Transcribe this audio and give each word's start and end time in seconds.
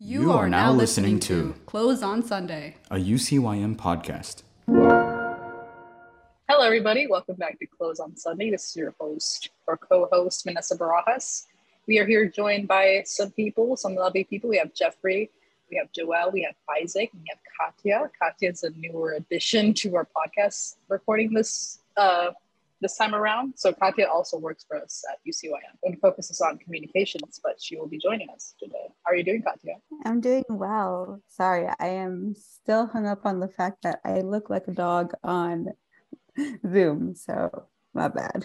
You, 0.00 0.30
are, 0.30 0.48
now 0.48 0.72
listening 0.72 1.18
to 1.20 1.56
Close 1.66 2.04
on 2.04 2.22
Sunday. 2.22 2.76
a 2.88 2.98
UCYM 2.98 3.74
podcast. 3.74 4.44
Hello, 6.48 6.64
everybody. 6.64 7.08
Welcome 7.08 7.34
back 7.34 7.58
to 7.58 7.66
Close 7.66 7.98
on 7.98 8.16
Sunday. 8.16 8.52
This 8.52 8.70
is 8.70 8.76
your 8.76 8.94
host 9.00 9.50
or 9.66 9.76
co-host, 9.76 10.44
Vanessa 10.44 10.78
Barajas. 10.78 11.46
We 11.88 11.98
are 11.98 12.06
here 12.06 12.28
joined 12.28 12.68
by 12.68 13.02
some 13.06 13.32
people, 13.32 13.76
some 13.76 13.96
lovely 13.96 14.22
people. 14.22 14.48
We 14.48 14.58
have 14.58 14.72
Jeffrey, 14.72 15.30
we 15.68 15.78
have 15.78 15.90
Joel, 15.90 16.30
we 16.30 16.42
have 16.42 16.54
Isaac, 16.80 17.10
and 17.12 17.20
we 17.20 17.30
have 17.30 17.40
Katya. 17.58 18.08
Katya 18.22 18.50
is 18.50 18.62
a 18.62 18.70
newer 18.70 19.14
addition 19.14 19.74
to 19.74 19.96
our 19.96 20.06
podcast 20.06 20.76
recording 20.88 21.32
this 21.34 21.80
uh, 21.96 22.30
this 22.80 22.96
time 22.96 23.14
around. 23.14 23.54
So 23.56 23.72
Katya 23.72 24.06
also 24.06 24.38
works 24.38 24.64
for 24.66 24.76
us 24.76 25.02
at 25.10 25.18
UCYM 25.26 25.76
and 25.82 26.00
focuses 26.00 26.40
on 26.40 26.58
communications, 26.58 27.40
but 27.42 27.60
she 27.60 27.76
will 27.76 27.88
be 27.88 27.98
joining 27.98 28.28
us 28.30 28.54
today. 28.58 28.88
How 29.04 29.12
are 29.12 29.16
you 29.16 29.24
doing, 29.24 29.42
Katya? 29.42 29.74
I'm 30.04 30.20
doing 30.20 30.44
well. 30.48 31.20
Sorry, 31.28 31.68
I 31.78 31.88
am 31.88 32.34
still 32.36 32.86
hung 32.86 33.06
up 33.06 33.26
on 33.26 33.40
the 33.40 33.48
fact 33.48 33.82
that 33.82 34.00
I 34.04 34.20
look 34.20 34.50
like 34.50 34.68
a 34.68 34.72
dog 34.72 35.12
on 35.24 35.68
Zoom. 36.70 37.14
So, 37.14 37.66
my 37.94 38.08
bad. 38.08 38.44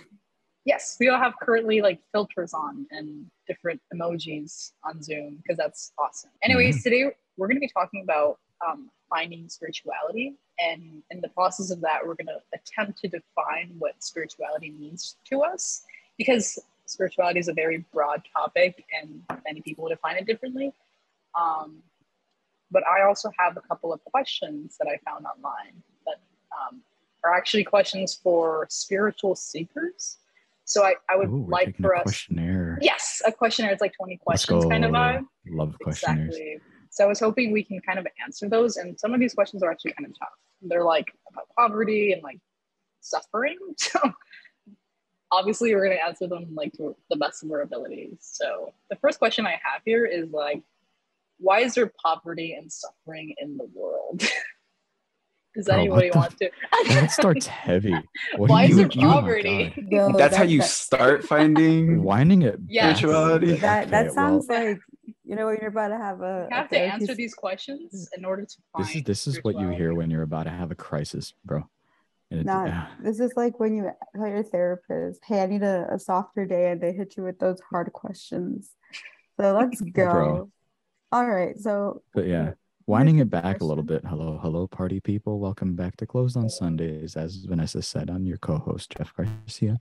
Yes, 0.65 0.95
we 0.99 1.09
all 1.09 1.19
have 1.19 1.33
currently 1.41 1.81
like 1.81 1.99
filters 2.13 2.53
on 2.53 2.85
and 2.91 3.25
different 3.47 3.81
emojis 3.93 4.71
on 4.85 5.01
Zoom 5.01 5.37
because 5.43 5.57
that's 5.57 5.91
awesome. 5.97 6.31
Anyways, 6.41 6.77
mm-hmm. 6.77 6.89
today 6.89 7.11
we're 7.37 7.47
going 7.47 7.57
to 7.57 7.61
be 7.61 7.71
talking 7.73 8.01
about 8.03 8.39
um, 8.67 8.89
finding 9.09 9.49
spirituality. 9.49 10.35
And 10.59 11.03
in 11.11 11.21
the 11.21 11.29
process 11.29 11.71
of 11.71 11.81
that, 11.81 11.99
we're 12.05 12.15
going 12.15 12.27
to 12.27 12.39
attempt 12.53 12.99
to 12.99 13.07
define 13.07 13.75
what 13.79 14.03
spirituality 14.03 14.71
means 14.71 15.17
to 15.29 15.41
us 15.41 15.83
because 16.17 16.59
spirituality 16.85 17.39
is 17.39 17.47
a 17.47 17.53
very 17.53 17.85
broad 17.93 18.21
topic 18.35 18.85
and 19.01 19.23
many 19.45 19.61
people 19.61 19.87
define 19.87 20.17
it 20.17 20.25
differently. 20.25 20.73
Um, 21.39 21.77
but 22.71 22.83
I 22.87 23.03
also 23.03 23.31
have 23.37 23.57
a 23.57 23.61
couple 23.61 23.93
of 23.93 24.03
questions 24.03 24.77
that 24.79 24.87
I 24.87 24.97
found 25.09 25.25
online 25.25 25.81
that 26.05 26.19
um, 26.51 26.81
are 27.23 27.33
actually 27.33 27.63
questions 27.63 28.19
for 28.21 28.67
spiritual 28.69 29.35
seekers. 29.35 30.17
So 30.65 30.83
I, 30.83 30.95
I 31.09 31.17
would 31.17 31.29
Ooh, 31.29 31.45
like 31.47 31.75
for 31.77 31.91
a 31.91 31.99
us, 31.99 32.03
questionnaire. 32.03 32.79
yes, 32.81 33.21
a 33.25 33.31
questionnaire. 33.31 33.73
It's 33.73 33.81
like 33.81 33.93
20 33.95 34.17
questions 34.17 34.65
kind 34.65 34.85
of 34.85 34.91
vibe. 34.91 35.25
Love 35.47 35.75
questionnaires. 35.81 36.35
Exactly. 36.35 36.59
So 36.93 37.03
I 37.03 37.07
was 37.07 37.19
hoping 37.19 37.51
we 37.51 37.63
can 37.63 37.81
kind 37.81 37.97
of 37.97 38.05
answer 38.23 38.47
those. 38.47 38.77
And 38.77 38.99
some 38.99 39.15
of 39.15 39.19
these 39.19 39.33
questions 39.33 39.63
are 39.63 39.71
actually 39.71 39.93
kind 39.93 40.05
of 40.05 40.17
tough. 40.17 40.29
They're 40.61 40.83
like 40.83 41.11
about 41.31 41.47
poverty 41.57 42.13
and 42.13 42.21
like 42.21 42.39
suffering. 43.01 43.57
So 43.77 43.99
obviously 45.31 45.73
we're 45.73 45.83
going 45.85 45.97
to 45.97 46.03
answer 46.03 46.27
them 46.27 46.45
like 46.53 46.71
to 46.73 46.95
the 47.09 47.15
best 47.15 47.43
of 47.43 47.49
our 47.49 47.61
abilities. 47.61 48.17
So 48.21 48.71
the 48.91 48.95
first 48.97 49.17
question 49.17 49.47
I 49.47 49.53
have 49.63 49.81
here 49.83 50.05
is 50.05 50.29
like, 50.31 50.61
why 51.39 51.61
is 51.61 51.73
there 51.73 51.91
poverty 52.05 52.53
and 52.53 52.71
suffering 52.71 53.33
in 53.39 53.57
the 53.57 53.67
world? 53.73 54.21
Does 55.55 55.65
Bro, 55.65 55.75
what 55.75 55.79
anybody 55.81 56.09
the 56.11 56.17
want 56.19 56.37
to? 56.37 56.49
That 56.89 57.11
starts 57.11 57.47
heavy. 57.67 57.95
What 58.37 58.49
Why 58.51 58.67
do 58.67 58.73
is 58.73 58.77
there 58.77 58.89
oh 59.07 59.11
poverty? 59.11 59.73
God. 59.75 59.91
Yo, 59.91 60.11
That's 60.17 60.35
how 60.35 60.43
you 60.43 60.59
that- 60.59 60.67
start 60.69 61.23
finding 61.23 62.03
winding 62.03 62.43
it. 62.43 62.59
Yeah, 62.67 62.93
Spirituality. 62.93 63.55
That 63.57 63.89
that 63.89 64.05
Okay, 64.07 64.15
sounds 64.15 64.45
well, 64.47 64.65
like 64.69 64.79
you 65.33 65.39
know 65.39 65.47
when 65.47 65.57
you're 65.59 65.69
about 65.69 65.87
to 65.87 65.97
have 65.97 66.21
a. 66.21 66.47
You 66.49 66.55
a 66.55 66.59
have 66.59 66.69
to 66.69 66.79
answer 66.79 67.15
these 67.15 67.33
questions 67.33 68.07
in 68.15 68.23
order 68.23 68.45
to 68.45 68.57
find. 68.71 68.85
This 68.85 68.95
is 68.95 69.03
this 69.03 69.27
is 69.27 69.43
what 69.43 69.59
you 69.59 69.69
hear 69.69 69.95
when 69.95 70.11
you're 70.11 70.21
about 70.21 70.43
to 70.43 70.51
have 70.51 70.69
a 70.69 70.75
crisis, 70.75 71.33
bro. 71.43 71.67
And 72.29 72.45
Not, 72.45 72.69
ah, 72.69 72.91
this 73.01 73.19
is 73.19 73.33
like 73.35 73.59
when 73.59 73.75
you 73.75 73.89
tell 74.15 74.27
your 74.27 74.43
therapist, 74.43 75.21
"Hey, 75.25 75.41
I 75.41 75.47
need 75.47 75.63
a, 75.63 75.87
a 75.91 75.99
softer 75.99 76.45
day," 76.45 76.71
and 76.71 76.79
they 76.79 76.93
hit 76.93 77.17
you 77.17 77.23
with 77.23 77.39
those 77.39 77.59
hard 77.61 77.91
questions. 77.93 78.71
So 79.39 79.53
let's 79.53 79.81
go. 80.01 80.11
Bro. 80.11 80.51
All 81.11 81.27
right, 81.27 81.59
so 81.59 82.03
but 82.13 82.27
yeah, 82.27 82.53
winding 82.85 83.17
it 83.17 83.29
back 83.29 83.61
a 83.61 83.65
little 83.65 83.83
bit. 83.83 84.05
Hello, 84.05 84.39
hello, 84.39 84.67
party 84.67 84.99
people. 84.99 85.39
Welcome 85.39 85.75
back 85.75 85.97
to 85.97 86.05
Closed 86.05 86.37
on 86.37 86.49
Sundays. 86.49 87.15
As 87.15 87.37
Vanessa 87.37 87.81
said, 87.81 88.09
I'm 88.11 88.25
your 88.25 88.37
co-host 88.37 88.95
Jeff 88.95 89.13
Garcia, 89.15 89.79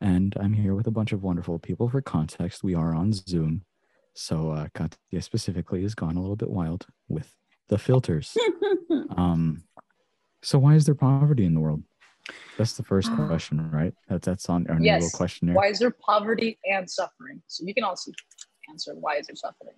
and 0.00 0.34
I'm 0.38 0.52
here 0.52 0.76
with 0.76 0.86
a 0.86 0.92
bunch 0.92 1.10
of 1.10 1.24
wonderful 1.24 1.58
people. 1.58 1.88
For 1.88 2.00
context, 2.00 2.62
we 2.62 2.74
are 2.74 2.94
on 2.94 3.12
Zoom, 3.12 3.62
so 4.16 4.50
uh, 4.50 4.66
Katya 4.74 5.20
specifically 5.20 5.82
has 5.82 5.94
gone 5.94 6.16
a 6.16 6.20
little 6.20 6.36
bit 6.36 6.50
wild 6.50 6.86
with 7.08 7.32
the 7.68 7.78
filters. 7.78 8.36
Um, 9.16 9.62
so 10.42 10.58
why 10.58 10.74
is 10.74 10.84
there 10.86 10.94
poverty 10.94 11.44
in 11.44 11.54
the 11.54 11.60
world? 11.60 11.82
That's 12.58 12.72
the 12.76 12.82
first 12.82 13.10
question, 13.12 13.70
right? 13.70 13.94
That's 14.08 14.26
that's 14.26 14.48
on 14.48 14.66
our 14.68 14.78
new 14.78 14.90
little 14.92 15.06
Yes. 15.06 15.14
questionnaire. 15.14 15.54
Why 15.54 15.68
is 15.68 15.78
there 15.78 15.90
poverty 15.90 16.58
and 16.64 16.88
suffering? 16.90 17.40
So 17.46 17.64
you 17.66 17.72
can 17.74 17.84
also 17.84 18.10
answer 18.70 18.94
why 18.94 19.16
is 19.16 19.26
there 19.28 19.36
suffering? 19.36 19.74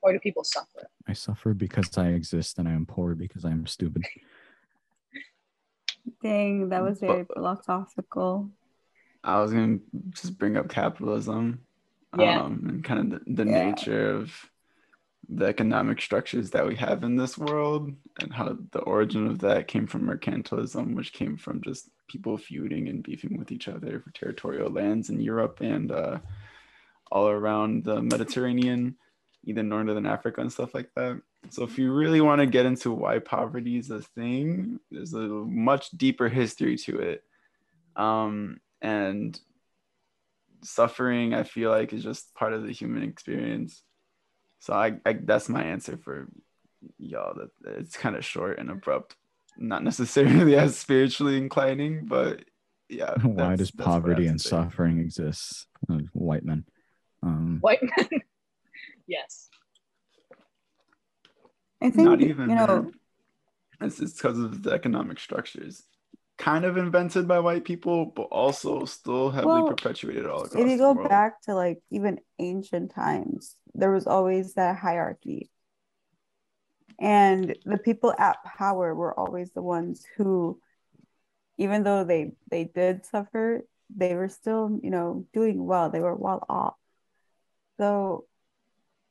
Why 0.00 0.12
do 0.12 0.18
people 0.18 0.44
suffer? 0.44 0.88
I 1.06 1.12
suffer 1.14 1.54
because 1.54 1.96
I 1.96 2.08
exist, 2.08 2.58
and 2.58 2.68
I 2.68 2.72
am 2.72 2.84
poor 2.86 3.14
because 3.14 3.44
I 3.44 3.50
am 3.50 3.66
stupid. 3.66 4.02
dang, 6.22 6.68
that 6.70 6.82
was 6.82 7.00
very 7.00 7.22
But- 7.24 7.34
philosophical. 7.34 8.50
I 9.22 9.40
was 9.40 9.52
gonna 9.52 9.78
just 10.10 10.36
bring 10.38 10.56
up 10.56 10.68
capitalism, 10.68 11.60
Yeah. 12.18 12.42
um, 12.42 12.64
and 12.68 12.84
kind 12.84 13.00
of 13.00 13.24
the, 13.24 13.44
the 13.44 13.50
Yeah. 13.50 13.64
nature 13.70 14.10
of 14.16 14.50
the 15.28 15.46
economic 15.46 16.02
structures 16.02 16.50
that 16.50 16.66
we 16.66 16.76
have 16.76 17.02
in 17.02 17.16
this 17.16 17.38
world, 17.38 17.92
and 18.20 18.32
how 18.32 18.58
the 18.72 18.80
origin 18.80 19.26
of 19.26 19.38
that 19.40 19.68
came 19.68 19.86
from 19.86 20.02
mercantilism, 20.02 20.94
which 20.94 21.12
came 21.12 21.36
from 21.36 21.62
just 21.62 21.88
people 22.08 22.36
feuding 22.36 22.88
and 22.88 23.02
beefing 23.02 23.38
with 23.38 23.50
each 23.50 23.66
other 23.66 24.00
for 24.00 24.10
territorial 24.10 24.70
lands 24.70 25.08
in 25.08 25.20
Europe 25.20 25.60
and 25.62 25.90
uh, 25.90 26.18
all 27.10 27.28
around 27.28 27.84
the 27.84 28.02
Mediterranean, 28.02 28.96
either 29.44 29.62
northern 29.62 30.04
Africa 30.04 30.42
and 30.42 30.52
stuff 30.52 30.74
like 30.74 30.90
that. 30.94 31.20
So 31.50 31.62
if 31.64 31.78
you 31.78 31.92
really 31.92 32.20
want 32.20 32.40
to 32.40 32.46
get 32.46 32.66
into 32.66 32.90
why 32.90 33.18
poverty 33.18 33.78
is 33.78 33.90
a 33.90 34.00
thing, 34.00 34.80
there's 34.90 35.14
a 35.14 35.18
much 35.18 35.90
deeper 35.90 36.28
history 36.28 36.76
to 36.78 36.98
it. 36.98 37.24
Um, 37.96 38.60
and 38.82 39.38
suffering, 40.64 41.34
I 41.34 41.42
feel 41.44 41.70
like, 41.70 41.92
is 41.92 42.02
just 42.02 42.34
part 42.34 42.52
of 42.52 42.64
the 42.64 42.72
human 42.72 43.02
experience. 43.02 43.82
So 44.60 44.72
I, 44.72 44.94
I 45.04 45.12
that's 45.12 45.48
my 45.48 45.62
answer 45.62 45.96
for 45.96 46.28
y'all. 46.98 47.34
That 47.34 47.78
it's 47.78 47.96
kind 47.96 48.16
of 48.16 48.24
short 48.24 48.58
and 48.58 48.70
abrupt, 48.70 49.16
not 49.58 49.84
necessarily 49.84 50.56
as 50.56 50.76
spiritually 50.78 51.36
inclining, 51.36 52.06
but 52.06 52.44
yeah. 52.88 53.14
Why 53.22 53.56
does 53.56 53.70
that's 53.70 53.74
what 53.76 53.86
I 53.86 53.92
have 53.94 54.02
poverty 54.02 54.26
and 54.26 54.40
say. 54.40 54.50
suffering 54.50 54.98
exist? 55.00 55.66
Uh, 55.90 55.98
white 56.12 56.44
men. 56.44 56.64
Um, 57.22 57.58
White 57.60 57.82
men. 57.82 58.08
yes. 59.06 59.48
I 61.82 61.90
think 61.90 62.08
Not 62.08 62.22
even. 62.22 62.48
you 62.50 62.54
know. 62.54 62.66
man. 62.66 62.92
It's 63.80 64.00
it's 64.00 64.14
because 64.14 64.38
of 64.38 64.62
the 64.62 64.70
economic 64.70 65.18
structures, 65.18 65.82
kind 66.38 66.64
of 66.64 66.76
invented 66.76 67.28
by 67.28 67.38
white 67.38 67.64
people, 67.64 68.06
but 68.06 68.24
also 68.24 68.84
still 68.84 69.30
heavily 69.30 69.52
Well, 69.52 69.68
perpetuated 69.68 70.26
all 70.26 70.44
across 70.44 70.62
if 70.62 70.68
you 70.68 70.78
go 70.78 70.94
back 70.94 71.42
to 71.42 71.54
like 71.54 71.80
even 71.90 72.20
ancient 72.38 72.92
times, 72.92 73.56
there 73.74 73.92
was 73.92 74.06
always 74.06 74.54
that 74.54 74.76
hierarchy. 74.76 75.50
And 77.00 77.56
the 77.64 77.78
people 77.78 78.14
at 78.18 78.42
power 78.44 78.94
were 78.94 79.18
always 79.18 79.50
the 79.52 79.62
ones 79.62 80.04
who, 80.16 80.60
even 81.58 81.82
though 81.82 82.04
they 82.04 82.32
they 82.50 82.64
did 82.64 83.04
suffer, 83.04 83.64
they 83.94 84.14
were 84.14 84.28
still, 84.28 84.78
you 84.82 84.90
know, 84.90 85.26
doing 85.32 85.64
well. 85.64 85.90
They 85.90 86.00
were 86.00 86.14
well 86.14 86.44
off. 86.48 86.74
So 87.78 88.26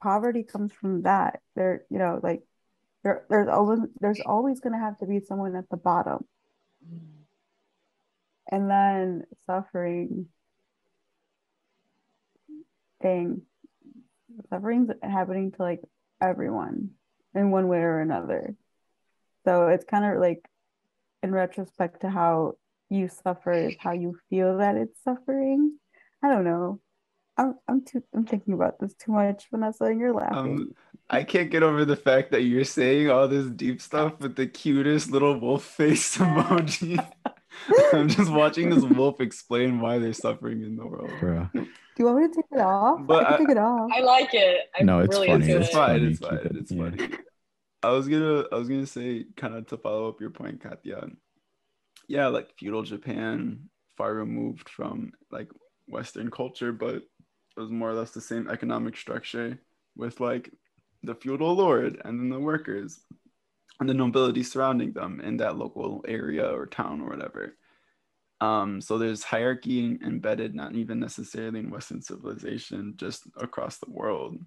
poverty 0.01 0.43
comes 0.43 0.71
from 0.73 1.03
that. 1.03 1.41
There, 1.55 1.83
you 1.89 1.99
know, 1.99 2.19
like 2.21 2.43
there, 3.03 3.25
there's 3.29 3.49
always 3.49 3.79
there's 3.99 4.21
always 4.25 4.59
gonna 4.59 4.79
have 4.79 4.97
to 4.99 5.05
be 5.05 5.19
someone 5.19 5.55
at 5.55 5.69
the 5.69 5.77
bottom. 5.77 6.25
And 8.49 8.69
then 8.69 9.23
suffering 9.47 10.27
thing. 13.01 13.41
Suffering's 14.49 14.89
happening 15.01 15.51
to 15.51 15.61
like 15.61 15.81
everyone 16.21 16.91
in 17.35 17.51
one 17.51 17.67
way 17.67 17.79
or 17.79 17.99
another. 17.99 18.55
So 19.45 19.67
it's 19.67 19.85
kind 19.85 20.05
of 20.05 20.19
like 20.19 20.47
in 21.21 21.31
retrospect 21.31 22.01
to 22.01 22.09
how 22.09 22.53
you 22.89 23.09
suffer 23.09 23.51
is 23.51 23.75
how 23.79 23.93
you 23.93 24.17
feel 24.29 24.57
that 24.57 24.75
it's 24.75 25.01
suffering. 25.03 25.77
I 26.23 26.29
don't 26.29 26.43
know. 26.45 26.79
I'm 27.35 27.55
i'm 27.67 27.83
too 27.83 28.03
i'm 28.13 28.25
thinking 28.25 28.53
about 28.53 28.79
this 28.79 28.93
too 28.93 29.11
much 29.11 29.45
vanessa 29.51 29.85
and 29.85 29.99
you're 29.99 30.13
laughing. 30.13 30.57
Um, 30.57 30.71
I 31.09 31.23
can't 31.23 31.51
get 31.51 31.63
over 31.63 31.85
the 31.85 31.95
fact 31.95 32.31
that 32.31 32.41
you're 32.43 32.63
saying 32.63 33.09
all 33.09 33.27
this 33.27 33.45
deep 33.47 33.81
stuff 33.81 34.19
with 34.19 34.35
the 34.35 34.47
cutest 34.47 35.11
little 35.11 35.39
wolf 35.39 35.63
face 35.63 36.17
emoji. 36.17 37.05
I'm 37.93 38.09
just 38.09 38.31
watching 38.31 38.69
this 38.71 38.83
wolf 38.83 39.21
explain 39.21 39.79
why 39.79 39.99
they're 39.99 40.13
suffering 40.13 40.63
in 40.63 40.75
the 40.75 40.85
world. 40.87 41.11
bruh. 41.21 41.51
do 41.53 41.67
you 41.99 42.05
want 42.05 42.17
me 42.19 42.27
to 42.27 42.33
take 42.33 42.45
it 42.51 42.59
off 42.59 43.01
But 43.05 43.25
i 43.25 43.25
can 43.25 43.33
I- 43.33 43.37
take 43.37 43.49
it 43.49 43.57
off 43.57 43.91
I 43.93 43.99
like 44.01 44.29
it. 44.33 44.57
I'm 44.79 44.85
No, 44.87 44.99
it's 45.01 45.15
really 45.15 45.27
funny. 45.27 45.51
It's 45.51 45.69
it. 45.69 45.73
fine. 45.73 45.99
funny, 45.99 46.07
It's 46.11 46.19
keep 46.19 46.29
fine. 46.29 46.57
It's 46.59 46.71
yeah. 46.71 46.83
funny. 46.89 47.09
I 47.83 47.89
was 47.89 48.07
gonna 48.07 48.45
I 48.51 48.55
was 48.55 48.69
gonna 48.69 48.85
say 48.87 49.25
kind 49.35 49.55
of 49.55 49.67
to 49.67 49.77
follow 49.77 50.07
up 50.09 50.21
your 50.21 50.29
point, 50.31 50.61
Katya. 50.63 51.09
Yeah, 52.07 52.27
like 52.27 52.49
feudal 52.57 52.83
Japan, 52.83 53.69
far 53.97 54.13
removed 54.13 54.69
from 54.69 55.11
like 55.31 55.49
Western 55.87 56.31
culture, 56.31 56.71
but 56.71 56.95
it 56.95 57.03
was 57.57 57.69
more 57.69 57.89
or 57.89 57.93
less 57.93 58.11
the 58.11 58.21
same 58.21 58.49
economic 58.49 58.95
structure 58.97 59.59
with 59.95 60.19
like 60.21 60.49
the 61.03 61.15
feudal 61.15 61.53
lord 61.53 62.01
and 62.05 62.19
then 62.19 62.29
the 62.29 62.39
workers 62.39 62.99
and 63.79 63.89
the 63.89 63.93
nobility 63.93 64.43
surrounding 64.43 64.93
them 64.93 65.19
in 65.21 65.37
that 65.37 65.57
local 65.57 66.03
area 66.07 66.45
or 66.45 66.65
town 66.65 67.01
or 67.01 67.09
whatever. 67.09 67.57
Um, 68.39 68.81
so 68.81 68.97
there's 68.97 69.23
hierarchy 69.23 69.97
embedded, 70.03 70.53
not 70.53 70.75
even 70.75 70.99
necessarily 70.99 71.59
in 71.59 71.69
Western 71.69 72.01
civilization, 72.01 72.93
just 72.97 73.23
across 73.37 73.77
the 73.77 73.89
world. 73.89 74.37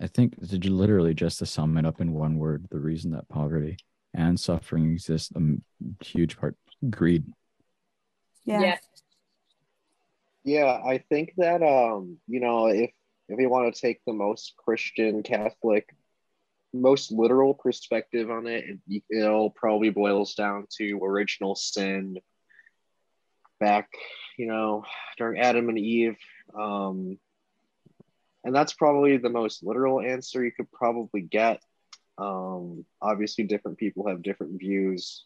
I 0.00 0.06
think 0.06 0.38
did 0.46 0.64
you 0.64 0.74
literally 0.74 1.14
just 1.14 1.38
to 1.38 1.46
sum 1.46 1.76
it 1.78 1.86
up 1.86 2.00
in 2.00 2.12
one 2.12 2.36
word, 2.36 2.66
the 2.70 2.78
reason 2.78 3.12
that 3.12 3.28
poverty 3.28 3.76
and 4.14 4.38
suffering 4.38 4.92
exist, 4.92 5.32
a 5.34 6.04
huge 6.04 6.36
part, 6.36 6.56
greed. 6.90 7.24
Yeah. 8.44 8.60
Yeah. 8.60 8.76
Yeah, 10.44 10.82
I 10.84 10.98
think 10.98 11.34
that 11.36 11.62
um, 11.62 12.18
you 12.26 12.40
know, 12.40 12.66
if 12.66 12.90
if 13.28 13.38
you 13.38 13.48
want 13.48 13.74
to 13.74 13.80
take 13.80 14.00
the 14.06 14.12
most 14.12 14.54
Christian 14.56 15.22
Catholic, 15.22 15.94
most 16.74 17.12
literal 17.12 17.54
perspective 17.54 18.30
on 18.30 18.46
it, 18.46 18.78
it 18.88 19.02
it'll 19.10 19.50
probably 19.50 19.90
boils 19.90 20.34
down 20.34 20.66
to 20.78 21.00
original 21.02 21.54
sin 21.54 22.18
back, 23.60 23.88
you 24.36 24.46
know, 24.46 24.84
during 25.18 25.40
Adam 25.40 25.68
and 25.68 25.78
Eve. 25.78 26.16
Um, 26.58 27.18
and 28.44 28.54
that's 28.54 28.72
probably 28.72 29.18
the 29.18 29.28
most 29.28 29.62
literal 29.62 30.00
answer 30.00 30.44
you 30.44 30.52
could 30.52 30.70
probably 30.72 31.20
get. 31.20 31.62
Um, 32.18 32.84
obviously, 33.00 33.44
different 33.44 33.78
people 33.78 34.08
have 34.08 34.22
different 34.22 34.58
views. 34.58 35.24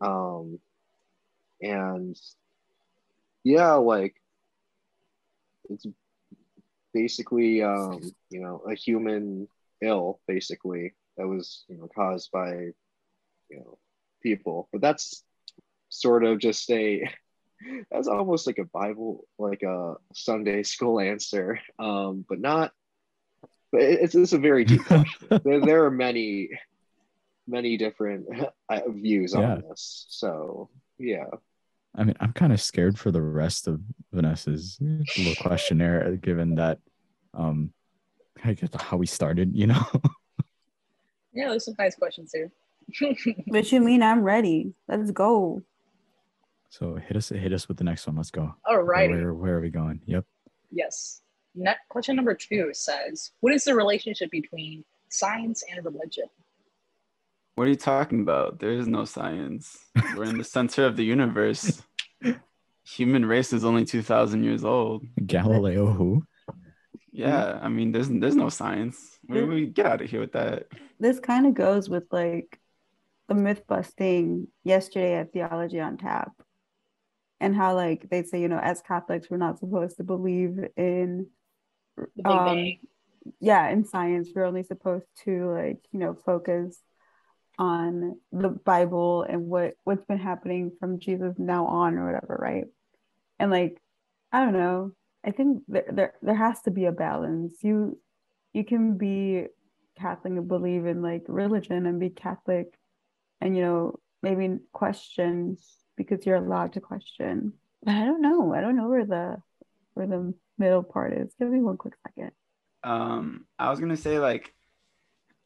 Um, 0.00 0.58
and 1.62 2.18
yeah, 3.44 3.74
like 3.74 4.16
it's 5.70 5.86
basically 6.94 7.62
um, 7.62 8.14
you 8.30 8.40
know 8.40 8.62
a 8.70 8.74
human 8.74 9.48
ill 9.82 10.20
basically 10.26 10.94
that 11.18 11.26
was 11.26 11.64
you 11.68 11.76
know 11.76 11.88
caused 11.94 12.30
by 12.32 12.52
you 13.50 13.58
know 13.58 13.78
people. 14.22 14.68
But 14.72 14.80
that's 14.80 15.22
sort 15.90 16.24
of 16.24 16.38
just 16.38 16.70
a 16.70 17.08
that's 17.90 18.08
almost 18.08 18.46
like 18.46 18.58
a 18.58 18.64
bible 18.64 19.26
like 19.38 19.62
a 19.62 19.94
sunday 20.14 20.62
school 20.62 21.00
answer. 21.00 21.60
Um 21.78 22.24
but 22.28 22.40
not 22.40 22.72
but 23.72 23.82
it's, 23.82 24.14
it's 24.14 24.32
a 24.32 24.38
very 24.38 24.64
deep 24.64 24.84
question. 24.86 25.40
There, 25.44 25.60
there 25.60 25.84
are 25.84 25.90
many 25.90 26.50
many 27.46 27.76
different 27.76 28.26
uh, 28.68 28.80
views 28.88 29.34
Yeah. 29.34 29.52
on 29.54 29.62
this. 29.68 30.06
So 30.08 30.70
yeah 30.98 31.26
I 31.96 32.04
mean, 32.04 32.16
I'm 32.20 32.32
kind 32.32 32.52
of 32.52 32.60
scared 32.60 32.98
for 32.98 33.10
the 33.10 33.22
rest 33.22 33.68
of 33.68 33.80
Vanessa's 34.12 34.78
little 34.80 35.34
questionnaire, 35.40 36.16
given 36.16 36.56
that, 36.56 36.78
um, 37.34 37.72
I 38.44 38.54
guess 38.54 38.70
how 38.78 38.96
we 38.96 39.06
started, 39.06 39.54
you 39.54 39.66
know. 39.68 39.82
Yeah, 41.36 41.48
there's 41.48 41.64
some 41.64 41.74
nice 41.78 41.96
questions 41.96 42.30
here. 42.32 42.52
What 43.46 43.72
you 43.72 43.80
mean? 43.80 44.04
I'm 44.04 44.22
ready. 44.22 44.72
Let's 44.86 45.10
go. 45.10 45.62
so 46.68 46.94
hit 46.94 47.16
us, 47.16 47.30
hit 47.30 47.52
us 47.52 47.66
with 47.66 47.76
the 47.76 47.82
next 47.82 48.06
one. 48.06 48.14
Let's 48.14 48.30
go. 48.30 48.54
Alrighty. 48.64 49.10
Where, 49.10 49.34
where 49.34 49.56
are 49.56 49.60
we 49.60 49.70
going? 49.70 50.00
Yep. 50.06 50.24
Yes. 50.70 51.22
Ne- 51.56 51.74
question 51.88 52.14
number 52.14 52.34
two 52.34 52.70
says, 52.72 53.32
"What 53.40 53.52
is 53.52 53.64
the 53.64 53.74
relationship 53.74 54.30
between 54.30 54.84
science 55.08 55.64
and 55.68 55.84
religion?" 55.84 56.26
What 57.54 57.66
are 57.68 57.70
you 57.70 57.76
talking 57.76 58.20
about? 58.20 58.58
There 58.58 58.72
is 58.72 58.88
no 58.88 59.04
science. 59.04 59.78
We're 60.16 60.24
in 60.24 60.38
the 60.38 60.44
center 60.56 60.86
of 60.86 60.96
the 60.96 61.04
universe. 61.04 61.82
Human 62.84 63.24
race 63.24 63.52
is 63.52 63.64
only 63.64 63.84
2,000 63.84 64.42
years 64.42 64.64
old. 64.64 65.04
Galileo, 65.24 65.86
who? 65.86 66.24
Yeah, 67.12 67.60
I 67.62 67.68
mean, 67.68 67.92
there's 67.92 68.08
there's 68.08 68.34
no 68.34 68.48
science. 68.48 69.20
We, 69.28 69.44
we 69.44 69.66
get 69.66 69.86
out 69.86 70.02
of 70.02 70.10
here 70.10 70.18
with 70.18 70.32
that. 70.32 70.64
This 70.98 71.20
kind 71.20 71.46
of 71.46 71.54
goes 71.54 71.88
with 71.88 72.02
like 72.10 72.58
the 73.28 73.36
myth 73.36 73.62
busting 73.68 74.48
yesterday 74.64 75.14
at 75.14 75.32
Theology 75.32 75.78
on 75.78 75.96
Tap, 75.96 76.32
and 77.38 77.54
how 77.54 77.76
like 77.76 78.10
they 78.10 78.24
say, 78.24 78.40
you 78.40 78.48
know, 78.48 78.58
as 78.58 78.82
Catholics, 78.82 79.28
we're 79.30 79.36
not 79.36 79.60
supposed 79.60 79.96
to 79.98 80.02
believe 80.02 80.58
in 80.76 81.28
Um, 82.24 82.78
yeah 83.40 83.68
in 83.68 83.84
science 83.84 84.28
we're 84.34 84.44
only 84.44 84.62
supposed 84.62 85.06
to 85.24 85.50
like 85.52 85.78
you 85.92 85.98
know 85.98 86.14
focus 86.14 86.78
on 87.58 88.18
the 88.32 88.48
bible 88.48 89.22
and 89.22 89.46
what 89.46 89.74
what's 89.84 90.04
been 90.06 90.18
happening 90.18 90.72
from 90.80 90.98
jesus 90.98 91.34
now 91.38 91.66
on 91.66 91.96
or 91.96 92.06
whatever 92.06 92.36
right? 92.40 92.64
And 93.38 93.50
like 93.50 93.78
i 94.32 94.40
don't 94.40 94.52
know. 94.52 94.92
I 95.26 95.30
think 95.30 95.62
there 95.68 95.86
there, 95.90 96.14
there 96.22 96.34
has 96.34 96.60
to 96.62 96.70
be 96.70 96.84
a 96.84 96.92
balance. 96.92 97.56
You 97.62 97.98
you 98.52 98.64
can 98.64 98.96
be 98.96 99.46
catholic 99.98 100.32
and 100.32 100.48
believe 100.48 100.86
in 100.86 101.02
like 101.02 101.22
religion 101.28 101.86
and 101.86 102.00
be 102.00 102.10
catholic 102.10 102.66
and 103.40 103.56
you 103.56 103.62
know 103.62 104.00
maybe 104.22 104.58
question 104.72 105.56
because 105.96 106.26
you're 106.26 106.36
allowed 106.36 106.72
to 106.72 106.80
question. 106.80 107.52
But 107.82 107.94
i 107.94 108.04
don't 108.04 108.22
know. 108.22 108.54
I 108.54 108.60
don't 108.60 108.76
know 108.76 108.88
where 108.88 109.06
the 109.06 109.36
where 109.94 110.06
the 110.06 110.34
middle 110.58 110.82
part 110.82 111.12
is. 111.12 111.32
Give 111.38 111.48
me 111.48 111.60
one 111.60 111.76
quick 111.76 111.94
second. 112.06 112.32
Um, 112.82 113.46
I 113.58 113.70
was 113.70 113.80
gonna 113.80 113.96
say 113.96 114.18
like, 114.18 114.54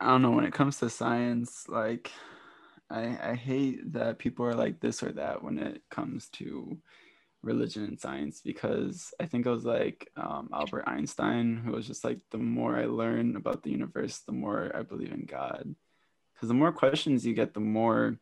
I 0.01 0.07
don't 0.07 0.23
know 0.23 0.31
when 0.31 0.45
it 0.45 0.53
comes 0.53 0.79
to 0.79 0.91
science, 0.91 1.65
like, 1.69 2.11
I 2.91 3.19
I 3.31 3.35
hate 3.35 3.93
that 3.93 4.19
people 4.19 4.47
are 4.47 4.55
like 4.55 4.81
this 4.81 5.03
or 5.03 5.13
that 5.13 5.43
when 5.43 5.59
it 5.59 5.83
comes 5.91 6.29
to 6.35 6.79
religion 7.43 7.85
and 7.85 8.01
science 8.01 8.41
because 8.45 9.13
I 9.21 9.27
think 9.27 9.47
it 9.47 9.51
was 9.51 9.65
like 9.65 10.11
um, 10.17 10.49
Albert 10.53 10.85
Einstein 10.89 11.57
who 11.65 11.73
was 11.73 11.87
just 11.87 12.05
like 12.05 12.19
the 12.31 12.39
more 12.39 12.77
I 12.77 12.87
learn 12.87 13.37
about 13.37 13.63
the 13.63 13.71
universe, 13.71 14.19
the 14.21 14.33
more 14.33 14.73
I 14.75 14.83
believe 14.83 15.13
in 15.13 15.25
God. 15.25 15.75
Because 16.35 16.49
the 16.49 16.55
more 16.55 16.73
questions 16.73 17.27
you 17.27 17.35
get, 17.35 17.55
the 17.55 17.61
more, 17.61 18.19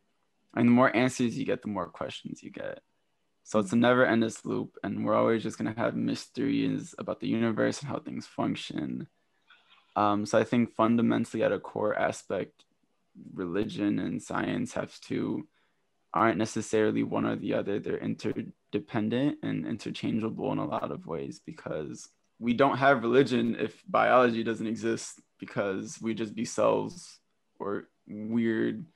and 0.55 0.69
the 0.69 0.73
more 0.73 0.95
answers 0.97 1.37
you 1.39 1.45
get, 1.45 1.63
the 1.63 1.69
more 1.69 1.89
questions 1.89 2.43
you 2.43 2.51
get. 2.51 2.81
So 3.45 3.59
it's 3.61 3.73
a 3.73 3.77
never 3.77 4.05
endless 4.05 4.45
loop, 4.45 4.77
and 4.83 5.05
we're 5.05 5.15
always 5.15 5.43
just 5.43 5.59
gonna 5.59 5.75
have 5.77 5.95
mysteries 5.95 6.95
about 6.99 7.21
the 7.21 7.29
universe 7.29 7.81
and 7.81 7.89
how 7.89 7.99
things 8.01 8.27
function. 8.27 9.07
Um, 9.97 10.27
so 10.27 10.39
I 10.39 10.45
think 10.45 10.75
fundamentally, 10.75 11.43
at 11.43 11.53
a 11.53 11.59
core 11.59 11.99
aspect, 11.99 12.65
religion 13.33 13.99
and 13.99 14.23
science 14.23 14.75
have 14.75 14.99
to 15.03 15.49
aren't 16.13 16.39
necessarily 16.39 17.03
one 17.03 17.27
or 17.27 17.37
the 17.37 17.55
other. 17.55 17.79
They're 17.79 17.99
interdependent 17.99 19.39
and 19.43 19.67
interchangeable 19.67 20.53
in 20.53 20.59
a 20.59 20.67
lot 20.67 20.91
of 20.91 21.07
ways 21.07 21.41
because 21.45 22.09
we 22.39 22.55
don't 22.55 22.79
have 22.79 23.03
religion 23.03 23.57
if 23.59 23.83
biology 23.89 24.43
doesn't 24.45 24.67
exist 24.67 25.21
because 25.39 25.99
we'd 26.01 26.19
just 26.19 26.35
be 26.35 26.45
cells 26.45 27.19
or 27.59 27.89
weird 28.07 28.87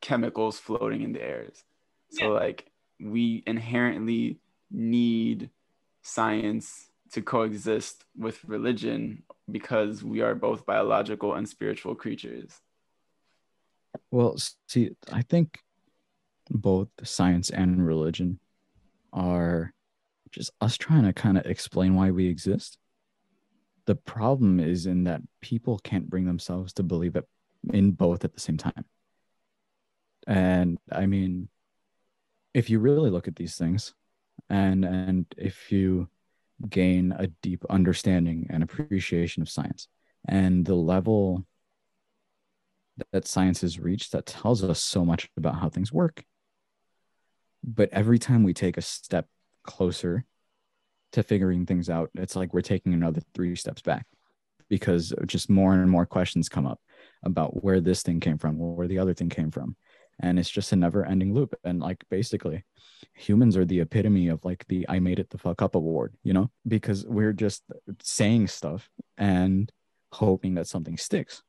chemicals 0.00 0.58
floating 0.58 1.02
in 1.02 1.12
the 1.12 1.22
airs. 1.22 1.64
So 2.10 2.24
Yeah. 2.24 2.40
like 2.40 2.70
we 3.00 3.42
inherently 3.46 4.38
need 4.70 5.50
science 6.02 6.90
to 7.12 7.22
coexist 7.22 8.04
with 8.16 8.42
religion 8.44 9.22
because 9.50 10.02
we 10.02 10.20
are 10.20 10.34
both 10.34 10.64
biological 10.66 11.34
and 11.34 11.48
spiritual 11.48 11.94
creatures. 11.94 12.58
Well, 14.10 14.36
see, 14.68 14.90
I 15.12 15.22
think 15.22 15.58
both 16.50 16.88
science 17.04 17.50
and 17.50 17.86
religion 17.86 18.38
are 19.12 19.74
just 20.30 20.50
us 20.60 20.76
trying 20.78 21.04
to 21.04 21.12
kind 21.12 21.36
of 21.36 21.44
explain 21.46 21.94
why 21.94 22.10
we 22.10 22.26
exist. 22.26 22.78
The 23.84 23.94
problem 23.94 24.60
is 24.60 24.86
in 24.86 25.04
that 25.04 25.20
people 25.40 25.78
can't 25.78 26.08
bring 26.08 26.24
themselves 26.24 26.72
to 26.74 26.82
believe 26.82 27.16
it 27.16 27.26
in 27.72 27.92
both 27.92 28.24
at 28.24 28.32
the 28.32 28.40
same 28.40 28.56
time. 28.56 28.84
And 30.26 30.78
I 30.90 31.06
mean, 31.06 31.48
if 32.54 32.70
you 32.70 32.78
really 32.78 33.10
look 33.10 33.28
at 33.28 33.36
these 33.36 33.56
things 33.56 33.92
and 34.48 34.84
and 34.84 35.26
if 35.36 35.72
you 35.72 36.08
gain 36.68 37.12
a 37.18 37.26
deep 37.42 37.64
understanding 37.70 38.46
and 38.50 38.62
appreciation 38.62 39.42
of 39.42 39.50
science 39.50 39.88
and 40.28 40.64
the 40.64 40.74
level 40.74 41.44
that 43.12 43.26
science 43.26 43.62
has 43.62 43.78
reached 43.78 44.12
that 44.12 44.26
tells 44.26 44.62
us 44.62 44.80
so 44.82 45.04
much 45.04 45.28
about 45.36 45.56
how 45.56 45.68
things 45.68 45.92
work. 45.92 46.24
But 47.64 47.88
every 47.92 48.18
time 48.18 48.42
we 48.42 48.54
take 48.54 48.76
a 48.76 48.82
step 48.82 49.26
closer 49.64 50.24
to 51.12 51.22
figuring 51.22 51.66
things 51.66 51.88
out, 51.88 52.10
it's 52.14 52.36
like 52.36 52.52
we're 52.52 52.60
taking 52.60 52.92
another 52.92 53.22
three 53.34 53.56
steps 53.56 53.82
back 53.82 54.06
because 54.68 55.12
just 55.26 55.50
more 55.50 55.74
and 55.74 55.90
more 55.90 56.06
questions 56.06 56.48
come 56.48 56.66
up 56.66 56.80
about 57.24 57.62
where 57.62 57.80
this 57.80 58.02
thing 58.02 58.20
came 58.20 58.38
from, 58.38 58.58
where 58.58 58.88
the 58.88 58.98
other 58.98 59.14
thing 59.14 59.28
came 59.28 59.50
from. 59.50 59.76
And 60.22 60.38
it's 60.38 60.50
just 60.50 60.72
a 60.72 60.76
never 60.76 61.04
ending 61.04 61.34
loop. 61.34 61.54
And 61.64 61.80
like 61.80 62.04
basically, 62.08 62.64
humans 63.14 63.56
are 63.56 63.64
the 63.64 63.80
epitome 63.80 64.28
of 64.28 64.44
like 64.44 64.64
the 64.68 64.86
I 64.88 65.00
made 65.00 65.18
it 65.18 65.30
the 65.30 65.38
fuck 65.38 65.60
up 65.60 65.74
award, 65.74 66.14
you 66.22 66.32
know, 66.32 66.50
because 66.66 67.04
we're 67.04 67.32
just 67.32 67.64
saying 68.00 68.46
stuff 68.46 68.88
and 69.18 69.70
hoping 70.12 70.54
that 70.54 70.68
something 70.68 70.96
sticks. 70.96 71.42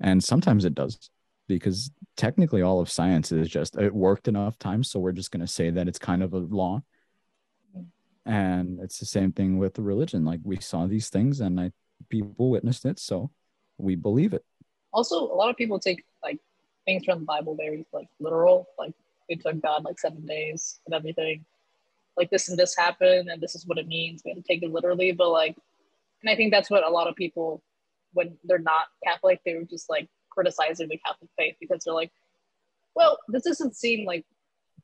And 0.00 0.22
sometimes 0.22 0.64
it 0.64 0.74
does 0.74 1.10
because 1.48 1.90
technically 2.16 2.62
all 2.62 2.80
of 2.80 2.90
science 2.90 3.32
is 3.32 3.48
just 3.48 3.76
it 3.76 3.92
worked 3.92 4.28
enough 4.28 4.58
times. 4.58 4.90
So 4.90 5.00
we're 5.00 5.12
just 5.12 5.30
going 5.32 5.44
to 5.44 5.52
say 5.52 5.70
that 5.70 5.88
it's 5.88 5.98
kind 5.98 6.22
of 6.22 6.32
a 6.34 6.38
law. 6.38 6.82
And 8.26 8.78
it's 8.80 8.98
the 8.98 9.06
same 9.06 9.32
thing 9.32 9.58
with 9.58 9.78
religion. 9.78 10.24
Like 10.24 10.40
we 10.44 10.58
saw 10.60 10.86
these 10.86 11.10
things 11.10 11.40
and 11.40 11.60
I, 11.60 11.72
people 12.08 12.50
witnessed 12.50 12.84
it. 12.86 12.98
So 12.98 13.30
we 13.76 13.96
believe 13.96 14.32
it. 14.32 14.44
also 14.92 15.16
a 15.20 15.34
lot 15.34 15.50
of 15.50 15.56
people 15.56 15.78
take 15.78 16.04
things 16.84 17.04
from 17.04 17.20
the 17.20 17.24
Bible 17.24 17.54
very 17.54 17.86
like 17.92 18.08
literal. 18.20 18.68
Like 18.78 18.92
it 19.28 19.42
took 19.42 19.60
God 19.62 19.84
like 19.84 19.98
seven 19.98 20.24
days 20.26 20.80
and 20.86 20.94
everything. 20.94 21.44
Like 22.16 22.30
this 22.30 22.48
and 22.48 22.58
this 22.58 22.76
happened 22.76 23.28
and 23.28 23.40
this 23.40 23.54
is 23.54 23.66
what 23.66 23.78
it 23.78 23.88
means. 23.88 24.22
We 24.24 24.32
have 24.32 24.42
to 24.42 24.44
take 24.46 24.62
it 24.62 24.72
literally, 24.72 25.12
but 25.12 25.30
like, 25.30 25.56
and 26.22 26.30
I 26.30 26.36
think 26.36 26.52
that's 26.52 26.70
what 26.70 26.86
a 26.86 26.90
lot 26.90 27.08
of 27.08 27.16
people, 27.16 27.62
when 28.12 28.36
they're 28.44 28.58
not 28.58 28.86
Catholic, 29.04 29.40
they 29.44 29.54
were 29.54 29.64
just 29.64 29.90
like 29.90 30.08
criticizing 30.30 30.88
the 30.88 31.00
Catholic 31.04 31.30
faith 31.36 31.56
because 31.60 31.82
they're 31.84 31.94
like, 31.94 32.12
well, 32.94 33.18
this 33.28 33.42
doesn't 33.42 33.76
seem 33.76 34.06
like 34.06 34.24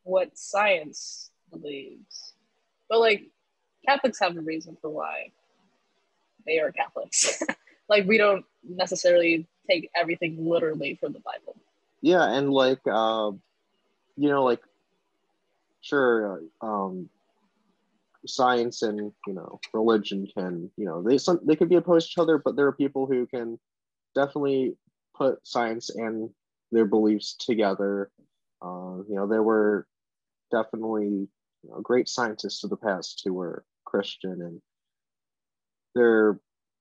what 0.02 0.36
science 0.36 1.30
believes. 1.50 2.34
But 2.88 3.00
like 3.00 3.30
Catholics 3.86 4.18
have 4.20 4.36
a 4.36 4.40
reason 4.40 4.76
for 4.80 4.90
why 4.90 5.30
they 6.46 6.58
are 6.58 6.72
Catholics. 6.72 7.42
like 7.88 8.06
we 8.06 8.18
don't 8.18 8.44
necessarily 8.68 9.46
take 9.68 9.90
everything 9.94 10.48
literally 10.48 10.96
from 11.00 11.12
the 11.12 11.20
Bible. 11.20 11.56
Yeah, 12.02 12.24
and 12.32 12.50
like 12.50 12.80
uh, 12.90 13.32
you 14.16 14.28
know, 14.28 14.44
like 14.44 14.62
sure, 15.82 16.42
um, 16.60 17.08
science 18.26 18.82
and 18.82 19.12
you 19.26 19.32
know 19.32 19.58
religion 19.72 20.26
can 20.36 20.70
you 20.76 20.84
know 20.84 21.02
they 21.02 21.16
some 21.18 21.40
they 21.44 21.56
could 21.56 21.68
be 21.68 21.76
opposed 21.76 22.08
to 22.08 22.12
each 22.12 22.22
other, 22.22 22.38
but 22.38 22.56
there 22.56 22.66
are 22.66 22.72
people 22.72 23.06
who 23.06 23.26
can 23.26 23.58
definitely 24.14 24.74
put 25.16 25.46
science 25.46 25.90
and 25.90 26.30
their 26.72 26.84
beliefs 26.86 27.34
together. 27.38 28.10
Uh, 28.62 28.98
you 29.08 29.14
know, 29.14 29.26
there 29.26 29.42
were 29.42 29.86
definitely 30.52 31.28
you 31.62 31.70
know, 31.70 31.80
great 31.80 32.08
scientists 32.08 32.64
of 32.64 32.70
the 32.70 32.76
past 32.76 33.22
who 33.24 33.32
were 33.34 33.64
Christian 33.84 34.42
and 34.42 34.60
their 35.94 36.38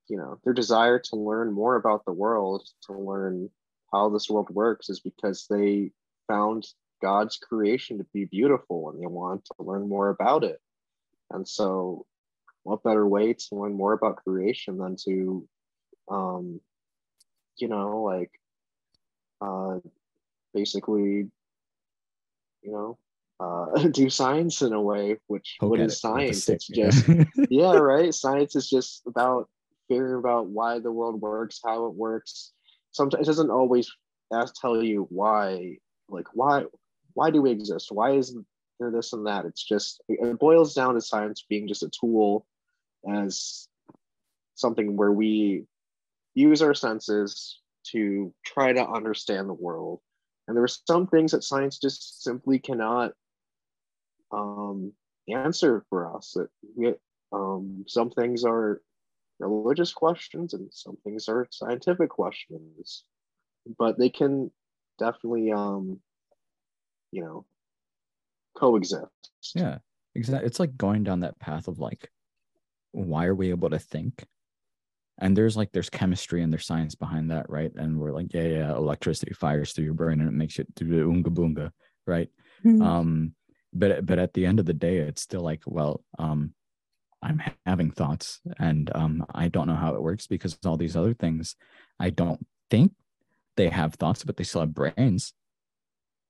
you 0.07 0.17
know 0.17 0.39
their 0.43 0.53
desire 0.53 0.99
to 0.99 1.15
learn 1.15 1.51
more 1.51 1.75
about 1.75 2.05
the 2.05 2.13
world 2.13 2.67
to 2.83 2.93
learn 2.93 3.49
how 3.91 4.09
this 4.09 4.29
world 4.29 4.49
works 4.49 4.89
is 4.89 4.99
because 4.99 5.45
they 5.49 5.91
found 6.27 6.67
God's 7.01 7.37
creation 7.37 7.97
to 7.97 8.05
be 8.13 8.25
beautiful 8.25 8.89
and 8.89 9.01
they 9.01 9.07
want 9.07 9.45
to 9.45 9.53
learn 9.63 9.87
more 9.87 10.09
about 10.09 10.43
it. 10.43 10.59
And 11.31 11.47
so, 11.47 12.05
what 12.63 12.83
better 12.83 13.07
way 13.07 13.33
to 13.33 13.55
learn 13.55 13.73
more 13.73 13.93
about 13.93 14.23
creation 14.23 14.77
than 14.77 14.95
to, 15.05 15.47
um, 16.09 16.59
you 17.57 17.67
know, 17.67 18.01
like, 18.03 18.31
uh, 19.41 19.79
basically, 20.53 21.29
you 22.61 22.71
know, 22.71 22.97
uh, 23.39 23.87
do 23.91 24.09
science 24.09 24.61
in 24.61 24.73
a 24.73 24.81
way, 24.81 25.17
which 25.27 25.57
what 25.59 25.79
is 25.79 25.99
science? 25.99 26.43
Stick, 26.43 26.55
it's 26.55 26.67
just 26.67 27.07
yeah, 27.49 27.73
right. 27.73 28.13
Science 28.13 28.55
is 28.55 28.69
just 28.69 29.03
about 29.07 29.49
figuring 29.87 30.19
about 30.19 30.47
why 30.47 30.79
the 30.79 30.91
world 30.91 31.21
works, 31.21 31.59
how 31.63 31.85
it 31.85 31.93
works. 31.93 32.51
Sometimes 32.91 33.27
it 33.27 33.31
doesn't 33.31 33.51
always 33.51 33.91
ask 34.33 34.55
tell 34.59 34.83
you 34.83 35.07
why, 35.09 35.77
like 36.09 36.27
why 36.33 36.65
why 37.13 37.31
do 37.31 37.41
we 37.41 37.51
exist? 37.51 37.91
Why 37.91 38.11
is 38.11 38.35
there 38.79 38.91
this 38.91 39.13
and 39.13 39.25
that? 39.27 39.45
It's 39.45 39.63
just 39.63 40.01
it 40.07 40.39
boils 40.39 40.73
down 40.73 40.95
to 40.95 41.01
science 41.01 41.45
being 41.47 41.67
just 41.67 41.83
a 41.83 41.89
tool 41.89 42.45
as 43.07 43.67
something 44.55 44.95
where 44.97 45.11
we 45.11 45.65
use 46.33 46.61
our 46.61 46.73
senses 46.73 47.59
to 47.91 48.33
try 48.45 48.73
to 48.73 48.87
understand 48.87 49.49
the 49.49 49.53
world. 49.53 49.99
And 50.47 50.55
there 50.55 50.63
are 50.63 50.67
some 50.67 51.07
things 51.07 51.31
that 51.31 51.43
science 51.43 51.77
just 51.77 52.23
simply 52.23 52.59
cannot 52.59 53.13
um, 54.31 54.93
answer 55.27 55.85
for 55.89 56.15
us. 56.15 56.33
That 56.35 56.49
we, 56.75 56.93
um, 57.31 57.85
some 57.87 58.09
things 58.09 58.43
are 58.43 58.81
religious 59.47 59.93
questions 59.93 60.53
and 60.53 60.71
some 60.71 60.97
things 61.03 61.29
are 61.29 61.47
scientific 61.51 62.09
questions, 62.09 63.03
but 63.77 63.97
they 63.97 64.09
can 64.09 64.51
definitely, 64.97 65.51
um, 65.51 65.99
you 67.11 67.21
know, 67.21 67.45
coexist. 68.57 69.31
Yeah, 69.55 69.77
exactly. 70.15 70.47
It's 70.47 70.59
like 70.59 70.77
going 70.77 71.03
down 71.03 71.21
that 71.21 71.39
path 71.39 71.67
of 71.67 71.79
like, 71.79 72.09
why 72.91 73.25
are 73.25 73.35
we 73.35 73.49
able 73.51 73.69
to 73.69 73.79
think? 73.79 74.25
And 75.21 75.35
there's 75.35 75.57
like 75.57 75.71
there's 75.71 75.89
chemistry 75.89 76.43
and 76.43 76.51
there's 76.51 76.65
science 76.65 76.95
behind 76.95 77.31
that, 77.31 77.49
right? 77.49 77.71
And 77.75 77.99
we're 77.99 78.13
like, 78.13 78.33
yeah, 78.33 78.43
yeah, 78.43 78.71
electricity 78.71 79.33
fires 79.33 79.73
through 79.73 79.85
your 79.85 79.93
brain 79.93 80.21
and 80.21 80.29
it 80.29 80.33
makes 80.33 80.57
you 80.57 80.65
do 80.75 80.87
the 80.87 81.03
unga 81.03 81.29
boonga, 81.29 81.71
right? 82.07 82.29
Mm-hmm. 82.65 82.81
Um, 82.81 83.33
but 83.73 84.05
but 84.05 84.19
at 84.19 84.33
the 84.33 84.45
end 84.45 84.59
of 84.59 84.65
the 84.65 84.73
day 84.73 84.97
it's 84.97 85.21
still 85.21 85.41
like 85.41 85.61
well 85.65 86.03
um 86.17 86.53
i'm 87.21 87.41
having 87.65 87.91
thoughts 87.91 88.39
and 88.59 88.91
um 88.95 89.25
i 89.33 89.47
don't 89.47 89.67
know 89.67 89.75
how 89.75 89.93
it 89.95 90.01
works 90.01 90.27
because 90.27 90.57
all 90.65 90.77
these 90.77 90.95
other 90.95 91.13
things 91.13 91.55
i 91.99 92.09
don't 92.09 92.45
think 92.69 92.93
they 93.59 93.67
have 93.67 93.95
thoughts 93.95 94.23
but 94.23 94.37
they 94.37 94.45
still 94.45 94.61
have 94.61 94.73
brains. 94.73 95.33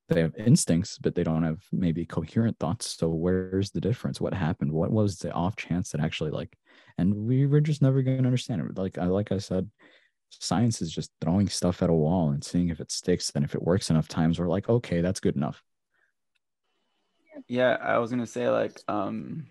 They 0.08 0.22
have 0.22 0.34
instincts 0.36 0.98
but 0.98 1.14
they 1.14 1.24
don't 1.24 1.44
have 1.44 1.62
maybe 1.72 2.08
coherent 2.08 2.58
thoughts. 2.58 2.98
So 2.98 3.10
where's 3.10 3.70
the 3.70 3.80
difference? 3.80 4.20
What 4.20 4.34
happened? 4.34 4.72
What 4.72 4.90
was 4.90 5.20
the 5.20 5.32
off 5.32 5.56
chance 5.56 5.92
that 5.92 6.02
actually 6.02 6.32
like 6.32 6.58
and 6.98 7.14
we 7.14 7.46
were 7.46 7.62
just 7.62 7.84
never 7.84 8.02
going 8.02 8.24
to 8.24 8.26
understand 8.26 8.62
it. 8.62 8.78
Like 8.80 8.98
i 8.98 9.06
like 9.06 9.32
i 9.32 9.38
said 9.38 9.70
science 10.32 10.82
is 10.82 10.92
just 10.92 11.12
throwing 11.22 11.48
stuff 11.48 11.84
at 11.84 11.92
a 11.92 11.94
wall 11.94 12.32
and 12.32 12.44
seeing 12.44 12.70
if 12.70 12.80
it 12.80 12.92
sticks 12.92 13.32
and 13.36 13.46
if 13.46 13.54
it 13.54 13.62
works 13.62 13.92
enough 13.92 14.08
times 14.08 14.40
we're 14.40 14.48
like 14.48 14.70
okay 14.70 15.02
that's 15.02 15.20
good 15.20 15.36
enough. 15.36 15.62
Yeah, 17.48 17.78
I 17.80 18.00
was 18.00 18.10
gonna 18.10 18.26
say 18.26 18.50
like 18.50 18.82
um 18.88 19.46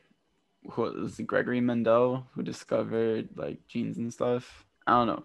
who 0.70 0.82
was 0.82 1.20
Gregory 1.20 1.60
Mendel 1.60 2.26
who 2.34 2.42
discovered 2.42 3.30
like 3.37 3.66
genes 3.68 3.98
and 3.98 4.12
stuff. 4.12 4.64
I 4.87 4.92
don't 4.92 5.06
know. 5.06 5.25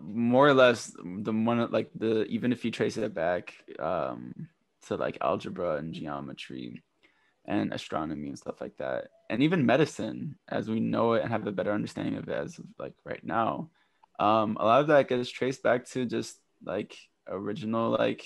More 0.00 0.48
or 0.48 0.54
less 0.54 0.92
the 1.04 1.32
one 1.32 1.70
like 1.70 1.90
the 1.94 2.24
even 2.26 2.52
if 2.52 2.64
you 2.64 2.70
trace 2.70 2.96
it 2.96 3.14
back 3.14 3.54
um 3.78 4.48
to 4.86 4.96
like 4.96 5.18
algebra 5.20 5.76
and 5.76 5.94
geometry 5.94 6.82
and 7.46 7.72
astronomy 7.72 8.28
and 8.28 8.38
stuff 8.38 8.60
like 8.60 8.76
that. 8.78 9.08
And 9.28 9.42
even 9.42 9.66
medicine 9.66 10.36
as 10.48 10.68
we 10.68 10.80
know 10.80 11.14
it 11.14 11.22
and 11.22 11.30
have 11.30 11.46
a 11.46 11.52
better 11.52 11.72
understanding 11.72 12.16
of 12.16 12.28
it 12.28 12.34
as 12.34 12.58
of, 12.58 12.66
like 12.78 12.94
right 13.04 13.24
now. 13.24 13.70
Um 14.18 14.56
a 14.60 14.64
lot 14.64 14.80
of 14.80 14.88
that 14.88 15.08
gets 15.08 15.30
traced 15.30 15.62
back 15.62 15.86
to 15.90 16.06
just 16.06 16.38
like 16.64 16.96
original 17.28 17.90
like 17.90 18.24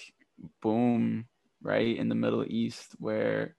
boom 0.60 1.26
right 1.62 1.96
in 1.96 2.08
the 2.08 2.14
Middle 2.14 2.44
East 2.46 2.94
where 2.98 3.56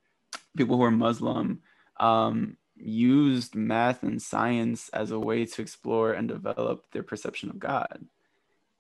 people 0.56 0.78
who 0.78 0.84
are 0.84 0.92
Muslim 0.92 1.62
um, 2.00 2.58
used 2.80 3.56
math 3.56 4.04
and 4.04 4.22
science 4.22 4.90
as 4.90 5.12
a 5.12 5.20
way 5.20 5.46
to 5.46 5.62
explore 5.62 6.14
and 6.14 6.28
develop 6.28 6.92
their 6.92 7.04
perception 7.04 7.50
of 7.50 7.60
God. 7.60 8.06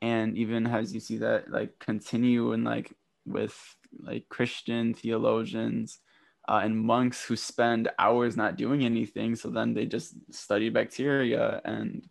And 0.01 0.37
even 0.37 0.65
as 0.67 0.93
you 0.93 0.99
see 0.99 1.17
that 1.17 1.51
like 1.51 1.79
continue 1.79 2.53
and 2.53 2.63
like 2.63 2.93
with 3.25 3.57
like 3.99 4.29
Christian 4.29 4.93
theologians 4.93 5.99
uh, 6.47 6.61
and 6.63 6.77
monks 6.79 7.23
who 7.23 7.35
spend 7.35 7.89
hours 7.99 8.37
not 8.37 8.55
doing 8.55 8.85
anything, 8.85 9.35
so 9.35 9.49
then 9.49 9.73
they 9.73 9.85
just 9.85 10.13
study 10.31 10.69
bacteria. 10.69 11.61
And 11.65 12.07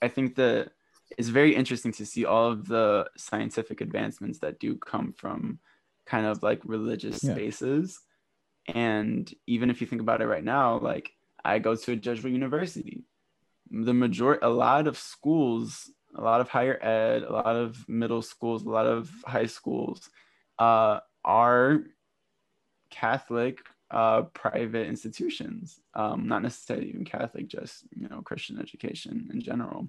I 0.00 0.08
think 0.08 0.36
that 0.36 0.70
it's 1.18 1.28
very 1.28 1.54
interesting 1.54 1.92
to 1.92 2.06
see 2.06 2.24
all 2.24 2.50
of 2.50 2.68
the 2.68 3.10
scientific 3.16 3.80
advancements 3.80 4.38
that 4.38 4.60
do 4.60 4.76
come 4.76 5.12
from 5.12 5.58
kind 6.06 6.26
of 6.26 6.42
like 6.42 6.60
religious 6.64 7.22
yeah. 7.22 7.34
spaces 7.34 8.00
and 8.66 9.32
even 9.46 9.70
if 9.70 9.80
you 9.80 9.86
think 9.86 10.02
about 10.02 10.20
it 10.20 10.26
right 10.26 10.44
now, 10.44 10.78
like 10.78 11.12
I 11.44 11.58
go 11.58 11.74
to 11.74 11.92
a 11.92 11.96
Jesuit 11.96 12.32
university, 12.32 13.04
the 13.70 13.94
majority, 13.94 14.40
a 14.44 14.50
lot 14.50 14.86
of 14.86 14.98
schools, 14.98 15.90
a 16.14 16.20
lot 16.20 16.40
of 16.40 16.48
higher 16.48 16.78
ed, 16.82 17.22
a 17.22 17.32
lot 17.32 17.56
of 17.56 17.88
middle 17.88 18.22
schools, 18.22 18.64
a 18.64 18.70
lot 18.70 18.86
of 18.86 19.10
high 19.24 19.46
schools 19.46 20.08
uh, 20.58 21.00
are 21.24 21.84
Catholic 22.90 23.58
uh, 23.90 24.22
private 24.34 24.86
institutions, 24.86 25.80
um, 25.94 26.26
not 26.26 26.42
necessarily 26.42 26.88
even 26.88 27.04
Catholic, 27.04 27.48
just 27.48 27.84
you 27.94 28.08
know 28.08 28.22
Christian 28.22 28.58
education 28.58 29.28
in 29.32 29.40
general. 29.40 29.88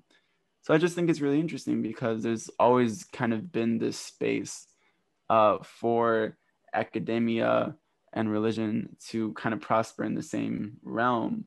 So 0.62 0.74
I 0.74 0.78
just 0.78 0.96
think 0.96 1.10
it's 1.10 1.22
really 1.22 1.40
interesting 1.40 1.82
because 1.82 2.24
there's 2.24 2.50
always 2.58 3.04
kind 3.04 3.34
of 3.34 3.52
been 3.52 3.78
this 3.78 3.98
space 3.98 4.66
uh, 5.30 5.58
for 5.62 6.38
academia 6.74 7.76
and 8.14 8.32
religion 8.32 8.96
to 9.10 9.34
kind 9.34 9.54
of 9.54 9.62
prosper 9.62 10.04
in 10.04 10.16
the 10.16 10.24
same 10.24 10.78
realm. 10.84 11.46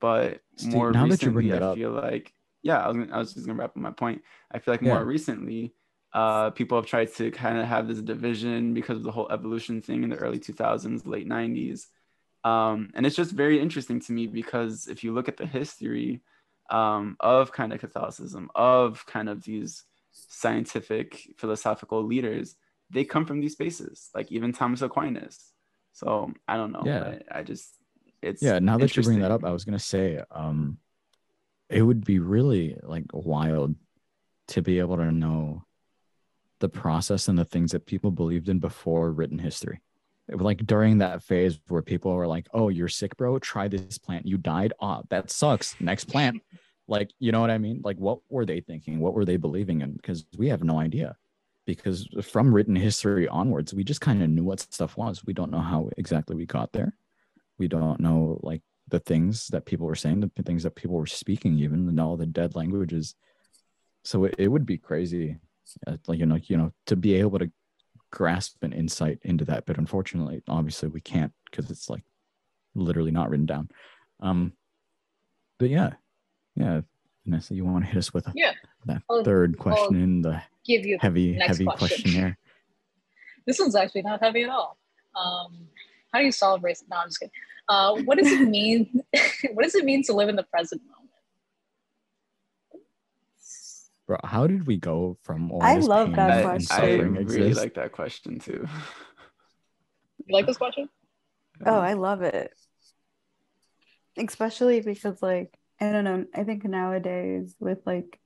But 0.00 0.40
Steve, 0.56 0.72
more 0.72 0.92
now 0.92 1.04
recently, 1.04 1.16
that 1.16 1.22
you 1.26 1.30
bring 1.32 1.48
that 1.48 1.62
I 1.62 1.74
feel 1.74 1.90
like 1.90 2.32
yeah, 2.62 2.78
I 2.78 2.88
was, 2.88 2.96
gonna, 2.96 3.14
I 3.14 3.18
was 3.18 3.34
just 3.34 3.46
gonna 3.46 3.58
wrap 3.58 3.70
up 3.70 3.76
my 3.76 3.90
point. 3.90 4.22
I 4.50 4.58
feel 4.58 4.74
like 4.74 4.82
yeah. 4.82 4.94
more 4.94 5.04
recently, 5.04 5.74
uh, 6.12 6.50
people 6.50 6.78
have 6.78 6.86
tried 6.86 7.12
to 7.14 7.30
kind 7.30 7.58
of 7.58 7.66
have 7.66 7.88
this 7.88 8.00
division 8.00 8.74
because 8.74 8.98
of 8.98 9.04
the 9.04 9.10
whole 9.10 9.30
evolution 9.30 9.80
thing 9.80 10.02
in 10.02 10.10
the 10.10 10.16
early 10.16 10.38
2000s, 10.38 11.06
late 11.06 11.28
90s. 11.28 11.86
Um, 12.44 12.90
and 12.94 13.04
it's 13.04 13.16
just 13.16 13.32
very 13.32 13.60
interesting 13.60 14.00
to 14.00 14.12
me 14.12 14.26
because 14.26 14.88
if 14.88 15.04
you 15.04 15.12
look 15.12 15.28
at 15.28 15.36
the 15.36 15.46
history 15.46 16.22
um, 16.70 17.16
of 17.20 17.52
kind 17.52 17.72
of 17.72 17.80
Catholicism, 17.80 18.50
of 18.54 19.04
kind 19.06 19.28
of 19.28 19.44
these 19.44 19.84
scientific 20.12 21.34
philosophical 21.36 22.04
leaders, 22.04 22.56
they 22.90 23.04
come 23.04 23.26
from 23.26 23.40
these 23.40 23.52
spaces, 23.52 24.10
like 24.14 24.32
even 24.32 24.52
Thomas 24.52 24.82
Aquinas. 24.82 25.52
So 25.98 26.32
I 26.46 26.56
don't 26.56 26.70
know. 26.70 26.82
Yeah. 26.84 27.16
I, 27.30 27.40
I 27.40 27.42
just 27.42 27.74
it's 28.22 28.40
yeah. 28.40 28.60
Now 28.60 28.78
that 28.78 28.96
you 28.96 29.02
bring 29.02 29.20
that 29.20 29.32
up, 29.32 29.44
I 29.44 29.50
was 29.50 29.64
gonna 29.64 29.78
say, 29.80 30.22
um, 30.30 30.78
it 31.68 31.82
would 31.82 32.04
be 32.04 32.20
really 32.20 32.76
like 32.82 33.06
wild 33.12 33.74
to 34.48 34.62
be 34.62 34.78
able 34.78 34.96
to 34.98 35.10
know 35.10 35.64
the 36.60 36.68
process 36.68 37.28
and 37.28 37.38
the 37.38 37.44
things 37.44 37.72
that 37.72 37.86
people 37.86 38.10
believed 38.10 38.48
in 38.48 38.60
before 38.60 39.10
written 39.10 39.38
history. 39.38 39.80
It 40.28 40.40
like 40.40 40.64
during 40.66 40.98
that 40.98 41.22
phase 41.22 41.58
where 41.68 41.82
people 41.82 42.14
were 42.14 42.28
like, 42.28 42.46
"Oh, 42.54 42.68
you're 42.68 42.88
sick, 42.88 43.16
bro. 43.16 43.38
Try 43.40 43.66
this 43.66 43.98
plant. 43.98 44.26
You 44.26 44.38
died. 44.38 44.74
Ah, 44.80 45.00
oh, 45.00 45.04
that 45.10 45.30
sucks. 45.30 45.74
Next 45.80 46.04
plant." 46.04 46.42
like, 46.88 47.10
you 47.18 47.32
know 47.32 47.40
what 47.40 47.50
I 47.50 47.58
mean? 47.58 47.82
Like, 47.84 47.98
what 47.98 48.20
were 48.30 48.46
they 48.46 48.60
thinking? 48.60 48.98
What 48.98 49.12
were 49.12 49.26
they 49.26 49.36
believing 49.36 49.82
in? 49.82 49.92
Because 49.92 50.24
we 50.38 50.48
have 50.48 50.64
no 50.64 50.80
idea. 50.80 51.16
Because 51.68 52.08
from 52.22 52.54
written 52.54 52.74
history 52.74 53.28
onwards, 53.28 53.74
we 53.74 53.84
just 53.84 54.00
kind 54.00 54.22
of 54.22 54.30
knew 54.30 54.42
what 54.42 54.60
stuff 54.60 54.96
was. 54.96 55.22
We 55.26 55.34
don't 55.34 55.50
know 55.50 55.60
how 55.60 55.90
exactly 55.98 56.34
we 56.34 56.46
got 56.46 56.72
there. 56.72 56.94
We 57.58 57.68
don't 57.68 58.00
know 58.00 58.40
like 58.42 58.62
the 58.88 59.00
things 59.00 59.48
that 59.48 59.66
people 59.66 59.86
were 59.86 59.94
saying, 59.94 60.20
the 60.20 60.42
things 60.42 60.62
that 60.62 60.76
people 60.76 60.96
were 60.96 61.04
speaking, 61.04 61.58
even 61.58 61.86
and 61.86 62.00
all 62.00 62.16
the 62.16 62.24
dead 62.24 62.56
languages. 62.56 63.14
So 64.02 64.24
it, 64.24 64.36
it 64.38 64.48
would 64.48 64.64
be 64.64 64.78
crazy, 64.78 65.36
uh, 65.86 65.98
like 66.06 66.18
you 66.18 66.24
know, 66.24 66.38
you 66.42 66.56
know, 66.56 66.72
to 66.86 66.96
be 66.96 67.16
able 67.16 67.38
to 67.38 67.52
grasp 68.10 68.56
an 68.62 68.72
insight 68.72 69.18
into 69.22 69.44
that. 69.44 69.66
But 69.66 69.76
unfortunately, 69.76 70.40
obviously, 70.48 70.88
we 70.88 71.02
can't 71.02 71.34
because 71.50 71.70
it's 71.70 71.90
like 71.90 72.02
literally 72.74 73.10
not 73.10 73.28
written 73.28 73.44
down. 73.44 73.68
Um, 74.20 74.54
but 75.58 75.68
yeah, 75.68 75.90
yeah, 76.56 76.80
Vanessa, 77.28 77.54
you 77.54 77.64
want 77.64 77.84
to 77.84 77.90
hit 77.90 77.98
us 77.98 78.14
with 78.14 78.26
a, 78.26 78.32
yeah. 78.34 78.52
that 78.86 79.02
I'll, 79.10 79.22
third 79.22 79.58
question 79.58 79.96
I'll 79.96 80.02
in 80.02 80.22
the 80.22 80.42
give 80.64 80.86
you 80.86 80.96
heavy, 80.98 81.34
heavy 81.34 81.66
question. 81.66 82.02
questionnaire. 82.02 82.38
this 83.46 83.58
one's 83.58 83.76
actually 83.76 84.02
not 84.02 84.22
heavy 84.22 84.44
at 84.44 84.48
all. 84.48 84.78
Um, 85.14 85.66
how 86.10 86.20
do 86.20 86.24
you 86.24 86.32
solve 86.32 86.64
race? 86.64 86.82
No, 86.90 86.96
I'm 86.96 87.08
just 87.08 87.20
kidding. 87.20 87.32
Uh, 87.68 87.96
what 87.96 88.16
does 88.16 88.32
it 88.32 88.48
mean? 88.48 89.02
what 89.52 89.62
does 89.62 89.74
it 89.74 89.84
mean 89.84 90.02
to 90.04 90.14
live 90.14 90.30
in 90.30 90.36
the 90.36 90.42
present 90.44 90.80
moment? 90.82 91.10
Bro, 94.06 94.18
how 94.24 94.46
did 94.46 94.66
we 94.66 94.78
go 94.78 95.18
from 95.22 95.52
all 95.52 95.62
I 95.62 95.74
this 95.74 95.86
love 95.86 96.06
pain 96.06 96.16
that 96.16 96.36
and 96.38 96.44
question. 96.44 96.76
I 96.78 96.92
really 96.92 97.20
exists? 97.20 97.62
like 97.62 97.74
that 97.74 97.92
question 97.92 98.38
too. 98.38 98.66
You 100.26 100.34
like 100.34 100.46
this 100.46 100.56
question? 100.56 100.88
Oh, 101.66 101.80
I 101.80 101.94
love 101.94 102.22
it. 102.22 102.54
Especially 104.16 104.80
because 104.80 105.20
like 105.20 105.57
I 105.80 105.92
don't 105.92 106.04
know, 106.04 106.24
I 106.34 106.44
think 106.44 106.64
nowadays 106.64 107.54
with 107.60 107.78
like 107.86 108.18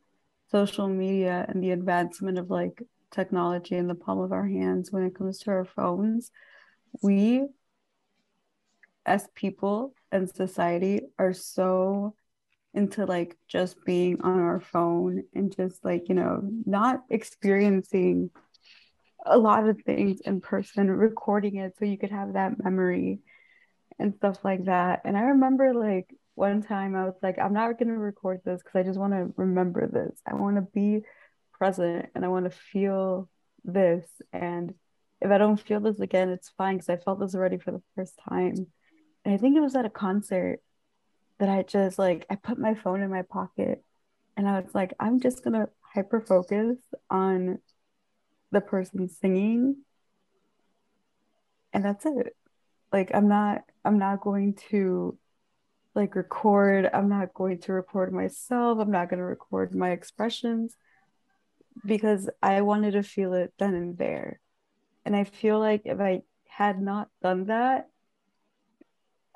social 0.51 0.89
media 0.89 1.45
and 1.49 1.63
the 1.63 1.71
advancement 1.71 2.39
of 2.39 2.51
like 2.51 2.83
technology 3.11 3.77
in 3.77 3.89
the 3.89 3.95
palm 3.95 4.21
of 4.21 4.33
our 4.33 4.47
hands 4.47 4.91
when 4.91 5.05
it 5.05 5.15
comes 5.15 5.39
to 5.41 5.51
our 5.51 5.65
phones, 5.65 6.31
we 7.03 7.45
as 9.05 9.29
people 9.35 9.95
and 10.11 10.29
society 10.31 11.01
are 11.19 11.33
so 11.33 12.15
into 12.75 13.05
like 13.05 13.37
just 13.49 13.85
being 13.85 14.21
on 14.23 14.39
our 14.39 14.61
phone 14.61 15.25
and 15.35 15.55
just 15.55 15.85
like, 15.85 16.09
you 16.09 16.15
know, 16.15 16.41
not 16.65 17.03
experiencing 17.11 18.31
a 19.27 19.37
lot 19.37 19.69
of 19.69 19.81
things 19.83 20.21
in 20.23 20.41
person, 20.41 20.91
recording 20.91 21.57
it 21.57 21.75
so 21.79 21.85
you 21.85 21.99
could 21.99 22.11
have 22.11 22.33
that 22.33 22.63
memory 22.63 23.21
and 23.99 24.15
stuff 24.15 24.39
like 24.43 24.65
that. 24.65 25.03
And 25.05 25.17
I 25.17 25.23
remember 25.23 25.75
like 25.75 26.15
one 26.35 26.63
time 26.63 26.97
I 26.97 27.05
was 27.05 27.15
like, 27.23 27.39
I'm 27.39 27.53
not 27.53 27.79
going 27.79 27.89
to 27.89 27.99
record 27.99 28.41
this 28.45 28.63
because 28.63 28.79
I 28.79 28.83
just 28.83 28.99
want 28.99 29.13
to 29.13 29.33
remember 29.37 29.87
this. 29.87 30.19
I 30.27 30.35
want 30.35 30.57
to 30.57 30.63
be 30.63 31.03
present 31.53 32.07
and 32.15 32.25
I 32.25 32.29
want 32.29 32.51
to 32.51 32.51
feel 32.51 33.29
this. 33.65 34.07
And 34.33 34.75
if 35.21 35.31
I 35.31 35.39
don't 35.39 35.61
feel 35.61 35.81
this 35.81 36.01
again, 36.01 36.31
it's 36.31 36.53
fine 36.57 36.77
because 36.77 36.89
I 36.89 36.97
felt 36.97 37.21
this 37.21 37.35
already 37.35 37.59
for 37.59 37.73
the 37.73 37.83
first 37.95 38.15
time. 38.29 38.67
And 39.25 39.35
I 39.35 39.37
think 39.37 39.57
it 39.57 39.61
was 39.61 39.77
at 39.77 39.85
a 39.85 39.91
concert 39.91 40.61
that 41.39 41.49
I 41.49 41.63
just 41.63 41.99
like, 41.99 42.27
I 42.31 42.37
put 42.37 42.59
my 42.59 42.75
phone 42.75 43.03
in 43.03 43.11
my 43.11 43.23
pocket 43.23 43.85
and 44.37 44.49
I 44.49 44.61
was 44.61 44.75
like, 44.75 44.95
I'm 44.99 45.21
just 45.21 45.45
going 45.45 45.55
to 45.55 45.69
hyper 45.81 46.21
focus 46.21 46.79
on 47.11 47.59
the 48.51 48.61
person 48.61 49.09
singing. 49.09 49.77
And 51.73 51.85
that's 51.85 52.07
it. 52.07 52.37
Like, 52.93 53.11
I'm 53.15 53.29
not, 53.29 53.63
I'm 53.85 53.99
not 53.99 54.21
going 54.21 54.55
to 54.71 55.17
like 55.95 56.15
record, 56.15 56.89
I'm 56.93 57.09
not 57.09 57.35
going 57.35 57.59
to 57.61 57.73
record 57.73 58.13
myself. 58.13 58.79
I'm 58.79 58.91
not 58.91 59.09
going 59.09 59.19
to 59.19 59.25
record 59.25 59.75
my 59.75 59.91
expressions 59.91 60.75
because 61.85 62.29
I 62.43 62.63
wanted 62.63 62.93
to 62.93 63.03
feel 63.03 63.35
it 63.35 63.53
then 63.59 63.75
and 63.75 63.99
there. 63.99 64.41
And 65.05 65.15
I 65.17 65.25
feel 65.25 65.59
like 65.59 65.83
if 65.85 66.01
I 66.01 66.23
had 66.49 66.81
not 66.81 67.09
done 67.23 67.47
that, 67.47 67.89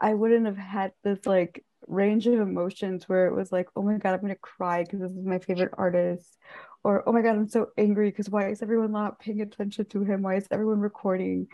I 0.00 0.14
wouldn't 0.14 0.46
have 0.46 0.56
had 0.56 0.92
this 1.02 1.24
like 1.26 1.64
range 1.86 2.26
of 2.26 2.34
emotions 2.34 3.08
where 3.08 3.26
it 3.26 3.34
was 3.34 3.52
like, 3.52 3.68
oh 3.76 3.82
my 3.82 3.98
God, 3.98 4.14
I'm 4.14 4.20
going 4.20 4.32
to 4.32 4.38
cry 4.38 4.82
because 4.82 5.00
this 5.00 5.12
is 5.12 5.24
my 5.24 5.38
favorite 5.38 5.72
artist. 5.76 6.36
Or, 6.84 7.02
oh 7.08 7.12
my 7.12 7.22
God, 7.22 7.36
I'm 7.36 7.48
so 7.48 7.68
angry 7.76 8.10
because 8.10 8.30
why 8.30 8.48
is 8.50 8.62
everyone 8.62 8.92
not 8.92 9.18
paying 9.18 9.40
attention 9.40 9.86
to 9.86 10.04
him? 10.04 10.22
Why 10.22 10.36
is 10.36 10.46
everyone 10.50 10.80
recording? 10.80 11.48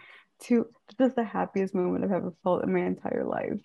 To 0.44 0.66
this 0.98 1.10
is 1.10 1.14
the 1.14 1.22
happiest 1.22 1.74
moment 1.74 2.04
I've 2.04 2.10
ever 2.10 2.34
felt 2.42 2.64
in 2.64 2.72
my 2.72 2.80
entire 2.80 3.24
life. 3.24 3.60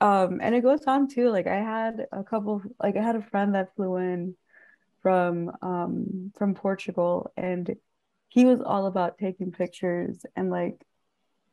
Um, 0.00 0.40
and 0.42 0.54
it 0.54 0.62
goes 0.62 0.84
on 0.86 1.08
too. 1.08 1.30
Like 1.30 1.46
I 1.46 1.56
had 1.56 2.06
a 2.12 2.24
couple, 2.24 2.62
like 2.82 2.96
I 2.96 3.02
had 3.02 3.16
a 3.16 3.22
friend 3.22 3.54
that 3.54 3.74
flew 3.76 3.96
in 3.96 4.34
from 5.02 5.50
um 5.62 6.32
from 6.36 6.54
Portugal 6.54 7.32
and 7.36 7.74
he 8.28 8.44
was 8.44 8.60
all 8.60 8.86
about 8.86 9.18
taking 9.18 9.50
pictures 9.50 10.24
and 10.36 10.50
like, 10.50 10.80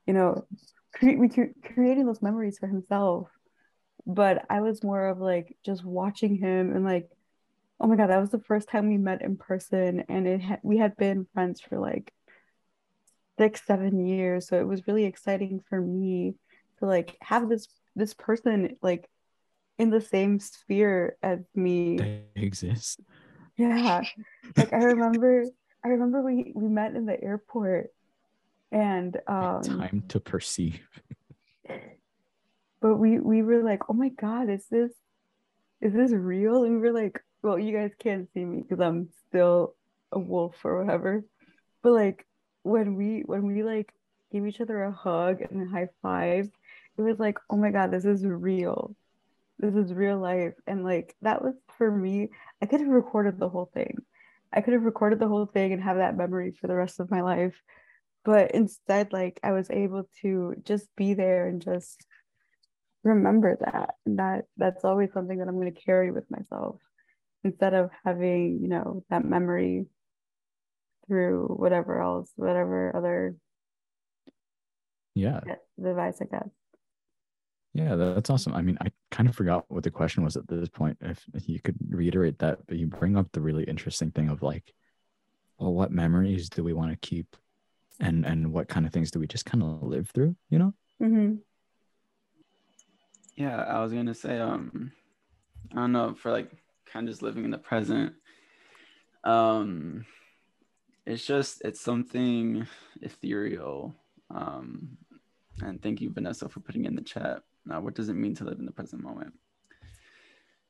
you 0.05 0.13
know, 0.13 0.45
cre- 0.93 1.53
creating 1.73 2.05
those 2.05 2.21
memories 2.21 2.57
for 2.59 2.67
himself 2.67 3.29
but 4.05 4.45
i 4.49 4.61
was 4.61 4.83
more 4.83 5.07
of 5.07 5.19
like 5.19 5.57
just 5.65 5.83
watching 5.83 6.35
him 6.35 6.73
and 6.75 6.85
like 6.85 7.09
oh 7.79 7.87
my 7.87 7.95
god 7.95 8.07
that 8.07 8.21
was 8.21 8.31
the 8.31 8.39
first 8.39 8.69
time 8.69 8.87
we 8.87 8.97
met 8.97 9.21
in 9.21 9.35
person 9.35 10.03
and 10.07 10.27
it 10.27 10.41
ha- 10.41 10.59
we 10.63 10.77
had 10.77 10.95
been 10.97 11.27
friends 11.33 11.59
for 11.59 11.77
like 11.77 12.13
six 13.37 13.61
seven 13.65 14.05
years 14.05 14.47
so 14.47 14.59
it 14.59 14.67
was 14.67 14.87
really 14.87 15.05
exciting 15.05 15.61
for 15.69 15.79
me 15.79 16.33
to 16.79 16.85
like 16.85 17.17
have 17.21 17.49
this 17.49 17.67
this 17.97 18.13
person 18.13 18.77
like 18.81 19.09
in 19.77 19.89
the 19.89 20.01
same 20.01 20.39
sphere 20.39 21.17
as 21.21 21.39
me 21.55 21.97
They 21.97 22.23
exist. 22.35 22.99
yeah 23.57 24.01
like 24.55 24.71
i 24.73 24.77
remember 24.77 25.43
i 25.83 25.87
remember 25.89 26.21
we 26.21 26.51
we 26.55 26.67
met 26.69 26.95
in 26.95 27.05
the 27.05 27.21
airport 27.21 27.87
and 28.71 29.17
um 29.27 29.61
Time 29.61 30.03
to 30.09 30.19
perceive. 30.19 30.79
but 32.81 32.95
we 32.95 33.19
we 33.19 33.41
were 33.41 33.63
like 33.63 33.81
oh 33.89 33.93
my 33.93 34.09
god 34.09 34.49
is 34.49 34.65
this 34.69 34.91
is 35.81 35.93
this 35.93 36.11
real 36.11 36.63
and 36.63 36.73
we 36.73 36.87
were 36.87 36.93
like 36.93 37.19
well 37.43 37.57
you 37.59 37.75
guys 37.75 37.91
can't 37.99 38.27
see 38.33 38.45
me 38.45 38.61
because 38.61 38.79
i'm 38.83 39.09
still 39.27 39.73
a 40.11 40.19
wolf 40.19 40.55
or 40.63 40.83
whatever 40.83 41.23
but 41.83 41.91
like 41.93 42.25
when 42.63 42.95
we 42.95 43.21
when 43.25 43.45
we 43.45 43.63
like 43.63 43.91
gave 44.31 44.45
each 44.45 44.59
other 44.61 44.83
a 44.83 44.91
hug 44.91 45.41
and 45.41 45.61
a 45.67 45.69
high 45.71 45.87
five 46.01 46.49
it 46.97 47.01
was 47.01 47.19
like 47.19 47.37
oh 47.49 47.57
my 47.57 47.71
god 47.71 47.91
this 47.91 48.05
is 48.05 48.25
real. 48.25 48.95
This 49.59 49.73
is 49.75 49.93
real 49.93 50.19
life. 50.19 50.53
And 50.67 50.83
like 50.83 51.15
that 51.21 51.41
was 51.43 51.55
for 51.77 51.89
me 51.91 52.29
i 52.61 52.65
could 52.65 52.79
have 52.81 52.89
recorded 52.89 53.39
the 53.39 53.49
whole 53.49 53.69
thing. 53.73 53.97
I 54.53 54.61
could 54.61 54.73
have 54.73 54.83
recorded 54.83 55.19
the 55.19 55.27
whole 55.27 55.45
thing 55.45 55.73
and 55.73 55.83
have 55.83 55.97
that 55.97 56.17
memory 56.17 56.51
for 56.59 56.67
the 56.67 56.75
rest 56.75 56.99
of 56.99 57.11
my 57.11 57.21
life. 57.21 57.55
But 58.25 58.51
instead 58.51 59.13
like 59.13 59.39
i 59.43 59.51
was 59.51 59.69
able 59.69 60.09
to 60.21 60.55
just 60.63 60.87
be 60.95 61.13
there 61.13 61.47
and 61.47 61.61
just 61.61 62.05
remember 63.03 63.57
that. 63.61 63.95
And 64.05 64.19
that 64.19 64.45
that's 64.57 64.83
always 64.83 65.13
something 65.13 65.37
that 65.39 65.47
i'm 65.47 65.59
going 65.59 65.73
to 65.73 65.81
carry 65.81 66.11
with 66.11 66.29
myself 66.29 66.79
instead 67.43 67.73
of 67.73 67.89
having 68.03 68.59
you 68.61 68.67
know 68.67 69.03
that 69.09 69.23
memory 69.23 69.85
through 71.07 71.45
whatever 71.47 72.01
else 72.01 72.31
whatever 72.35 72.95
other 72.95 73.35
Yeah. 75.15 75.39
device 75.81 76.21
i 76.21 76.25
guess 76.25 76.49
Yeah, 77.77 77.95
that's 77.95 78.31
awesome. 78.31 78.55
I 78.55 78.63
mean, 78.63 78.75
I 78.81 78.87
kind 79.11 79.29
of 79.29 79.35
forgot 79.35 79.65
what 79.67 79.83
the 79.83 79.91
question 79.91 80.23
was 80.23 80.35
at 80.35 80.47
this 80.47 80.67
point. 80.67 80.97
If, 80.99 81.23
if 81.35 81.47
you 81.47 81.59
could 81.59 81.75
reiterate 81.91 82.39
that, 82.39 82.65
but 82.65 82.77
you 82.77 82.87
bring 82.87 83.15
up 83.15 83.27
the 83.31 83.39
really 83.39 83.65
interesting 83.65 84.09
thing 84.09 84.29
of 84.29 84.41
like, 84.41 84.73
well, 85.59 85.75
what 85.75 85.91
memories 85.91 86.49
do 86.49 86.63
we 86.63 86.73
want 86.73 86.89
to 86.89 87.07
keep, 87.07 87.35
and 87.99 88.25
and 88.25 88.51
what 88.51 88.67
kind 88.67 88.87
of 88.87 88.91
things 88.91 89.11
do 89.11 89.19
we 89.19 89.27
just 89.27 89.45
kind 89.45 89.63
of 89.63 89.83
live 89.83 90.09
through? 90.09 90.35
You 90.49 90.57
know? 90.57 90.73
mm-hmm. 90.99 91.35
Yeah, 93.35 93.61
I 93.61 93.83
was 93.83 93.93
gonna 93.93 94.15
say, 94.15 94.39
um, 94.39 94.91
I 95.71 95.75
don't 95.75 95.91
know, 95.91 96.15
for 96.15 96.31
like 96.31 96.49
kind 96.91 97.07
of 97.07 97.13
just 97.13 97.21
living 97.21 97.45
in 97.45 97.51
the 97.51 97.59
present. 97.59 98.13
Um, 99.23 100.03
it's 101.05 101.27
just 101.27 101.61
it's 101.63 101.81
something 101.81 102.65
ethereal. 103.03 103.93
Um, 104.31 104.97
and 105.61 105.79
thank 105.79 106.01
you, 106.01 106.11
Vanessa, 106.11 106.49
for 106.49 106.59
putting 106.59 106.85
in 106.85 106.95
the 106.95 107.03
chat. 107.03 107.43
Now, 107.67 107.81
what 107.81 107.95
does 107.95 108.09
it 108.09 108.15
mean 108.15 108.35
to 108.35 108.45
live 108.45 108.59
in 108.59 108.65
the 108.65 108.71
present 108.71 109.03
moment? 109.03 109.33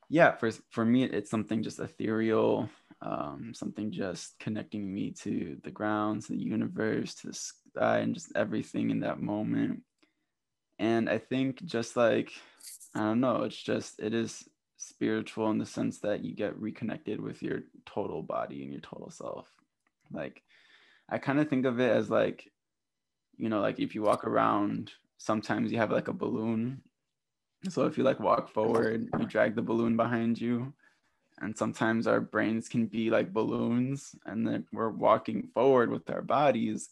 Yeah, 0.09 0.35
for 0.35 0.51
for 0.71 0.85
me, 0.85 1.03
it's 1.03 1.29
something 1.29 1.63
just 1.63 1.79
ethereal, 1.79 2.69
um, 3.01 3.51
something 3.53 3.91
just 3.91 4.39
connecting 4.39 4.93
me 4.93 5.11
to 5.23 5.57
the 5.63 5.71
ground, 5.71 6.23
to 6.23 6.33
the 6.33 6.39
universe, 6.39 7.15
to 7.15 7.27
the 7.27 7.33
sky, 7.33 7.99
and 7.99 8.13
just 8.13 8.31
everything 8.35 8.89
in 8.89 9.01
that 9.01 9.19
moment. 9.19 9.83
And 10.79 11.09
I 11.09 11.17
think 11.17 11.63
just 11.65 11.97
like 11.97 12.31
I 12.95 12.99
don't 12.99 13.19
know, 13.19 13.43
it's 13.43 13.61
just 13.61 13.99
it 13.99 14.13
is 14.13 14.47
spiritual 14.77 15.49
in 15.51 15.57
the 15.57 15.65
sense 15.65 15.99
that 15.99 16.23
you 16.23 16.33
get 16.33 16.57
reconnected 16.57 17.19
with 17.19 17.43
your 17.43 17.61
total 17.85 18.23
body 18.23 18.63
and 18.63 18.71
your 18.71 18.81
total 18.81 19.09
self. 19.09 19.49
Like 20.11 20.41
I 21.09 21.17
kind 21.17 21.39
of 21.39 21.49
think 21.49 21.65
of 21.65 21.79
it 21.79 21.91
as 21.91 22.09
like, 22.09 22.49
you 23.37 23.49
know, 23.49 23.59
like 23.59 23.79
if 23.79 23.95
you 23.95 24.03
walk 24.03 24.25
around, 24.25 24.91
sometimes 25.17 25.71
you 25.71 25.79
have 25.79 25.91
like 25.91 26.07
a 26.07 26.13
balloon. 26.13 26.81
So 27.69 27.85
if 27.85 27.97
you 27.97 28.03
like 28.03 28.19
walk 28.19 28.49
forward, 28.53 29.09
you 29.19 29.25
drag 29.25 29.55
the 29.55 29.61
balloon 29.61 29.97
behind 29.97 30.39
you. 30.39 30.73
And 31.39 31.57
sometimes 31.57 32.07
our 32.07 32.21
brains 32.21 32.67
can 32.67 32.87
be 32.87 33.11
like 33.11 33.31
balloons, 33.31 34.15
and 34.25 34.47
then 34.47 34.65
we're 34.73 34.89
walking 34.89 35.49
forward 35.53 35.91
with 35.91 36.09
our 36.09 36.23
bodies, 36.23 36.89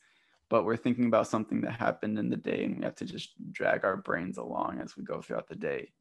but 0.52 0.66
we're 0.66 0.78
thinking 0.78 1.06
about 1.08 1.28
something 1.28 1.62
that 1.62 1.80
happened 1.80 2.20
in 2.20 2.30
the 2.30 2.38
day, 2.38 2.66
and 2.66 2.78
we 2.78 2.86
have 2.86 2.96
to 2.98 3.06
just 3.06 3.32
drag 3.52 3.84
our 3.84 3.98
brains 3.98 4.38
along 4.38 4.82
as 4.82 4.96
we 4.96 5.04
go 5.04 5.20
throughout 5.20 5.48
the 5.48 5.56
day. 5.56 5.94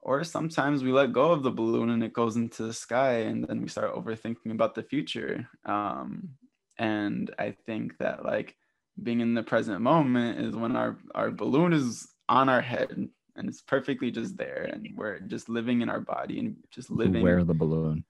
Or 0.00 0.22
sometimes 0.22 0.84
we 0.84 0.92
let 0.92 1.12
go 1.12 1.32
of 1.32 1.42
the 1.42 1.50
balloon 1.50 1.90
and 1.90 2.04
it 2.04 2.12
goes 2.12 2.36
into 2.36 2.62
the 2.62 2.72
sky, 2.72 3.22
and 3.22 3.44
then 3.44 3.60
we 3.60 3.66
start 3.66 3.92
overthinking 3.92 4.52
about 4.52 4.76
the 4.76 4.84
future. 4.84 5.48
Um, 5.64 6.36
and 6.78 7.32
i 7.38 7.54
think 7.66 7.96
that 7.98 8.24
like 8.24 8.56
being 9.02 9.20
in 9.20 9.34
the 9.34 9.42
present 9.42 9.80
moment 9.80 10.38
is 10.38 10.54
when 10.56 10.76
our 10.76 10.98
our 11.14 11.30
balloon 11.30 11.72
is 11.72 12.08
on 12.28 12.48
our 12.48 12.60
head 12.60 13.08
and 13.36 13.48
it's 13.48 13.62
perfectly 13.62 14.10
just 14.10 14.36
there 14.36 14.68
and 14.72 14.88
we're 14.96 15.20
just 15.20 15.48
living 15.48 15.80
in 15.82 15.88
our 15.88 16.00
body 16.00 16.38
and 16.38 16.56
just 16.70 16.90
living 16.90 17.16
You 17.20 17.24
wear 17.24 17.44
the 17.44 17.54
balloon. 17.54 18.04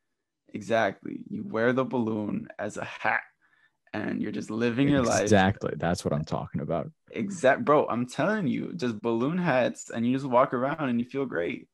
exactly 0.52 1.20
you 1.28 1.44
wear 1.46 1.72
the 1.72 1.84
balloon 1.84 2.48
as 2.58 2.76
a 2.76 2.84
hat 2.84 3.22
and 3.92 4.20
you're 4.22 4.32
just 4.32 4.50
living 4.50 4.88
your 4.88 5.02
life 5.02 5.22
Exactly. 5.22 5.72
That's 5.76 6.04
what 6.04 6.12
I'm 6.14 6.24
talking 6.24 6.60
about. 6.60 6.90
exact 7.10 7.64
bro 7.64 7.86
i'm 7.88 8.06
telling 8.06 8.46
you 8.46 8.72
just 8.74 9.00
balloon 9.00 9.38
hats 9.38 9.90
and 9.90 10.06
you 10.06 10.12
just 10.14 10.26
walk 10.28 10.52
around 10.52 10.88
and 10.88 10.98
you 10.98 11.06
feel 11.06 11.26
great 11.26 11.68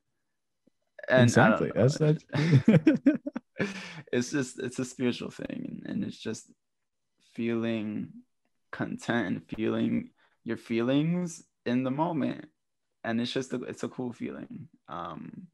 and 1.09 1.25
exactly. 1.25 1.71
That's 1.75 1.99
that. 1.99 2.23
it's 4.13 4.31
just 4.31 4.59
it's 4.59 4.79
a 4.79 4.85
spiritual 4.85 5.31
thing 5.31 5.83
and 5.87 6.05
it's 6.05 6.17
just 6.19 6.51
feeling 7.35 8.09
content 8.71 9.27
and 9.27 9.43
feeling 9.57 10.11
your 10.45 10.57
feelings 10.57 11.43
in 11.67 11.83
the 11.83 11.91
moment 11.91 12.47
and 13.05 13.21
it's 13.21 13.33
just 13.33 13.53
a, 13.53 13.63
it's 13.65 13.83
a 13.83 13.89
cool 13.89 14.13
feeling 14.13 14.69
um 14.89 15.47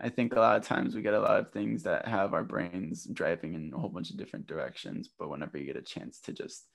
i 0.00 0.08
think 0.08 0.34
a 0.34 0.40
lot 0.40 0.56
of 0.56 0.66
times 0.66 0.94
we 0.94 1.02
get 1.02 1.14
a 1.14 1.20
lot 1.20 1.38
of 1.38 1.52
things 1.52 1.82
that 1.82 2.06
have 2.06 2.34
our 2.34 2.44
brains 2.44 3.04
driving 3.04 3.54
in 3.54 3.72
a 3.74 3.78
whole 3.78 3.88
bunch 3.88 4.10
of 4.10 4.16
different 4.16 4.46
directions 4.46 5.08
but 5.18 5.28
whenever 5.28 5.58
you 5.58 5.66
get 5.66 5.76
a 5.76 5.82
chance 5.82 6.20
to 6.20 6.32
just 6.32 6.66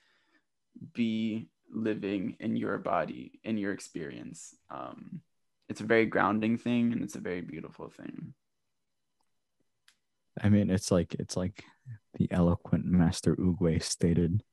be 0.93 1.47
living 1.73 2.35
in 2.39 2.55
your 2.55 2.77
body 2.77 3.39
in 3.43 3.57
your 3.57 3.73
experience 3.73 4.55
um 4.69 5.21
it's 5.69 5.81
a 5.81 5.85
very 5.85 6.05
grounding 6.05 6.57
thing 6.57 6.93
and 6.93 7.03
it's 7.03 7.15
a 7.15 7.19
very 7.19 7.41
beautiful 7.41 7.89
thing 7.89 8.33
I 10.41 10.49
mean, 10.49 10.69
it's 10.69 10.91
like 10.91 11.15
it's 11.15 11.35
like 11.35 11.63
the 12.15 12.27
eloquent 12.31 12.85
Master 12.85 13.35
Oogway 13.35 13.81
stated. 13.81 14.43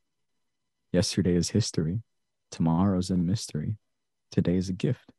Yesterday 0.92 1.34
is 1.34 1.50
history. 1.50 2.02
Tomorrow's 2.50 3.10
a 3.10 3.16
mystery. 3.16 3.76
Today 4.30 4.56
is 4.56 4.68
a 4.68 4.72
gift. 4.72 5.10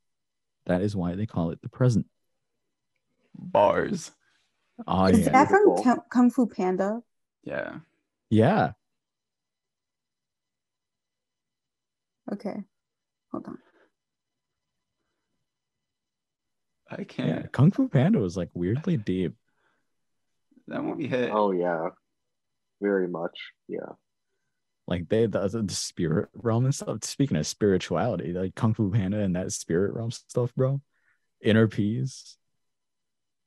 That 0.65 0.81
is 0.81 0.95
why 0.95 1.15
they 1.15 1.25
call 1.25 1.51
it 1.51 1.61
the 1.61 1.69
present. 1.69 2.05
bars 3.37 4.11
Oh 4.87 5.05
Is 5.05 5.25
yeah. 5.25 5.31
that 5.31 5.49
from 5.49 5.63
Beautiful. 5.65 5.83
Kung- 5.83 6.03
Kung 6.09 6.29
Fu 6.31 6.45
Panda? 6.47 7.01
yeah 7.43 7.79
Yeah. 8.29 8.71
Okay, 12.31 12.63
hold 13.31 13.45
on. 13.47 13.57
i 16.89 17.03
can't 17.03 17.29
Yeah, 17.29 17.47
Kung 17.51 17.71
Fu 17.71 17.87
Panda 17.87 18.19
was 18.19 18.35
like 18.35 18.49
weirdly 18.53 18.97
deep. 18.97 19.35
that 20.67 20.81
movie 20.81 21.07
hit 21.07 21.29
Oh 21.31 21.51
yeah, 21.51 21.89
very 22.81 23.07
much. 23.07 23.37
Yeah. 23.67 23.93
Like 24.87 25.09
they 25.09 25.25
the, 25.25 25.47
the 25.47 25.73
spirit 25.73 26.29
realm 26.33 26.65
and 26.65 26.75
stuff. 26.75 27.03
Speaking 27.03 27.37
of 27.37 27.47
spirituality, 27.47 28.33
like 28.33 28.55
Kung 28.55 28.73
Fu 28.73 28.91
Panda 28.91 29.19
and 29.19 29.35
that 29.35 29.51
spirit 29.51 29.93
realm 29.93 30.11
stuff, 30.11 30.53
bro. 30.55 30.81
Inner 31.41 31.67
peace. 31.67 32.37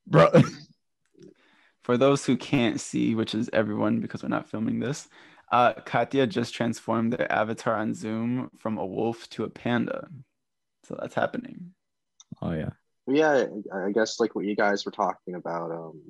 Bro. 0.07 0.31
For 1.83 1.97
those 1.97 2.27
who 2.27 2.37
can't 2.37 2.81
see, 2.81 3.15
which 3.15 3.35
is 3.35 3.49
everyone 3.53 4.01
because 4.01 4.23
we're 4.23 4.29
not 4.29 4.51
filming 4.51 4.79
this, 4.79 5.09
uh, 5.51 5.73
Katya 5.73 6.27
just 6.27 6.53
transformed 6.55 7.13
their 7.15 7.31
avatar 7.33 7.77
on 7.77 7.95
Zoom 7.95 8.51
from 8.59 8.77
a 8.77 8.85
wolf 8.85 9.29
to 9.31 9.45
a 9.45 9.51
panda. 9.51 10.09
So 10.85 10.97
that's 11.01 11.15
happening. 11.15 11.73
oh 12.43 12.53
yeah. 12.53 12.71
yeah 13.07 13.47
i 13.73 13.87
I 13.89 13.93
guess 13.93 14.21
like 14.21 14.35
what 14.35 14.45
you 14.45 14.57
guys 14.57 14.85
were 14.85 14.93
talking 14.93 15.35
about 15.35 15.71
um 15.71 16.01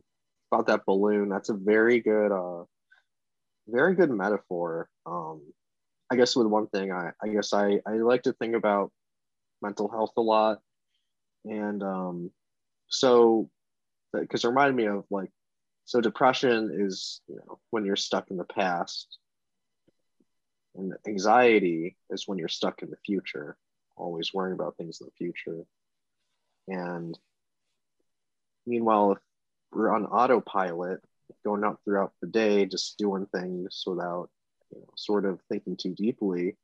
about 0.51 0.67
that 0.67 0.87
balloon 0.87 1.29
that's 1.29 1.49
a 1.49 1.55
very 1.55 2.01
good 2.01 2.33
uh 2.33 2.65
very 3.69 3.95
good 3.95 4.11
metaphor 4.11 4.89
um 5.07 5.41
i 6.11 6.17
guess 6.17 6.35
with 6.35 6.47
one 6.47 6.67
thing 6.69 6.91
i 6.91 7.11
i 7.23 7.29
guess 7.29 7.53
i 7.53 7.81
i 7.87 7.93
like 7.93 8.23
to 8.23 8.33
think 8.35 8.55
about 8.55 8.91
mental 9.63 9.89
health 9.89 10.13
a 10.17 10.21
lot. 10.21 10.59
And 11.45 11.83
um 11.83 12.31
so 12.89 13.51
because 14.13 14.45
it 14.45 14.49
reminded 14.49 14.77
me 14.77 14.87
of 14.87 15.05
like 15.11 15.31
so 15.85 16.01
depression 16.01 16.71
is 16.75 17.21
you 17.29 17.37
know 17.37 17.59
when 17.71 17.85
you're 17.85 17.97
stuck 17.97 18.31
in 18.31 18.37
the 18.37 18.45
past. 18.45 19.19
And 20.77 20.95
anxiety 21.09 21.97
is 22.11 22.29
when 22.29 22.39
you're 22.39 22.49
stuck 22.49 22.83
in 22.83 22.91
the 22.91 22.97
future 23.05 23.57
always 23.97 24.33
worrying 24.33 24.55
about 24.55 24.77
things 24.77 25.01
in 25.01 25.07
the 25.07 25.13
future. 25.13 25.65
And 26.69 27.19
meanwhile, 28.65 29.13
if 29.13 29.19
we're 29.73 29.93
on 29.93 30.07
autopilot, 30.07 31.03
going 31.45 31.65
out 31.65 31.79
throughout 31.85 32.13
the 32.21 32.29
day, 32.29 32.67
just 32.67 32.99
doing 32.99 33.27
things 33.27 33.83
without, 33.87 34.29
you 34.73 34.81
know, 34.81 34.89
sort 34.97 35.25
of 35.25 35.41
thinking 35.49 35.77
too 35.77 35.95
deeply, 35.95 36.57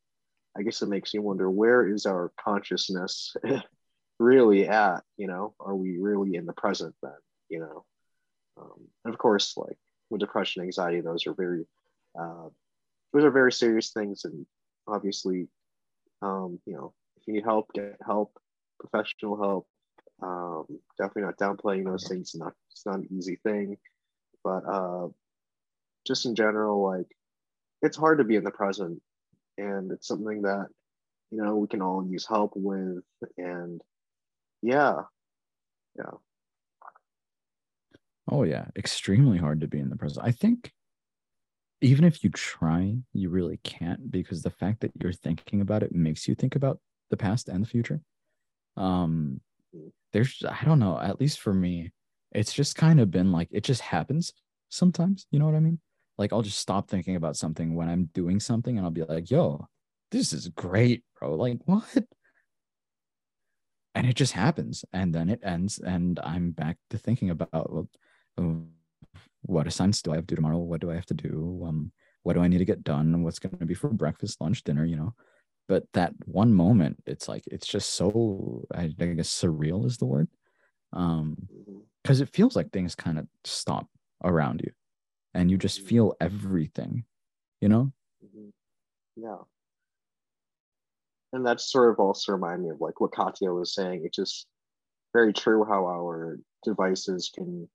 I 0.57 0.63
guess 0.63 0.83
it 0.83 0.89
makes 0.89 1.13
you 1.15 1.23
wonder 1.23 1.51
where 1.51 1.89
is 1.89 2.07
our 2.07 2.33
consciousness 2.39 3.35
really 4.19 4.69
at? 4.69 5.03
You 5.17 5.27
know, 5.27 5.55
are 5.61 5.75
we 5.75 5.99
really 5.99 6.37
in 6.37 6.47
the 6.47 6.53
present 6.53 6.95
then? 7.03 7.13
You 7.49 7.61
know, 7.61 7.85
um, 8.61 8.89
and 9.05 9.13
of 9.13 9.19
course, 9.19 9.57
like 9.57 9.77
with 10.11 10.21
depression, 10.21 10.63
anxiety, 10.63 11.01
those 11.01 11.27
are 11.27 11.35
very, 11.35 11.67
uh, 12.19 12.49
those 13.13 13.25
are 13.25 13.31
very 13.31 13.53
serious 13.53 13.91
things, 13.91 14.25
and 14.25 14.47
obviously, 14.87 15.49
um, 16.23 16.59
you 16.67 16.75
know, 16.75 16.93
if 17.17 17.27
you 17.27 17.35
need 17.35 17.45
help, 17.45 17.73
get 17.75 17.97
help, 18.05 18.33
professional 18.79 19.37
help 19.37 19.67
um, 20.23 20.67
definitely 20.99 21.23
not 21.23 21.39
downplaying 21.39 21.85
those 21.85 22.07
things. 22.09 22.35
Not 22.35 22.53
it's 22.71 22.87
not 22.87 22.97
an 22.97 23.09
easy 23.11 23.37
thing, 23.43 23.77
but 24.45 24.63
uh, 24.69 25.09
just 26.07 26.27
in 26.27 26.35
general, 26.35 26.85
like 26.85 27.09
it's 27.83 27.97
hard 27.97 28.19
to 28.19 28.25
be 28.25 28.37
in 28.37 28.45
the 28.45 28.51
present, 28.51 29.01
and 29.59 29.91
it's 29.91 30.07
something 30.07 30.43
that 30.43 30.67
you 31.31 31.43
know 31.43 31.57
we 31.57 31.67
can 31.67 31.83
all 31.83 32.07
use 32.07 32.27
help 32.27 32.53
with, 32.55 33.03
and 33.39 33.81
yeah, 34.63 35.03
yeah, 35.97 36.13
Oh 38.31 38.43
yeah, 38.43 38.67
extremely 38.77 39.39
hard 39.39 39.61
to 39.61 39.69
be 39.69 39.79
in 39.79 39.91
the 39.91 39.97
present. 39.97 40.27
I 40.27 40.31
think 40.31 40.73
even 41.81 42.05
if 42.05 42.25
you 42.25 42.31
try, 42.31 42.97
you 43.13 43.29
really 43.29 43.59
can't 43.63 44.11
because 44.11 44.43
the 44.43 44.51
fact 44.51 44.81
that 44.81 44.93
you're 45.01 45.13
thinking 45.13 45.61
about 45.61 45.83
it 45.83 45.93
makes 45.93 46.27
you 46.27 46.35
think 46.35 46.57
about 46.57 46.81
the 47.11 47.17
past 47.17 47.49
and 47.49 47.63
the 47.63 47.69
future. 47.69 48.01
Um 48.77 49.41
there's 50.13 50.43
I 50.49 50.65
don't 50.65 50.79
know, 50.79 50.99
at 50.99 51.21
least 51.21 51.41
for 51.41 51.53
me, 51.53 51.93
it's 52.35 52.53
just 52.53 52.77
kind 52.77 53.01
of 53.01 53.11
been 53.11 53.33
like 53.33 53.49
it 53.51 53.65
just 53.65 53.81
happens 53.81 54.33
sometimes, 54.69 55.27
you 55.31 55.39
know 55.39 55.47
what 55.47 55.55
I 55.55 55.61
mean? 55.61 55.79
Like 56.19 56.33
I'll 56.33 56.43
just 56.43 56.59
stop 56.59 56.89
thinking 56.89 57.17
about 57.17 57.37
something 57.37 57.75
when 57.75 57.89
I'm 57.89 58.07
doing 58.15 58.41
something 58.41 58.77
and 58.77 58.85
I'll 58.87 58.91
be 58.93 59.05
like, 59.05 59.31
"Yo, 59.31 59.67
this 60.11 60.33
is 60.33 60.49
great, 60.49 61.05
bro." 61.19 61.35
Like, 61.35 61.59
what? 61.67 61.85
And 63.95 64.07
it 64.07 64.15
just 64.17 64.33
happens 64.33 64.85
and 64.93 65.15
then 65.15 65.31
it 65.31 65.41
ends 65.45 65.79
and 65.79 66.19
I'm 66.25 66.51
back 66.51 66.79
to 66.91 66.99
thinking 66.99 67.31
about 67.31 67.73
well, 67.73 67.89
um, 68.37 68.69
what 69.43 69.67
assignments 69.67 70.03
do 70.03 70.13
I 70.13 70.17
have 70.17 70.27
to 70.27 70.35
do 70.35 70.37
tomorrow? 70.37 70.59
What 70.59 70.81
do 70.81 70.91
I 70.91 70.95
have 70.95 71.07
to 71.07 71.15
do? 71.15 71.65
Um, 71.67 71.93
what 72.23 72.33
do 72.35 72.41
I 72.41 72.49
need 72.49 72.59
to 72.59 72.65
get 72.65 72.83
done? 72.83 73.23
What's 73.23 73.39
going 73.39 73.59
to 73.59 73.67
be 73.67 73.75
for 73.75 73.91
breakfast, 73.91 74.41
lunch, 74.41 74.65
dinner? 74.65 74.85
You 74.85 74.97
know, 74.97 75.15
but 75.69 75.85
that 75.93 76.13
one 76.25 76.53
moment, 76.53 77.03
it's 77.07 77.29
like 77.29 77.45
it's 77.47 77.67
just 77.67 77.95
so 77.95 78.65
I, 78.75 78.85
I 78.99 79.05
guess 79.07 79.29
surreal 79.31 79.87
is 79.87 79.99
the 79.99 80.07
word, 80.07 80.29
um. 80.93 81.37
Because 82.05 82.21
it 82.21 82.29
feels 82.29 82.55
like 82.55 82.71
things 82.71 82.95
kind 82.95 83.19
of 83.19 83.27
stop 83.45 83.89
around 84.23 84.61
you, 84.63 84.71
and 85.33 85.51
you 85.51 85.57
just 85.57 85.81
feel 85.81 86.15
everything. 86.21 87.05
You 87.61 87.69
know? 87.71 87.93
Mhm. 88.23 88.53
yeah. 89.17 89.39
And 91.33 91.47
that 91.47 91.61
sort 91.61 91.91
of 91.91 91.99
also 91.99 92.33
remind 92.33 92.63
me 92.63 92.69
of 92.71 92.81
like 92.81 93.01
what 93.01 93.13
Katya 93.13 93.53
was 93.53 93.75
saying. 93.75 94.03
It's 94.05 94.17
just 94.17 94.47
very 95.13 95.33
true 95.33 95.65
how 95.65 95.87
our 95.87 96.39
devices 96.63 97.31
can 97.35 97.69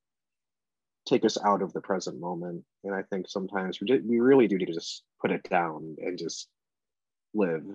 take 1.05 1.25
us 1.25 1.37
out 1.43 1.61
of 1.61 1.73
the 1.73 1.81
present 1.81 2.19
moment. 2.19 2.63
And 2.83 2.93
I 2.93 3.01
think 3.03 3.27
sometimes 3.27 3.81
we, 3.81 3.87
do, 3.87 4.01
we 4.07 4.19
really 4.19 4.47
do 4.47 4.57
need 4.57 4.67
to 4.67 4.73
just 4.73 5.03
put 5.19 5.31
it 5.31 5.43
down 5.49 5.97
and 5.99 6.17
just 6.17 6.47
live, 7.33 7.65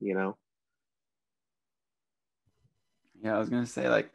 you 0.00 0.14
know? 0.14 0.36
Yeah, 3.20 3.36
I 3.36 3.38
was 3.38 3.50
gonna 3.50 3.66
say 3.66 3.90
like 3.90 4.10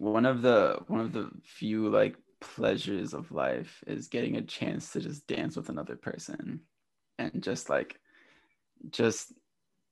one 0.00 0.24
of 0.24 0.40
the 0.40 0.78
one 0.88 1.00
of 1.00 1.12
the 1.12 1.30
few 1.44 1.90
like 1.90 2.16
pleasures 2.40 3.12
of 3.12 3.30
life 3.30 3.84
is 3.86 4.08
getting 4.08 4.36
a 4.36 4.42
chance 4.42 4.92
to 4.92 5.00
just 5.00 5.26
dance 5.26 5.56
with 5.56 5.68
another 5.68 5.94
person. 5.94 6.60
And 7.18 7.42
just 7.42 7.68
like 7.68 8.00
just 8.88 9.34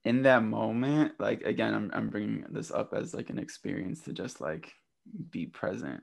in 0.04 0.22
that 0.22 0.42
moment 0.42 1.12
like 1.18 1.42
again 1.42 1.74
I'm, 1.74 1.90
I'm 1.92 2.08
bringing 2.08 2.46
this 2.48 2.70
up 2.70 2.94
as 2.94 3.12
like 3.12 3.28
an 3.28 3.38
experience 3.38 4.00
to 4.04 4.14
just 4.14 4.40
like 4.40 4.72
be 5.30 5.44
present. 5.44 6.00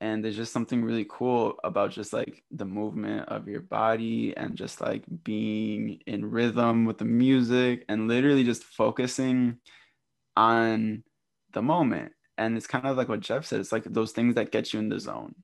And 0.00 0.22
there's 0.22 0.36
just 0.36 0.52
something 0.52 0.84
really 0.84 1.06
cool 1.10 1.54
about 1.64 1.90
just 1.90 2.12
like 2.12 2.44
the 2.52 2.64
movement 2.64 3.28
of 3.28 3.48
your 3.48 3.62
body 3.62 4.32
and 4.36 4.54
just 4.54 4.80
like 4.80 5.02
being 5.24 5.98
in 6.06 6.30
rhythm 6.30 6.84
with 6.84 6.98
the 6.98 7.04
music 7.04 7.84
and 7.88 8.06
literally 8.06 8.44
just 8.44 8.62
focusing 8.62 9.58
on 10.36 11.02
the 11.52 11.62
moment 11.62 12.12
and 12.38 12.56
it's 12.56 12.66
kind 12.66 12.86
of 12.86 12.96
like 12.96 13.08
what 13.08 13.20
jeff 13.20 13.44
said 13.44 13.60
it's 13.60 13.72
like 13.72 13.84
those 13.84 14.12
things 14.12 14.36
that 14.36 14.52
get 14.52 14.72
you 14.72 14.78
in 14.78 14.88
the 14.88 14.98
zone 14.98 15.34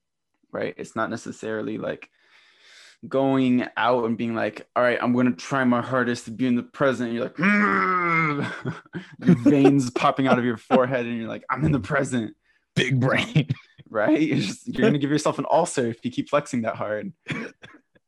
right? 0.54 0.74
It's 0.78 0.96
not 0.96 1.10
necessarily 1.10 1.76
like 1.76 2.08
going 3.06 3.66
out 3.76 4.04
and 4.04 4.16
being 4.16 4.34
like 4.34 4.66
all 4.74 4.82
right 4.82 4.96
i'm 5.02 5.12
going 5.12 5.26
to 5.26 5.32
try 5.32 5.62
my 5.62 5.82
hardest 5.82 6.24
to 6.24 6.30
be 6.30 6.46
in 6.46 6.54
the 6.54 6.62
present 6.62 7.12
you're 7.12 7.24
like 7.24 7.36
your 9.18 9.36
veins 9.40 9.90
popping 9.90 10.26
out 10.26 10.38
of 10.38 10.44
your 10.46 10.56
forehead 10.56 11.04
and 11.04 11.18
you're 11.18 11.28
like 11.28 11.44
i'm 11.50 11.66
in 11.66 11.72
the 11.72 11.80
present. 11.80 12.34
Big 12.74 12.98
brain. 12.98 13.48
Right? 13.90 14.22
You're, 14.22 14.38
just, 14.38 14.66
you're 14.66 14.80
going 14.80 14.94
to 14.94 14.98
give 14.98 15.10
yourself 15.10 15.38
an 15.38 15.46
ulcer 15.48 15.86
if 15.86 16.04
you 16.04 16.10
keep 16.10 16.28
flexing 16.28 16.62
that 16.62 16.76
hard. 16.76 17.12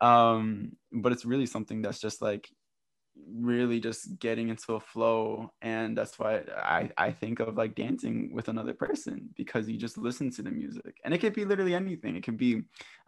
Um 0.01 0.73
but 0.93 1.13
it's 1.13 1.25
really 1.25 1.47
something 1.47 1.81
that's 1.81 2.01
just 2.01 2.21
like 2.21 2.51
really 3.29 3.81
just 3.81 4.19
getting 4.19 4.49
into 4.49 4.75
a 4.75 4.81
flow 4.81 5.53
and 5.63 5.97
that's 5.97 6.19
why 6.19 6.43
I, 6.57 6.91
I 6.97 7.11
think 7.11 7.41
of 7.41 7.57
like 7.57 7.75
dancing 7.75 8.31
with 8.33 8.49
another 8.49 8.73
person 8.73 9.31
because 9.37 9.69
you 9.69 9.77
just 9.77 9.99
listen 9.99 10.31
to 10.33 10.43
the 10.43 10.51
music. 10.51 10.99
And 11.05 11.13
it 11.13 11.19
could 11.19 11.33
be 11.33 11.45
literally 11.45 11.75
anything. 11.75 12.17
It 12.17 12.23
could 12.23 12.37
be 12.37 12.63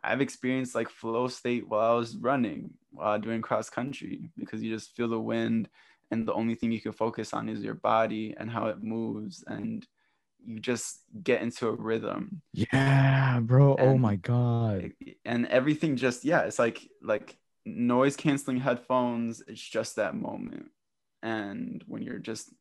i've 0.05 0.21
experienced 0.21 0.75
like 0.75 0.89
flow 0.89 1.27
state 1.27 1.67
while 1.69 1.91
i 1.91 1.95
was 1.95 2.17
running 2.19 2.71
while 2.93 3.19
doing 3.19 3.43
cross 3.43 3.69
country 3.69 4.31
because 4.37 4.63
you 4.63 4.73
just 4.73 4.95
feel 4.95 5.09
the 5.09 5.19
wind 5.19 5.69
and 6.11 6.27
the 6.27 6.33
only 6.33 6.55
thing 6.55 6.73
you 6.73 6.81
can 6.81 6.93
focus 6.93 7.33
on 7.33 7.49
is 7.49 7.63
your 7.63 7.75
body 7.75 8.35
and 8.39 8.51
how 8.51 8.67
it 8.67 8.83
moves 8.83 9.45
and 9.47 9.87
you 10.45 10.61
just 10.61 11.01
get 11.23 11.43
into 11.43 11.67
a 11.67 11.73
rhythm. 11.73 12.41
Yeah 12.53 13.41
bro. 13.41 13.73
Oh 13.73 13.77
and, 13.77 13.89
oh 13.89 13.99
my 13.99 14.17
god. 14.17 14.93
and 15.25 15.47
everything 15.47 15.97
just 15.97 16.25
yeah 16.25 16.43
it's 16.43 16.59
like 16.59 16.89
like 17.03 17.37
noise 17.77 18.17
canceling 18.17 18.59
headphones 18.59 19.43
it's 19.47 19.61
just 19.61 19.97
that 19.97 20.15
moment. 20.15 20.71
And 21.23 21.83
when 21.87 22.03
you're 22.03 22.19
just 22.19 22.53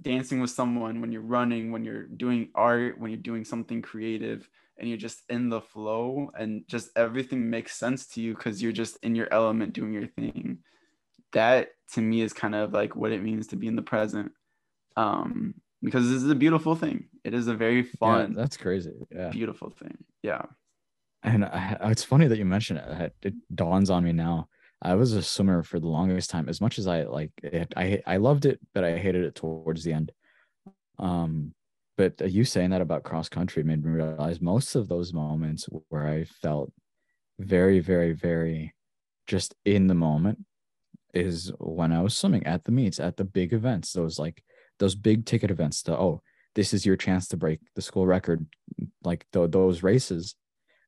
dancing 0.00 0.40
with 0.40 0.50
someone 0.50 1.02
when 1.02 1.12
you're 1.12 1.20
running 1.20 1.70
when 1.70 1.84
you're 1.84 2.04
doing 2.06 2.48
art 2.54 2.98
when 2.98 3.10
you're 3.10 3.20
doing 3.20 3.44
something 3.44 3.82
creative 3.82 4.48
and 4.78 4.88
you're 4.88 4.96
just 4.96 5.20
in 5.28 5.50
the 5.50 5.60
flow 5.60 6.30
and 6.38 6.66
just 6.66 6.88
everything 6.96 7.50
makes 7.50 7.76
sense 7.76 8.06
to 8.06 8.22
you 8.22 8.34
because 8.34 8.62
you're 8.62 8.72
just 8.72 8.96
in 9.02 9.14
your 9.14 9.28
element 9.30 9.74
doing 9.74 9.92
your 9.92 10.06
thing. 10.06 10.58
That 11.34 11.72
to 11.92 12.00
me 12.00 12.22
is 12.22 12.32
kind 12.32 12.54
of 12.54 12.72
like 12.72 12.96
what 12.96 13.12
it 13.12 13.22
means 13.22 13.48
to 13.48 13.56
be 13.56 13.66
in 13.66 13.76
the 13.76 13.82
present. 13.82 14.32
Um 14.96 15.54
because 15.82 16.08
this 16.08 16.22
is 16.22 16.30
a 16.30 16.34
beautiful 16.36 16.74
thing. 16.74 17.08
It 17.24 17.34
is 17.34 17.48
a 17.48 17.54
very 17.54 17.82
fun 17.82 18.30
yeah, 18.30 18.42
that's 18.42 18.56
crazy. 18.56 19.06
Yeah. 19.10 19.28
beautiful 19.28 19.70
thing. 19.70 19.98
Yeah 20.22 20.46
and 21.22 21.44
I, 21.44 21.76
it's 21.82 22.04
funny 22.04 22.26
that 22.28 22.38
you 22.38 22.44
mention 22.44 22.76
it. 22.76 23.14
It 23.22 23.34
dawns 23.54 23.90
on 23.90 24.04
me 24.04 24.12
now. 24.12 24.48
I 24.80 24.94
was 24.94 25.12
a 25.12 25.22
swimmer 25.22 25.62
for 25.62 25.78
the 25.78 25.88
longest 25.88 26.30
time. 26.30 26.48
As 26.48 26.60
much 26.60 26.78
as 26.78 26.86
I 26.86 27.04
like 27.04 27.30
it, 27.42 27.72
I 27.76 28.02
I 28.06 28.16
loved 28.16 28.46
it, 28.46 28.60
but 28.74 28.82
I 28.82 28.98
hated 28.98 29.24
it 29.24 29.34
towards 29.36 29.84
the 29.84 29.92
end. 29.92 30.12
Um, 30.98 31.54
but 31.96 32.20
you 32.32 32.44
saying 32.44 32.70
that 32.70 32.80
about 32.80 33.04
cross 33.04 33.28
country 33.28 33.62
made 33.62 33.84
me 33.84 33.90
realize 33.90 34.40
most 34.40 34.74
of 34.74 34.88
those 34.88 35.12
moments 35.12 35.68
where 35.88 36.08
I 36.08 36.24
felt 36.24 36.72
very, 37.38 37.80
very, 37.80 38.12
very 38.12 38.74
just 39.26 39.54
in 39.64 39.86
the 39.86 39.94
moment 39.94 40.44
is 41.14 41.52
when 41.58 41.92
I 41.92 42.00
was 42.00 42.16
swimming 42.16 42.46
at 42.46 42.64
the 42.64 42.72
meets, 42.72 42.98
at 42.98 43.16
the 43.16 43.24
big 43.24 43.52
events. 43.52 43.92
Those 43.92 44.18
like 44.18 44.42
those 44.80 44.96
big 44.96 45.26
ticket 45.26 45.50
events. 45.50 45.82
To 45.84 45.96
oh, 45.96 46.22
this 46.56 46.74
is 46.74 46.84
your 46.84 46.96
chance 46.96 47.28
to 47.28 47.36
break 47.36 47.60
the 47.76 47.82
school 47.82 48.06
record. 48.06 48.46
Like 49.04 49.26
th- 49.32 49.50
those 49.50 49.84
races 49.84 50.34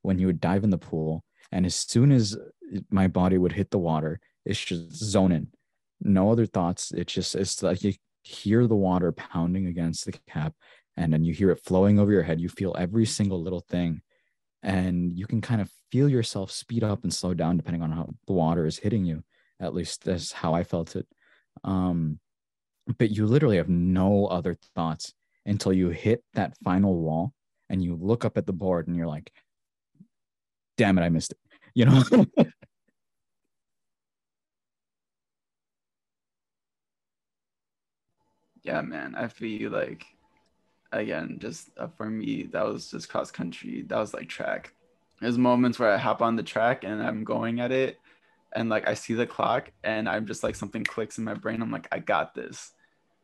when 0.04 0.18
you 0.18 0.26
would 0.26 0.40
dive 0.40 0.64
in 0.64 0.70
the 0.70 0.78
pool 0.78 1.24
and 1.50 1.66
as 1.66 1.74
soon 1.74 2.12
as 2.12 2.36
my 2.90 3.06
body 3.08 3.38
would 3.38 3.52
hit 3.52 3.70
the 3.70 3.78
water 3.78 4.20
it's 4.44 4.62
just 4.62 4.92
zoning. 4.92 5.48
No 6.00 6.30
other 6.30 6.46
thoughts. 6.46 6.92
It's 6.92 7.12
just 7.12 7.34
it's 7.34 7.62
like 7.62 7.82
you 7.82 7.94
hear 8.22 8.66
the 8.66 8.76
water 8.76 9.12
pounding 9.12 9.66
against 9.66 10.04
the 10.04 10.12
cap 10.28 10.54
and 10.96 11.12
then 11.12 11.24
you 11.24 11.32
hear 11.32 11.50
it 11.50 11.64
flowing 11.64 11.98
over 11.98 12.12
your 12.12 12.22
head. 12.22 12.40
You 12.40 12.48
feel 12.48 12.74
every 12.78 13.06
single 13.06 13.42
little 13.42 13.60
thing 13.60 14.02
and 14.62 15.12
you 15.12 15.26
can 15.26 15.40
kind 15.40 15.60
of 15.60 15.70
feel 15.90 16.08
yourself 16.08 16.50
speed 16.50 16.84
up 16.84 17.04
and 17.04 17.12
slow 17.12 17.34
down 17.34 17.56
depending 17.56 17.82
on 17.82 17.90
how 17.90 18.10
the 18.26 18.32
water 18.32 18.66
is 18.66 18.78
hitting 18.78 19.04
you. 19.04 19.22
At 19.60 19.74
least 19.74 20.04
that's 20.04 20.32
how 20.32 20.54
i 20.54 20.62
felt 20.62 20.96
it. 20.96 21.06
Um 21.62 22.18
but 22.98 23.10
you 23.10 23.26
literally 23.26 23.56
have 23.56 23.70
no 23.70 24.26
other 24.26 24.58
thoughts 24.74 25.14
until 25.46 25.72
you 25.72 25.88
hit 25.88 26.22
that 26.34 26.56
final 26.62 27.00
wall 27.00 27.32
and 27.70 27.82
you 27.82 27.96
look 27.96 28.26
up 28.26 28.36
at 28.36 28.44
the 28.44 28.52
board 28.52 28.88
and 28.88 28.96
you're 28.96 29.06
like 29.06 29.32
damn 30.76 30.98
it, 30.98 31.02
I 31.02 31.08
missed 31.08 31.32
it. 31.32 31.38
You 31.74 31.86
know? 31.86 32.02
yeah, 38.62 38.80
man. 38.82 39.14
I 39.16 39.28
feel 39.28 39.70
like 39.70 40.06
again, 40.92 41.38
just 41.40 41.70
uh, 41.76 41.88
for 41.88 42.08
me, 42.08 42.44
that 42.52 42.64
was 42.64 42.90
just 42.90 43.08
cross 43.08 43.30
country. 43.30 43.82
That 43.82 43.98
was 43.98 44.14
like 44.14 44.28
track. 44.28 44.72
There's 45.20 45.38
moments 45.38 45.78
where 45.78 45.92
I 45.92 45.98
hop 45.98 46.22
on 46.22 46.36
the 46.36 46.42
track 46.42 46.84
and 46.84 47.02
I'm 47.02 47.24
going 47.24 47.60
at 47.60 47.72
it, 47.72 47.98
and 48.52 48.68
like 48.68 48.88
I 48.88 48.94
see 48.94 49.14
the 49.14 49.26
clock, 49.26 49.70
and 49.82 50.08
I'm 50.08 50.26
just 50.26 50.42
like 50.42 50.54
something 50.54 50.84
clicks 50.84 51.18
in 51.18 51.24
my 51.24 51.34
brain. 51.34 51.62
I'm 51.62 51.70
like, 51.70 51.88
I 51.92 51.98
got 51.98 52.34
this. 52.34 52.72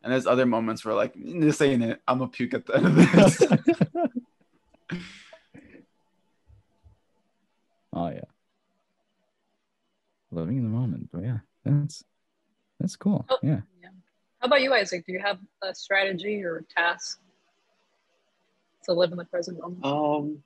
And 0.02 0.12
there's 0.12 0.26
other 0.26 0.46
moments 0.46 0.84
where 0.84 0.94
like 0.94 1.14
this 1.16 1.60
ain't 1.60 1.82
it. 1.82 2.00
I'm 2.08 2.22
a 2.22 2.28
puke 2.28 2.54
at 2.54 2.66
the 2.66 2.76
end 2.76 2.86
of 2.86 2.94
this. 2.96 3.42
Oh 7.92 8.08
yeah. 8.08 8.20
Living 10.30 10.58
in 10.58 10.62
the 10.62 10.68
moment. 10.68 11.10
But 11.12 11.24
yeah, 11.24 11.38
that's 11.64 12.04
that's 12.78 12.96
cool. 12.96 13.26
Oh, 13.28 13.38
yeah. 13.42 13.60
yeah. 13.82 13.88
How 14.38 14.46
about 14.46 14.62
you, 14.62 14.72
Isaac? 14.72 15.04
Do 15.06 15.12
you 15.12 15.20
have 15.20 15.38
a 15.62 15.74
strategy 15.74 16.42
or 16.44 16.58
a 16.58 16.62
task 16.62 17.20
to 18.84 18.92
live 18.92 19.12
in 19.12 19.18
the 19.18 19.24
present 19.24 19.60
moment? 19.60 19.84
Um 19.84 20.42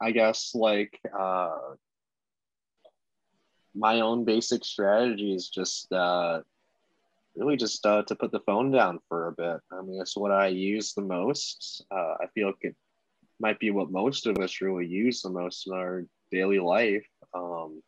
I 0.00 0.10
guess 0.10 0.54
like 0.54 0.98
uh 1.16 1.58
my 3.74 4.00
own 4.00 4.24
basic 4.24 4.64
strategy 4.64 5.32
is 5.32 5.48
just 5.48 5.92
uh 5.92 6.40
really 7.36 7.56
just 7.56 7.84
uh, 7.86 8.02
to 8.02 8.14
put 8.14 8.32
the 8.32 8.40
phone 8.40 8.70
down 8.70 8.98
for 9.08 9.28
a 9.28 9.32
bit. 9.32 9.60
I 9.72 9.82
mean, 9.82 10.00
it's 10.00 10.16
what 10.16 10.32
I 10.32 10.48
use 10.48 10.92
the 10.92 11.02
most. 11.02 11.84
Uh, 11.90 12.14
I 12.20 12.26
feel 12.34 12.48
like 12.48 12.56
it 12.62 12.76
might 13.40 13.58
be 13.58 13.70
what 13.70 13.90
most 13.90 14.26
of 14.26 14.38
us 14.38 14.60
really 14.60 14.86
use 14.86 15.22
the 15.22 15.30
most 15.30 15.66
in 15.66 15.72
our 15.72 16.04
daily 16.30 16.60
life. 16.60 17.06
Um, 17.34 17.82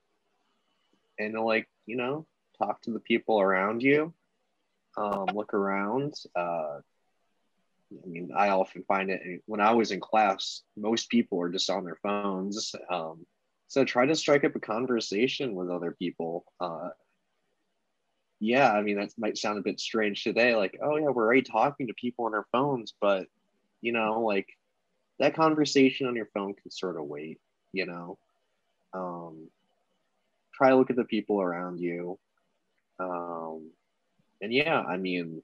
and 1.18 1.34
like, 1.34 1.68
you 1.86 1.96
know, 1.96 2.26
talk 2.58 2.80
to 2.82 2.90
the 2.90 3.00
people 3.00 3.40
around 3.40 3.82
you, 3.82 4.14
um, 4.96 5.26
look 5.34 5.54
around. 5.54 6.14
Uh, 6.34 6.78
I 7.92 8.06
mean, 8.06 8.30
I 8.34 8.48
often 8.48 8.84
find 8.84 9.10
it 9.10 9.42
when 9.46 9.60
I 9.60 9.72
was 9.72 9.90
in 9.90 10.00
class, 10.00 10.62
most 10.76 11.10
people 11.10 11.40
are 11.42 11.50
just 11.50 11.68
on 11.68 11.84
their 11.84 11.98
phones. 12.02 12.74
Um, 12.88 13.26
so 13.68 13.84
try 13.84 14.06
to 14.06 14.16
strike 14.16 14.44
up 14.44 14.56
a 14.56 14.60
conversation 14.60 15.54
with 15.54 15.70
other 15.70 15.92
people. 15.92 16.44
Uh, 16.58 16.90
yeah, 18.40 18.72
I 18.72 18.82
mean, 18.82 18.96
that 18.96 19.12
might 19.18 19.38
sound 19.38 19.58
a 19.58 19.62
bit 19.62 19.78
strange 19.78 20.24
today. 20.24 20.56
Like, 20.56 20.78
oh, 20.82 20.96
yeah, 20.96 21.10
we're 21.10 21.24
already 21.24 21.42
talking 21.42 21.86
to 21.86 21.94
people 21.94 22.24
on 22.24 22.34
our 22.34 22.46
phones, 22.50 22.94
but, 23.00 23.26
you 23.80 23.92
know, 23.92 24.22
like, 24.22 24.48
that 25.22 25.37
conversation 25.37 26.08
on 26.08 26.16
your 26.16 26.28
phone 26.35 26.52
can 26.54 26.70
sort 26.70 26.96
of 26.96 27.06
wait, 27.06 27.40
you 27.72 27.87
know. 27.87 28.18
Um, 28.92 29.48
try 30.52 30.70
to 30.70 30.76
look 30.76 30.90
at 30.90 30.96
the 30.96 31.04
people 31.04 31.40
around 31.40 31.78
you. 31.80 32.18
Um, 32.98 33.70
and 34.40 34.52
yeah, 34.52 34.80
I 34.80 34.96
mean, 34.96 35.42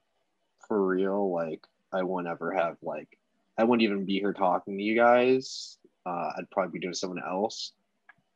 for 0.67 0.85
real, 0.85 1.33
like 1.33 1.65
I 1.93 2.03
won't 2.03 2.27
ever 2.27 2.53
have 2.53 2.77
like 2.83 3.19
I 3.57 3.65
wouldn't 3.65 3.85
even 3.85 4.05
be 4.05 4.19
here 4.19 4.33
talking 4.33 4.77
to 4.77 4.83
you 4.83 4.97
guys. 4.97 5.79
Uh, 6.05 6.33
I'd 6.37 6.51
probably 6.51 6.79
be 6.79 6.83
doing 6.83 6.95
someone 6.95 7.23
else 7.25 7.73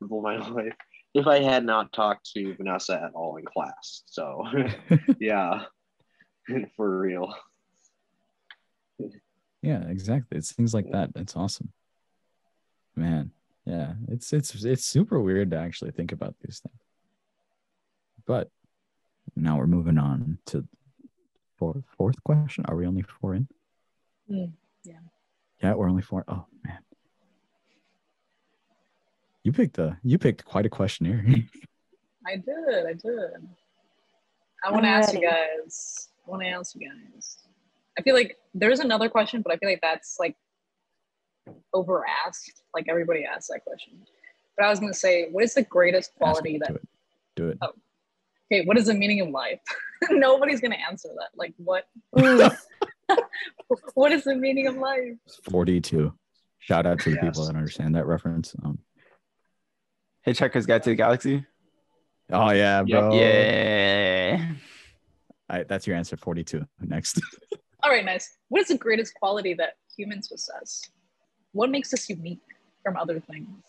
my 0.01 0.37
life 0.49 0.75
if 1.15 1.27
I 1.27 1.41
had 1.41 1.65
not 1.65 1.93
talked 1.93 2.31
to 2.35 2.55
Vanessa 2.55 2.95
at 2.95 3.15
all 3.15 3.37
in 3.37 3.45
class. 3.45 4.03
So 4.07 4.45
yeah, 5.19 5.65
for 6.77 7.01
real. 7.01 7.35
Yeah, 9.63 9.85
exactly. 9.89 10.39
It's 10.39 10.53
things 10.53 10.75
like 10.75 10.91
that. 10.91 11.11
It's 11.15 11.37
awesome. 11.37 11.73
Man, 12.97 13.31
yeah, 13.65 13.95
it's 14.09 14.33
it's 14.33 14.65
it's 14.65 14.85
super 14.85 15.21
weird 15.21 15.53
to 15.53 15.59
actually 15.59 15.93
think 15.93 16.13
about 16.13 16.35
these 16.43 16.61
things. 16.61 16.81
But 18.27 18.49
now 19.37 19.57
we're 19.57 19.67
moving 19.67 19.99
on 19.99 20.39
to 20.47 20.67
fourth 21.59 21.85
fourth 21.97 22.23
question. 22.25 22.65
Are 22.67 22.77
we 22.77 22.87
only 22.87 23.03
four 23.03 23.35
in? 23.35 23.49
Mm, 24.31 24.53
yeah. 24.85 24.95
Yeah, 25.63 25.75
we're 25.75 25.89
only 25.89 26.03
four. 26.03 26.25
Oh 26.27 26.45
man. 26.65 26.79
You 29.45 29.53
picked 29.53 29.79
a 29.79 29.97
you 30.03 30.19
picked 30.19 30.45
quite 30.45 30.67
a 30.67 30.71
questionnaire. 30.71 31.25
I 32.27 32.37
did. 32.37 32.87
I 32.87 32.93
did. 32.93 33.49
I 34.65 34.71
want 34.71 34.85
to 34.85 34.89
ask 34.89 35.13
you 35.13 35.21
guys. 35.21 36.09
I 36.27 36.31
want 36.31 36.43
to 36.43 36.49
ask 36.49 36.75
you 36.75 36.89
guys. 36.89 37.39
I 37.99 38.03
feel 38.03 38.15
like 38.15 38.37
there's 38.55 38.81
another 38.81 39.09
question, 39.09 39.43
but 39.43 39.53
I 39.53 39.57
feel 39.57 39.69
like 39.69 39.81
that's 39.83 40.17
like 40.19 40.37
over 41.73 42.05
asked. 42.27 42.63
Like 42.75 42.87
everybody 42.89 43.25
asks 43.25 43.49
that 43.49 43.65
question. 43.65 44.03
But 44.57 44.67
I 44.67 44.71
was 44.71 44.81
gonna 44.81 44.95
say, 44.95 45.29
what 45.31 45.45
is 45.45 45.55
the 45.55 45.63
greatest 45.63 46.15
quality 46.17 46.59
Ask 46.63 46.73
that? 46.73 46.73
Do 46.73 46.75
it. 46.75 46.89
Do 47.37 47.49
it. 47.49 47.59
Oh. 47.63 47.73
Okay, 48.53 48.67
what 48.67 48.77
is 48.77 48.87
the 48.87 48.95
meaning 48.95 49.21
of 49.21 49.29
life? 49.29 49.61
Nobody's 50.11 50.61
gonna 50.61 50.79
answer 50.89 51.09
that. 51.17 51.31
Like, 51.37 51.55
what? 51.57 51.87
What 53.95 54.13
is 54.13 54.25
the 54.25 54.35
meaning 54.35 54.67
of 54.67 54.77
life? 54.77 55.15
42. 55.51 56.13
Shout 56.59 56.87
out 56.87 57.01
to 57.01 57.11
the 57.11 57.17
people 57.17 57.47
that 57.47 57.57
understand 57.57 57.95
that 57.95 58.07
reference. 58.07 58.55
Um, 58.65 58.79
Hitchhiker's 60.27 60.67
Guide 60.67 60.83
to 60.85 60.91
the 60.91 60.97
Galaxy. 60.97 61.45
oh 62.31 62.51
yeah, 62.51 62.83
bro. 62.83 63.15
Yeah. 63.15 64.53
I, 65.49 65.65
that's 65.65 65.87
your 65.87 65.97
answer. 65.97 66.17
42. 66.17 66.65
Next. 66.81 67.21
All 67.83 67.91
right, 67.91 68.05
nice. 68.05 68.37
What 68.49 68.63
is 68.63 68.69
the 68.69 68.79
greatest 68.79 69.15
quality 69.15 69.55
that 69.55 69.75
humans 69.97 70.29
possess? 70.29 70.83
What 71.53 71.71
makes 71.71 71.93
us 71.93 72.09
unique 72.09 72.39
from 72.83 72.97
other 72.97 73.21
things, 73.21 73.65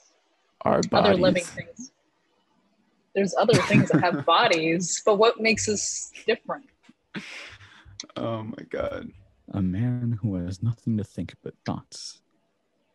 Our 0.62 0.82
bodies. 0.82 1.10
other 1.10 1.18
living 1.18 1.44
things? 1.44 1.92
There's 3.16 3.36
other 3.36 3.56
things 3.56 3.90
that 3.90 4.02
have 4.02 4.26
bodies, 4.38 5.02
but 5.06 5.18
what 5.18 5.40
makes 5.40 5.68
us 5.68 6.12
different? 6.26 6.66
Oh 8.16 8.44
my 8.44 8.64
god. 8.70 9.12
A 9.52 9.62
man 9.62 10.20
who 10.22 10.36
has 10.36 10.64
nothing 10.64 10.98
to 10.98 11.04
think 11.04 11.36
but 11.44 11.54
thoughts 11.66 12.22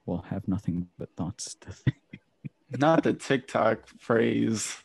will 0.06 0.22
have 0.22 0.48
nothing 0.48 0.88
but 0.98 1.10
thoughts 1.16 1.54
to 1.60 1.72
think. 1.72 2.20
Not 2.70 3.02
the 3.02 3.12
TikTok 3.12 3.86
phrase. 3.98 4.76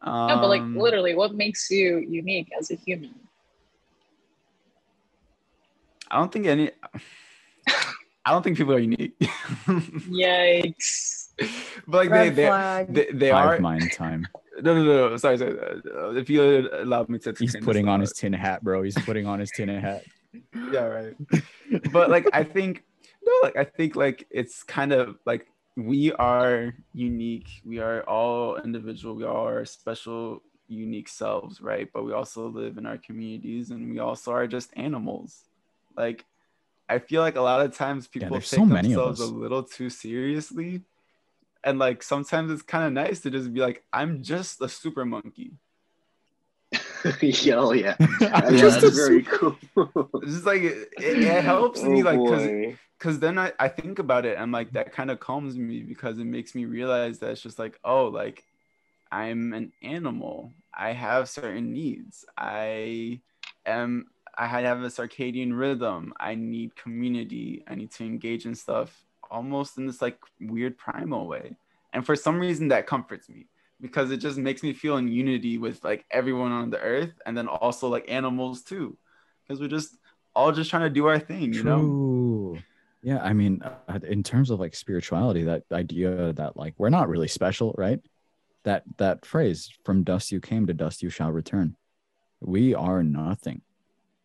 Um, 0.00 0.28
no, 0.28 0.40
but 0.40 0.48
like 0.48 0.62
literally, 0.74 1.14
what 1.14 1.34
makes 1.34 1.70
you 1.70 1.98
unique 1.98 2.50
as 2.58 2.70
a 2.70 2.74
human? 2.74 3.14
I 6.12 6.18
don't 6.18 6.32
think 6.32 6.46
any. 6.46 6.70
I 8.24 8.30
don't 8.30 8.42
think 8.42 8.56
people 8.56 8.74
are 8.74 8.78
unique. 8.78 9.18
Yikes! 10.06 11.30
but 11.88 11.96
like 12.06 12.10
red 12.10 12.36
they 12.36 12.42
they 12.42 12.46
flag. 12.46 12.94
they, 12.94 13.06
they 13.12 13.30
Hive 13.30 13.58
are. 13.58 13.60
mind 13.60 13.92
time. 13.92 14.26
No, 14.60 14.74
no, 14.74 14.84
no, 14.84 15.08
no. 15.08 15.16
Sorry, 15.16 15.38
sorry. 15.38 15.58
Uh, 15.58 16.10
if 16.10 16.28
you 16.28 16.68
allow 16.84 17.06
me 17.08 17.18
to. 17.20 17.34
He's 17.38 17.56
putting 17.62 17.88
on 17.88 18.00
his 18.00 18.12
tin 18.12 18.34
hat, 18.34 18.62
bro. 18.62 18.82
He's 18.82 18.94
putting 18.94 19.26
on 19.26 19.40
his 19.40 19.50
tin 19.50 19.70
hat. 19.70 20.04
yeah 20.72 20.84
right 20.84 21.14
but 21.92 22.10
like 22.10 22.26
i 22.32 22.42
think 22.42 22.84
no 23.24 23.32
like 23.42 23.56
i 23.56 23.64
think 23.64 23.96
like 23.96 24.26
it's 24.30 24.62
kind 24.62 24.92
of 24.92 25.16
like 25.26 25.46
we 25.76 26.12
are 26.12 26.74
unique 26.94 27.48
we 27.64 27.78
are 27.78 28.02
all 28.04 28.56
individual 28.56 29.14
we 29.14 29.24
all 29.24 29.46
are 29.46 29.64
special 29.64 30.42
unique 30.68 31.08
selves 31.08 31.60
right 31.60 31.88
but 31.92 32.04
we 32.04 32.12
also 32.12 32.48
live 32.48 32.78
in 32.78 32.86
our 32.86 32.96
communities 32.98 33.70
and 33.70 33.90
we 33.90 33.98
also 33.98 34.32
are 34.32 34.46
just 34.46 34.70
animals 34.76 35.42
like 35.96 36.24
i 36.88 36.98
feel 36.98 37.22
like 37.22 37.36
a 37.36 37.40
lot 37.40 37.60
of 37.60 37.74
times 37.76 38.06
people 38.08 38.30
there's 38.30 38.50
take 38.50 38.60
so 38.60 38.66
many 38.66 38.88
themselves 38.88 39.20
a 39.20 39.26
little 39.26 39.62
too 39.62 39.90
seriously. 39.90 40.82
And 41.64 41.78
like 41.78 42.02
sometimes 42.02 42.50
it's 42.50 42.62
kind 42.62 42.84
of 42.84 42.92
nice 42.92 43.20
to 43.20 43.30
just 43.30 43.52
be 43.52 43.60
like 43.60 43.84
i'm 43.92 44.22
just 44.22 44.60
a 44.60 44.68
super 44.68 45.04
monkey. 45.04 45.52
Yeah, 47.20 47.56
oh, 47.56 47.72
yeah. 47.84 47.96
I'm 48.00 48.54
yeah, 48.54 48.62
just 48.62 48.82
that's 48.82 48.84
a 48.84 48.90
very 48.90 49.22
cool. 49.24 49.56
it's 50.22 50.32
just 50.32 50.46
like 50.46 50.62
it, 50.62 50.88
it 50.98 51.44
helps 51.44 51.82
Oh, 51.82 51.90
me 51.90 52.02
like 52.02 52.22
because 52.22 52.48
because 52.98 53.18
then 53.18 53.38
I, 53.38 53.52
I 53.58 53.68
think 53.68 53.98
about 53.98 54.24
it 54.24 54.38
and 54.38 54.52
like 54.52 54.72
that 54.72 54.92
kind 54.92 55.10
of 55.10 55.18
calms 55.18 55.56
me 55.56 55.82
because 55.82 56.18
it 56.18 56.24
makes 56.24 56.54
me 56.54 56.64
realize 56.64 57.18
that 57.18 57.30
it's 57.30 57.42
just 57.42 57.58
like 57.58 57.78
oh 57.84 58.06
like 58.06 58.44
i'm 59.10 59.52
an 59.52 59.72
animal. 59.82 60.52
I 60.72 60.92
have 60.92 61.28
certain 61.28 61.72
needs. 61.72 62.24
I 62.38 63.20
am 63.66 64.06
i 64.36 64.46
had 64.46 64.62
to 64.62 64.66
have 64.66 64.82
a 64.82 64.86
circadian 64.86 65.56
rhythm 65.56 66.12
i 66.18 66.34
need 66.34 66.74
community 66.76 67.64
i 67.68 67.74
need 67.74 67.90
to 67.90 68.04
engage 68.04 68.46
in 68.46 68.54
stuff 68.54 69.04
almost 69.30 69.78
in 69.78 69.86
this 69.86 70.02
like 70.02 70.18
weird 70.40 70.76
primal 70.76 71.26
way 71.26 71.56
and 71.92 72.04
for 72.04 72.16
some 72.16 72.38
reason 72.38 72.68
that 72.68 72.86
comforts 72.86 73.28
me 73.28 73.46
because 73.80 74.10
it 74.10 74.18
just 74.18 74.38
makes 74.38 74.62
me 74.62 74.72
feel 74.72 74.96
in 74.96 75.08
unity 75.08 75.58
with 75.58 75.82
like 75.82 76.04
everyone 76.10 76.52
on 76.52 76.70
the 76.70 76.78
earth 76.78 77.12
and 77.26 77.36
then 77.36 77.48
also 77.48 77.88
like 77.88 78.04
animals 78.08 78.62
too 78.62 78.96
because 79.42 79.60
we're 79.60 79.68
just 79.68 79.96
all 80.34 80.52
just 80.52 80.70
trying 80.70 80.82
to 80.82 80.90
do 80.90 81.06
our 81.06 81.18
thing 81.18 81.52
you 81.52 81.62
know 81.62 81.78
True. 81.78 82.62
Yeah, 83.02 83.20
I 83.20 83.32
mean, 83.32 83.62
uh, 83.62 83.98
in 84.04 84.22
terms 84.22 84.50
of 84.50 84.60
like 84.60 84.76
spirituality, 84.76 85.42
that 85.42 85.64
idea 85.72 86.32
that 86.34 86.56
like 86.56 86.74
we're 86.78 86.88
not 86.88 87.08
really 87.08 87.26
special, 87.26 87.74
right? 87.76 87.98
That 88.62 88.84
that 88.98 89.26
phrase, 89.26 89.70
"From 89.84 90.04
dust 90.04 90.30
you 90.30 90.40
came, 90.40 90.66
to 90.66 90.74
dust 90.74 91.02
you 91.02 91.10
shall 91.10 91.32
return." 91.32 91.76
We 92.40 92.74
are 92.74 93.02
nothing 93.02 93.62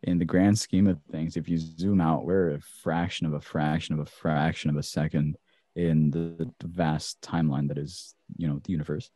in 0.04 0.20
the 0.20 0.26
grand 0.26 0.58
scheme 0.58 0.88
of 0.88 1.00
things. 1.12 1.38
If 1.38 1.50
you 1.50 1.58
zoom 1.58 2.02
out, 2.02 2.26
we're 2.26 2.52
a 2.52 2.62
fraction 2.84 3.26
of 3.26 3.34
a 3.34 3.42
fraction 3.42 3.94
of 3.96 4.02
a 4.02 4.10
fraction 4.10 4.70
of 4.70 4.78
a 4.78 4.84
second 4.84 5.38
in 5.76 6.12
the 6.12 6.52
vast 6.64 7.22
timeline 7.22 7.68
that 7.68 7.78
is, 7.78 8.16
you 8.38 8.48
know, 8.48 8.60
the 8.64 8.72
universe. 8.72 9.10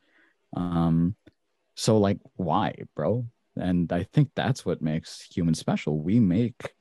Um, 0.56 1.16
so 1.76 1.98
like, 1.98 2.20
why, 2.36 2.76
bro? 2.96 3.26
And 3.56 3.92
I 3.92 4.04
think 4.04 4.30
that's 4.36 4.66
what 4.66 4.82
makes 4.82 5.22
humans 5.22 5.60
special. 5.60 6.00
We 6.00 6.20
make 6.20 6.74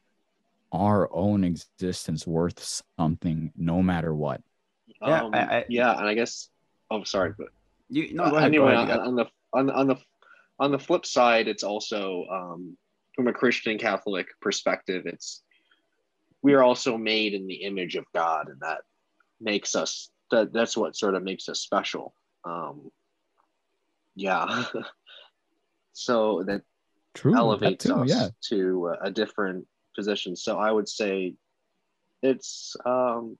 our 0.72 1.08
own 1.12 1.44
existence 1.44 2.26
worth 2.26 2.82
something 2.98 3.52
no 3.56 3.82
matter 3.82 4.14
what. 4.14 4.40
Yeah, 5.00 5.24
Um, 5.24 5.34
I- 5.34 5.58
I- 5.58 5.64
yeah, 5.68 5.98
and 5.98 6.06
I 6.06 6.14
guess. 6.14 6.48
Oh, 6.90 7.04
sorry, 7.04 7.34
but 7.38 7.48
you 7.88 8.14
no 8.14 8.24
Uh, 8.24 8.34
ahead, 8.34 8.44
anyway, 8.48 8.74
on, 8.74 8.90
on 8.90 9.14
the 9.16 9.26
on 9.52 9.70
on 9.70 9.86
the 9.86 9.96
on 10.58 10.72
the 10.72 10.78
flip 10.78 11.06
side, 11.06 11.48
it's 11.48 11.62
also 11.64 12.26
um, 12.30 12.76
from 13.20 13.28
a 13.28 13.34
Christian 13.34 13.76
Catholic 13.76 14.28
perspective, 14.40 15.02
it's 15.04 15.42
we 16.40 16.54
are 16.54 16.62
also 16.62 16.96
made 16.96 17.34
in 17.34 17.46
the 17.46 17.64
image 17.64 17.94
of 17.94 18.06
God, 18.14 18.48
and 18.48 18.58
that 18.60 18.78
makes 19.42 19.74
us 19.74 20.08
that 20.30 20.54
that's 20.54 20.74
what 20.74 20.96
sort 20.96 21.14
of 21.14 21.22
makes 21.22 21.46
us 21.50 21.60
special. 21.60 22.14
Um, 22.46 22.90
yeah, 24.16 24.64
so 25.92 26.44
that 26.46 26.62
True. 27.12 27.32
that 27.32 27.38
elevates 27.38 27.84
too, 27.84 27.94
us 27.94 28.08
yeah. 28.08 28.28
to 28.48 28.94
a 29.02 29.10
different 29.10 29.66
position. 29.94 30.34
So 30.34 30.58
I 30.58 30.72
would 30.72 30.88
say 30.88 31.34
it's 32.22 32.74
um, 32.86 33.36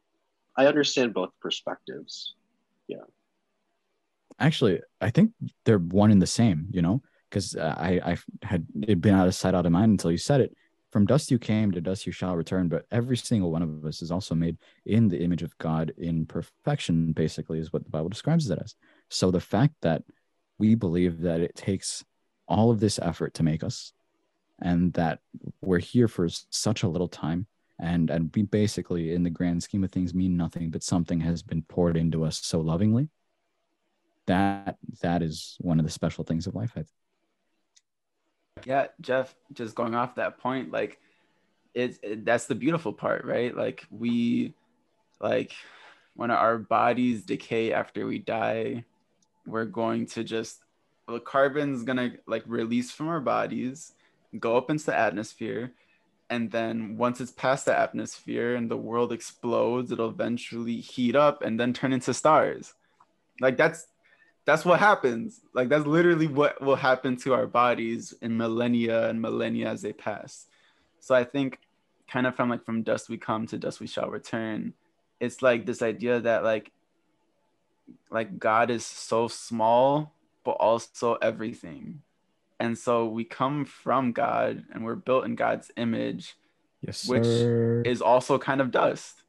I 0.58 0.66
understand 0.66 1.14
both 1.14 1.30
perspectives. 1.40 2.34
Yeah. 2.86 3.08
Actually, 4.38 4.82
I 5.00 5.08
think 5.08 5.30
they're 5.64 5.78
one 5.78 6.10
and 6.10 6.20
the 6.20 6.26
same, 6.26 6.66
you 6.70 6.82
know, 6.82 7.00
because 7.30 7.56
uh, 7.56 7.74
I 7.78 8.00
I 8.04 8.18
had 8.42 8.66
it 8.82 9.00
been 9.00 9.14
out 9.14 9.28
of 9.28 9.34
sight, 9.34 9.54
out 9.54 9.66
of 9.66 9.72
mind 9.72 9.92
until 9.92 10.10
you 10.10 10.18
said 10.18 10.40
it. 10.40 10.54
From 10.90 11.06
dust 11.06 11.30
you 11.30 11.38
came, 11.38 11.70
to 11.70 11.80
dust 11.80 12.04
you 12.04 12.12
shall 12.12 12.34
return. 12.34 12.68
But 12.68 12.84
every 12.90 13.16
single 13.16 13.52
one 13.52 13.62
of 13.62 13.84
us 13.84 14.02
is 14.02 14.10
also 14.10 14.34
made 14.34 14.58
in 14.86 15.08
the 15.08 15.22
image 15.22 15.42
of 15.42 15.56
God 15.58 15.92
in 15.96 16.26
perfection, 16.26 17.12
basically, 17.12 17.60
is 17.60 17.72
what 17.72 17.84
the 17.84 17.90
Bible 17.90 18.08
describes 18.08 18.50
it 18.50 18.58
as. 18.60 18.74
So 19.08 19.30
the 19.30 19.40
fact 19.40 19.74
that 19.82 20.02
we 20.58 20.74
believe 20.74 21.20
that 21.20 21.40
it 21.40 21.54
takes 21.54 22.04
all 22.48 22.70
of 22.70 22.80
this 22.80 22.98
effort 23.00 23.34
to 23.34 23.44
make 23.44 23.62
us 23.62 23.92
and 24.60 24.92
that 24.94 25.20
we're 25.62 25.78
here 25.78 26.08
for 26.08 26.28
such 26.50 26.82
a 26.82 26.88
little 26.88 27.08
time 27.08 27.46
and 27.78 28.10
and 28.10 28.30
we 28.34 28.42
basically 28.42 29.14
in 29.14 29.22
the 29.22 29.30
grand 29.30 29.62
scheme 29.62 29.82
of 29.84 29.90
things 29.90 30.12
mean 30.12 30.36
nothing 30.36 30.70
but 30.70 30.82
something 30.82 31.20
has 31.20 31.42
been 31.42 31.62
poured 31.62 31.96
into 31.96 32.24
us 32.24 32.38
so 32.38 32.60
lovingly 32.60 33.08
that 34.26 34.76
that 35.00 35.22
is 35.22 35.56
one 35.60 35.78
of 35.78 35.86
the 35.86 35.90
special 35.90 36.24
things 36.24 36.46
of 36.46 36.54
life 36.54 36.72
I 36.74 36.80
think. 36.80 36.88
Yeah 38.66 38.86
jeff 39.00 39.34
just 39.52 39.74
going 39.74 39.94
off 39.94 40.14
that 40.14 40.38
point 40.38 40.70
like 40.70 40.98
it's 41.74 41.98
it, 42.02 42.24
that's 42.24 42.46
the 42.46 42.54
beautiful 42.54 42.92
part 42.92 43.24
right? 43.24 43.56
Like 43.56 43.86
we 43.90 44.54
like 45.20 45.52
when 46.14 46.30
our 46.30 46.58
bodies 46.58 47.22
decay 47.22 47.72
after 47.72 48.06
we 48.06 48.18
die 48.18 48.84
we're 49.46 49.64
going 49.64 50.06
to 50.06 50.24
just 50.24 50.60
the 51.06 51.20
carbon's 51.20 51.82
gonna 51.82 52.12
like 52.26 52.44
release 52.46 52.90
from 52.90 53.08
our 53.08 53.20
bodies 53.20 53.92
go 54.38 54.56
up 54.56 54.70
into 54.70 54.86
the 54.86 54.96
atmosphere 54.96 55.72
and 56.28 56.50
then 56.50 56.96
once 56.96 57.20
it's 57.20 57.32
past 57.32 57.64
the 57.64 57.76
atmosphere 57.76 58.54
and 58.54 58.70
the 58.70 58.76
world 58.76 59.12
explodes 59.12 59.90
it'll 59.90 60.10
eventually 60.10 60.76
heat 60.76 61.16
up 61.16 61.42
and 61.42 61.58
then 61.58 61.72
turn 61.72 61.92
into 61.92 62.14
stars. 62.14 62.74
Like 63.40 63.56
that's 63.56 63.88
that's 64.44 64.64
what 64.64 64.80
happens. 64.80 65.40
Like 65.54 65.68
that's 65.68 65.86
literally 65.86 66.26
what 66.26 66.60
will 66.60 66.76
happen 66.76 67.16
to 67.18 67.34
our 67.34 67.46
bodies 67.46 68.14
in 68.22 68.36
millennia 68.36 69.08
and 69.08 69.20
millennia 69.20 69.68
as 69.68 69.82
they 69.82 69.92
pass. 69.92 70.46
So 71.00 71.14
i 71.14 71.24
think 71.24 71.58
kind 72.08 72.26
of 72.26 72.34
from 72.34 72.50
like 72.50 72.64
from 72.64 72.82
dust 72.82 73.08
we 73.08 73.16
come 73.16 73.46
to 73.46 73.56
dust 73.56 73.80
we 73.80 73.86
shall 73.86 74.10
return 74.10 74.74
it's 75.20 75.42
like 75.42 75.64
this 75.64 75.80
idea 75.80 76.20
that 76.20 76.42
like 76.42 76.72
like 78.10 78.38
god 78.38 78.70
is 78.70 78.84
so 78.84 79.28
small 79.28 80.12
but 80.42 80.52
also 80.52 81.14
everything. 81.16 82.00
And 82.58 82.76
so 82.76 83.06
we 83.06 83.24
come 83.24 83.64
from 83.64 84.12
god 84.12 84.64
and 84.72 84.84
we're 84.84 84.94
built 84.94 85.24
in 85.24 85.34
god's 85.34 85.70
image 85.76 86.36
yes 86.82 87.06
Which 87.08 87.24
sir. 87.24 87.82
is 87.84 88.02
also 88.02 88.38
kind 88.38 88.60
of 88.60 88.70
dust 88.70 89.19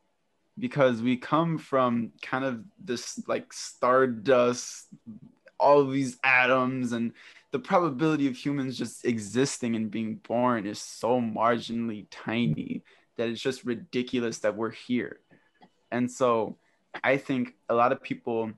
because 0.59 1.01
we 1.01 1.17
come 1.17 1.57
from 1.57 2.11
kind 2.21 2.45
of 2.45 2.63
this 2.83 3.21
like 3.27 3.51
stardust, 3.53 4.87
all 5.59 5.85
these 5.85 6.17
atoms, 6.23 6.91
and 6.91 7.13
the 7.51 7.59
probability 7.59 8.27
of 8.27 8.35
humans 8.35 8.77
just 8.77 9.05
existing 9.05 9.75
and 9.75 9.91
being 9.91 10.15
born 10.27 10.65
is 10.65 10.79
so 10.79 11.19
marginally 11.19 12.05
tiny 12.09 12.83
that 13.17 13.27
it's 13.27 13.41
just 13.41 13.65
ridiculous 13.65 14.39
that 14.39 14.55
we're 14.55 14.71
here. 14.71 15.19
And 15.91 16.09
so 16.09 16.57
I 17.03 17.17
think 17.17 17.55
a 17.69 17.75
lot 17.75 17.91
of 17.91 18.01
people, 18.01 18.51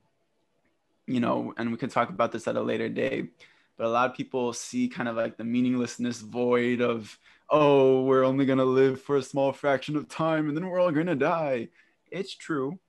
you 1.08 1.20
know, 1.20 1.54
and 1.58 1.72
we 1.72 1.78
can 1.78 1.90
talk 1.90 2.10
about 2.10 2.32
this 2.32 2.48
at 2.48 2.56
a 2.56 2.62
later 2.62 2.90
day, 2.90 3.30
but 3.78 3.88
a 3.88 3.90
lot 3.90 4.10
of 4.10 4.16
people 4.16 4.54
see 4.54 4.88
kind 4.88 5.10
of 5.10 5.16
like 5.16 5.38
the 5.38 5.44
meaninglessness 5.44 6.22
void 6.22 6.82
of, 6.82 7.18
oh, 7.54 8.02
we're 8.02 8.24
only 8.24 8.48
going 8.48 8.58
to 8.58 8.66
live 8.66 9.00
for 9.00 9.16
a 9.16 9.22
small 9.22 9.54
fraction 9.54 9.96
of 9.96 10.10
time 10.10 10.48
and 10.48 10.58
then 10.58 10.66
we're 10.66 10.80
all 10.80 10.92
going 10.92 11.06
to 11.06 11.16
die. 11.16 11.70
It's 12.10 12.36
true, 12.36 12.80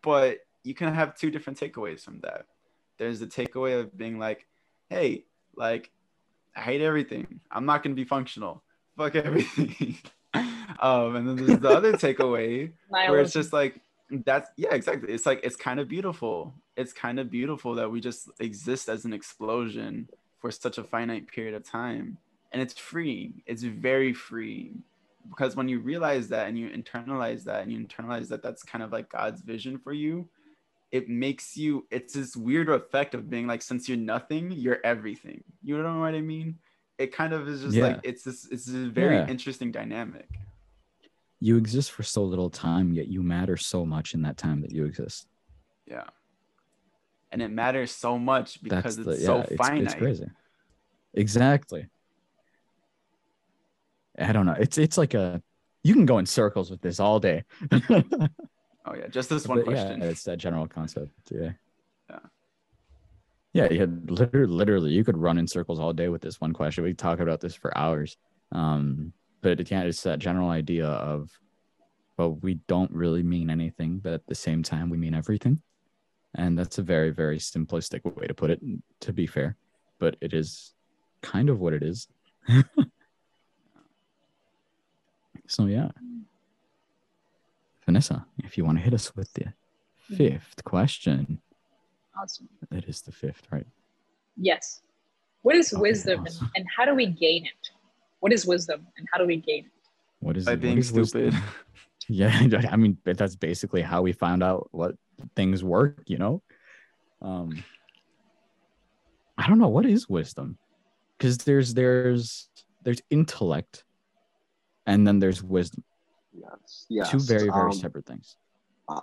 but 0.00 0.38
you 0.64 0.74
can 0.74 0.92
have 0.94 1.16
two 1.16 1.30
different 1.30 1.60
takeaways 1.60 2.00
from 2.00 2.20
that. 2.20 2.46
There's 2.98 3.20
the 3.20 3.26
takeaway 3.26 3.78
of 3.78 3.96
being 3.96 4.18
like, 4.18 4.46
hey, 4.88 5.24
like, 5.54 5.90
I 6.56 6.62
hate 6.62 6.80
everything. 6.80 7.40
I'm 7.50 7.66
not 7.66 7.82
going 7.82 7.94
to 7.94 8.00
be 8.00 8.08
functional. 8.08 8.62
Fuck 8.96 9.16
everything. 9.16 9.98
um, 10.80 11.16
and 11.16 11.28
then 11.28 11.36
there's 11.36 11.60
the 11.60 11.68
other 11.68 11.92
takeaway 11.98 12.72
where 12.88 13.20
it's 13.20 13.34
just 13.34 13.52
like, 13.52 13.80
that's 14.24 14.50
yeah 14.56 14.74
exactly 14.74 15.12
it's 15.12 15.24
like 15.24 15.38
it's 15.44 15.54
kind 15.54 15.78
of 15.78 15.86
beautiful 15.86 16.52
it's 16.76 16.92
kind 16.92 17.20
of 17.20 17.30
beautiful 17.30 17.76
that 17.76 17.88
we 17.88 18.00
just 18.00 18.28
exist 18.40 18.88
as 18.88 19.04
an 19.04 19.12
explosion 19.12 20.08
for 20.40 20.50
such 20.50 20.78
a 20.78 20.82
finite 20.82 21.28
period 21.28 21.54
of 21.54 21.62
time 21.62 22.18
and 22.52 22.60
it's 22.60 22.78
free 22.78 23.42
it's 23.46 23.62
very 23.62 24.12
free 24.12 24.72
because 25.28 25.56
when 25.56 25.68
you 25.68 25.80
realize 25.80 26.28
that 26.28 26.48
and 26.48 26.58
you 26.58 26.68
internalize 26.70 27.44
that 27.44 27.62
and 27.62 27.72
you 27.72 27.78
internalize 27.78 28.28
that 28.28 28.42
that's 28.42 28.62
kind 28.62 28.82
of 28.82 28.92
like 28.92 29.08
god's 29.08 29.42
vision 29.42 29.78
for 29.78 29.92
you 29.92 30.28
it 30.92 31.08
makes 31.08 31.56
you 31.56 31.86
it's 31.90 32.14
this 32.14 32.36
weird 32.36 32.68
effect 32.68 33.14
of 33.14 33.30
being 33.30 33.46
like 33.46 33.62
since 33.62 33.88
you're 33.88 33.98
nothing 33.98 34.50
you're 34.50 34.80
everything 34.84 35.42
you 35.62 35.76
know 35.80 36.00
what 36.00 36.14
i 36.14 36.20
mean 36.20 36.58
it 36.98 37.12
kind 37.12 37.32
of 37.32 37.48
is 37.48 37.62
just 37.62 37.74
yeah. 37.74 37.84
like 37.84 38.00
it's 38.02 38.24
this 38.24 38.48
it's 38.50 38.68
a 38.68 38.88
very 38.88 39.16
yeah. 39.16 39.28
interesting 39.28 39.70
dynamic 39.70 40.28
you 41.40 41.56
exist 41.56 41.90
for 41.92 42.02
so 42.02 42.22
little 42.22 42.50
time, 42.50 42.92
yet 42.92 43.08
you 43.08 43.22
matter 43.22 43.56
so 43.56 43.86
much 43.86 44.12
in 44.12 44.22
that 44.22 44.36
time 44.36 44.60
that 44.60 44.72
you 44.72 44.84
exist. 44.84 45.26
Yeah. 45.86 46.04
And 47.32 47.40
it 47.40 47.48
matters 47.48 47.90
so 47.90 48.18
much 48.18 48.62
because 48.62 48.96
That's 48.96 49.08
it's 49.08 49.20
yeah, 49.22 49.44
so 49.44 49.56
finite. 49.56 49.84
It's, 49.84 49.94
crazy. 49.94 50.26
Exactly. 51.14 51.86
I 54.20 54.32
don't 54.32 54.46
know. 54.46 54.56
It's 54.58 54.78
it's 54.78 54.98
like 54.98 55.14
a 55.14 55.42
you 55.82 55.94
can 55.94 56.06
go 56.06 56.18
in 56.18 56.26
circles 56.26 56.70
with 56.70 56.80
this 56.82 57.00
all 57.00 57.18
day. 57.18 57.44
oh 57.72 58.94
yeah, 58.94 59.08
just 59.10 59.30
this 59.30 59.46
one 59.46 59.58
but, 59.58 59.66
question. 59.66 60.00
Yeah, 60.00 60.08
it's 60.08 60.24
that 60.24 60.38
general 60.38 60.66
concept. 60.66 61.12
Yeah. 61.30 61.52
Yeah. 62.08 62.18
Yeah, 63.52 63.68
yeah, 63.72 63.86
literally, 64.06 64.46
literally, 64.46 64.90
you 64.92 65.02
could 65.02 65.16
run 65.16 65.36
in 65.36 65.48
circles 65.48 65.80
all 65.80 65.92
day 65.92 66.08
with 66.08 66.22
this 66.22 66.40
one 66.40 66.52
question. 66.52 66.84
We 66.84 66.94
talk 66.94 67.18
about 67.18 67.40
this 67.40 67.54
for 67.54 67.76
hours. 67.76 68.16
Um, 68.52 69.12
but 69.40 69.58
again, 69.58 69.86
it's 69.86 70.02
that 70.04 70.20
general 70.20 70.50
idea 70.50 70.86
of, 70.86 71.30
well, 72.16 72.34
we 72.42 72.54
don't 72.68 72.92
really 72.92 73.24
mean 73.24 73.50
anything, 73.50 73.98
but 73.98 74.12
at 74.12 74.26
the 74.26 74.36
same 74.36 74.62
time, 74.62 74.88
we 74.88 74.98
mean 74.98 75.14
everything. 75.14 75.60
And 76.36 76.56
that's 76.56 76.78
a 76.78 76.82
very, 76.82 77.10
very 77.10 77.38
simplistic 77.38 78.04
way 78.16 78.28
to 78.28 78.34
put 78.34 78.50
it, 78.50 78.60
to 79.00 79.12
be 79.12 79.26
fair, 79.26 79.56
but 79.98 80.16
it 80.20 80.32
is 80.32 80.72
kind 81.20 81.48
of 81.48 81.58
what 81.58 81.72
it 81.72 81.82
is. 81.82 82.06
so, 85.50 85.66
yeah. 85.66 85.88
Vanessa, 87.84 88.24
if 88.44 88.56
you 88.56 88.64
want 88.64 88.78
to 88.78 88.84
hit 88.84 88.94
us 88.94 89.14
with 89.16 89.32
the 89.32 89.52
fifth 89.96 90.62
question. 90.64 91.40
Awesome. 92.20 92.48
That 92.70 92.84
is 92.84 93.02
the 93.02 93.12
fifth, 93.12 93.48
right? 93.50 93.66
Yes. 94.36 94.82
What 95.42 95.56
is 95.56 95.72
okay, 95.72 95.80
wisdom 95.80 96.20
awesome. 96.20 96.50
and, 96.54 96.64
and 96.64 96.66
how 96.76 96.84
do 96.84 96.94
we 96.94 97.06
gain 97.06 97.46
it? 97.46 97.70
what 98.20 98.32
is 98.32 98.46
wisdom 98.46 98.86
and 98.96 99.08
how 99.12 99.18
do 99.18 99.26
we 99.26 99.36
gain 99.36 99.64
it? 99.64 99.72
What 100.20 100.36
is 100.36 100.44
by 100.44 100.56
being 100.56 100.78
is 100.78 100.88
stupid? 100.88 101.34
yeah, 102.08 102.46
I 102.70 102.76
mean 102.76 102.98
that's 103.04 103.34
basically 103.34 103.82
how 103.82 104.02
we 104.02 104.12
found 104.12 104.42
out 104.42 104.68
what 104.70 104.94
things 105.34 105.64
work. 105.64 106.02
You 106.06 106.18
know, 106.18 106.42
um, 107.20 107.64
I 109.36 109.48
don't 109.48 109.58
know 109.58 109.68
what 109.68 109.86
is 109.86 110.08
wisdom, 110.08 110.58
because 111.18 111.38
there's 111.38 111.74
there's 111.74 112.48
there's 112.84 113.02
intellect, 113.10 113.84
and 114.86 115.06
then 115.06 115.18
there's 115.18 115.42
wisdom. 115.42 115.84
Yes, 116.32 116.86
yes. 116.88 117.10
Two 117.10 117.18
very 117.18 117.50
very 117.50 117.70
um, 117.70 117.72
separate 117.72 118.06
things. 118.06 118.36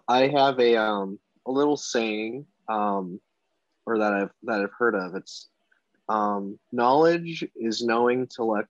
I 0.08 0.28
have 0.28 0.60
a 0.60 0.76
um 0.76 1.20
a 1.46 1.52
little 1.52 1.78
saying 1.78 2.46
um 2.68 3.20
or 3.86 4.00
that 4.00 4.14
I've 4.14 4.32
that 4.44 4.62
I've 4.62 4.74
heard 4.78 4.96
of. 4.96 5.16
It's 5.16 5.50
um 6.10 6.60
knowledge 6.72 7.46
is 7.56 7.84
knowing 7.84 8.28
to 8.36 8.44
look 8.44 8.68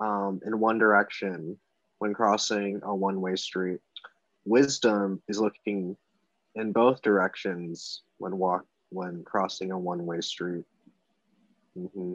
um, 0.00 0.40
in 0.46 0.58
one 0.58 0.78
direction 0.78 1.58
when 1.98 2.14
crossing 2.14 2.80
a 2.82 2.94
one 2.94 3.20
way 3.20 3.36
street. 3.36 3.80
Wisdom 4.44 5.22
is 5.28 5.40
looking 5.40 5.96
in 6.54 6.72
both 6.72 7.02
directions 7.02 8.02
when 8.18 8.38
walk 8.38 8.64
when 8.90 9.22
crossing 9.24 9.70
a 9.70 9.78
one 9.78 10.06
way 10.06 10.20
street. 10.20 10.64
Mm-hmm. 11.76 12.14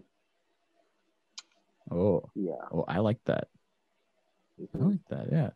Oh, 1.92 2.30
yeah. 2.36 2.54
Oh, 2.72 2.86
I 2.88 3.00
like 3.00 3.20
that. 3.26 3.50
Mm-hmm. 4.62 4.84
I 4.84 4.88
like 4.88 5.06
that. 5.10 5.28
Yeah. 5.32 5.50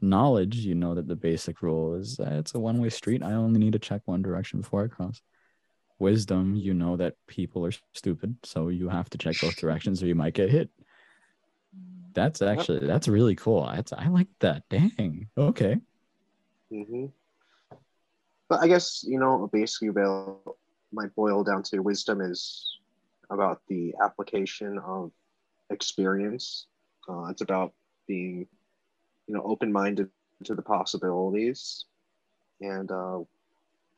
Knowledge, 0.00 0.56
you 0.56 0.74
know 0.74 0.94
that 0.94 1.08
the 1.08 1.16
basic 1.16 1.62
rule 1.62 1.94
is 1.94 2.16
that 2.16 2.32
it's 2.32 2.54
a 2.54 2.60
one 2.60 2.80
way 2.80 2.90
street. 2.90 3.22
I 3.22 3.32
only 3.32 3.60
need 3.60 3.72
to 3.74 3.78
check 3.78 4.02
one 4.04 4.22
direction 4.22 4.60
before 4.60 4.84
I 4.84 4.88
cross. 4.88 5.22
Wisdom, 5.98 6.56
you 6.56 6.74
know 6.74 6.96
that 6.96 7.14
people 7.26 7.64
are 7.64 7.72
stupid, 7.92 8.36
so 8.42 8.68
you 8.68 8.88
have 8.88 9.08
to 9.10 9.18
check 9.18 9.36
both 9.40 9.56
directions 9.56 10.02
or 10.02 10.06
you 10.06 10.14
might 10.14 10.34
get 10.34 10.50
hit. 10.50 10.68
That's 12.12 12.42
actually 12.42 12.86
that's 12.86 13.08
really 13.08 13.34
cool. 13.34 13.66
That's 13.74 13.92
I 13.92 14.08
like 14.08 14.28
that. 14.40 14.62
Dang. 14.68 15.28
Okay. 15.36 15.76
Mm-hmm. 16.72 17.06
But 18.48 18.62
I 18.62 18.68
guess 18.68 19.04
you 19.06 19.18
know 19.18 19.48
basically 19.52 19.88
about 19.88 20.56
might 20.92 21.14
boil 21.14 21.42
down 21.42 21.62
to 21.64 21.80
wisdom 21.80 22.20
is 22.20 22.78
about 23.30 23.62
the 23.68 23.94
application 24.02 24.78
of 24.78 25.10
experience. 25.70 26.66
Uh, 27.08 27.26
it's 27.26 27.40
about 27.40 27.72
being 28.06 28.46
you 29.26 29.34
know 29.34 29.42
open 29.42 29.72
minded 29.72 30.08
to 30.44 30.54
the 30.54 30.62
possibilities 30.62 31.86
and 32.60 32.90
uh, 32.90 33.18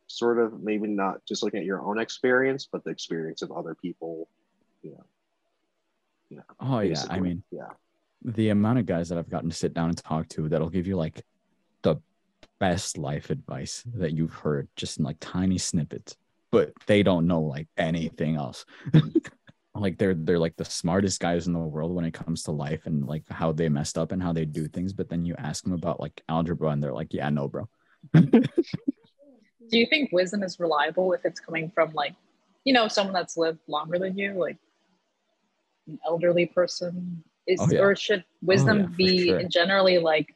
sort 0.06 0.38
of 0.38 0.62
maybe 0.62 0.86
not 0.86 1.24
just 1.26 1.42
looking 1.42 1.60
at 1.60 1.66
your 1.66 1.80
own 1.82 1.98
experience 1.98 2.68
but 2.70 2.84
the 2.84 2.90
experience 2.90 3.42
of 3.42 3.50
other 3.52 3.74
people 3.74 4.28
you 4.82 4.90
know. 4.90 5.04
You 6.28 6.36
know 6.38 6.42
oh 6.60 6.80
yeah 6.80 7.04
i 7.08 7.20
mean 7.20 7.44
yeah. 7.52 7.68
the 8.24 8.48
amount 8.48 8.80
of 8.80 8.86
guys 8.86 9.08
that 9.08 9.18
I've 9.18 9.30
gotten 9.30 9.48
to 9.50 9.54
sit 9.54 9.74
down 9.74 9.90
and 9.90 9.98
talk 9.98 10.28
to 10.30 10.48
that'll 10.48 10.70
give 10.70 10.88
you 10.88 10.96
like 10.96 11.22
the 11.82 11.96
best 12.58 12.98
life 12.98 13.30
advice 13.30 13.84
that 13.94 14.12
you've 14.12 14.32
heard 14.32 14.68
just 14.76 14.98
in 14.98 15.04
like 15.04 15.16
tiny 15.20 15.58
snippets, 15.58 16.16
but 16.50 16.72
they 16.86 17.02
don't 17.02 17.26
know 17.26 17.40
like 17.40 17.68
anything 17.76 18.36
else. 18.36 18.64
like 19.80 19.98
they're 19.98 20.14
they're 20.14 20.38
like 20.38 20.56
the 20.56 20.64
smartest 20.64 21.20
guys 21.20 21.46
in 21.46 21.52
the 21.52 21.58
world 21.58 21.94
when 21.94 22.04
it 22.04 22.14
comes 22.14 22.42
to 22.44 22.52
life 22.52 22.86
and 22.86 23.06
like 23.06 23.28
how 23.28 23.52
they 23.52 23.68
messed 23.68 23.98
up 23.98 24.12
and 24.12 24.22
how 24.22 24.32
they 24.32 24.44
do 24.44 24.68
things, 24.68 24.92
but 24.92 25.08
then 25.08 25.24
you 25.24 25.34
ask 25.38 25.64
them 25.64 25.72
about 25.72 26.00
like 26.00 26.22
algebra 26.28 26.70
and 26.70 26.82
they're 26.82 26.92
like, 26.92 27.12
"Yeah, 27.12 27.28
no, 27.30 27.48
bro." 27.48 27.68
do 28.12 29.78
you 29.78 29.86
think 29.86 30.10
wisdom 30.12 30.42
is 30.42 30.60
reliable 30.60 31.12
if 31.12 31.24
it's 31.24 31.40
coming 31.40 31.70
from 31.74 31.92
like, 31.92 32.14
you 32.64 32.72
know, 32.72 32.88
someone 32.88 33.14
that's 33.14 33.36
lived 33.36 33.60
longer 33.68 33.98
than 33.98 34.16
you, 34.16 34.34
like 34.34 34.58
an 35.88 35.98
elderly 36.06 36.46
person 36.46 37.22
is 37.46 37.60
oh, 37.60 37.68
yeah. 37.70 37.80
or 37.80 37.94
should 37.94 38.24
wisdom 38.42 38.78
oh, 38.78 38.80
yeah, 38.82 38.96
be 38.96 39.26
sure. 39.26 39.44
generally 39.44 39.98
like 39.98 40.34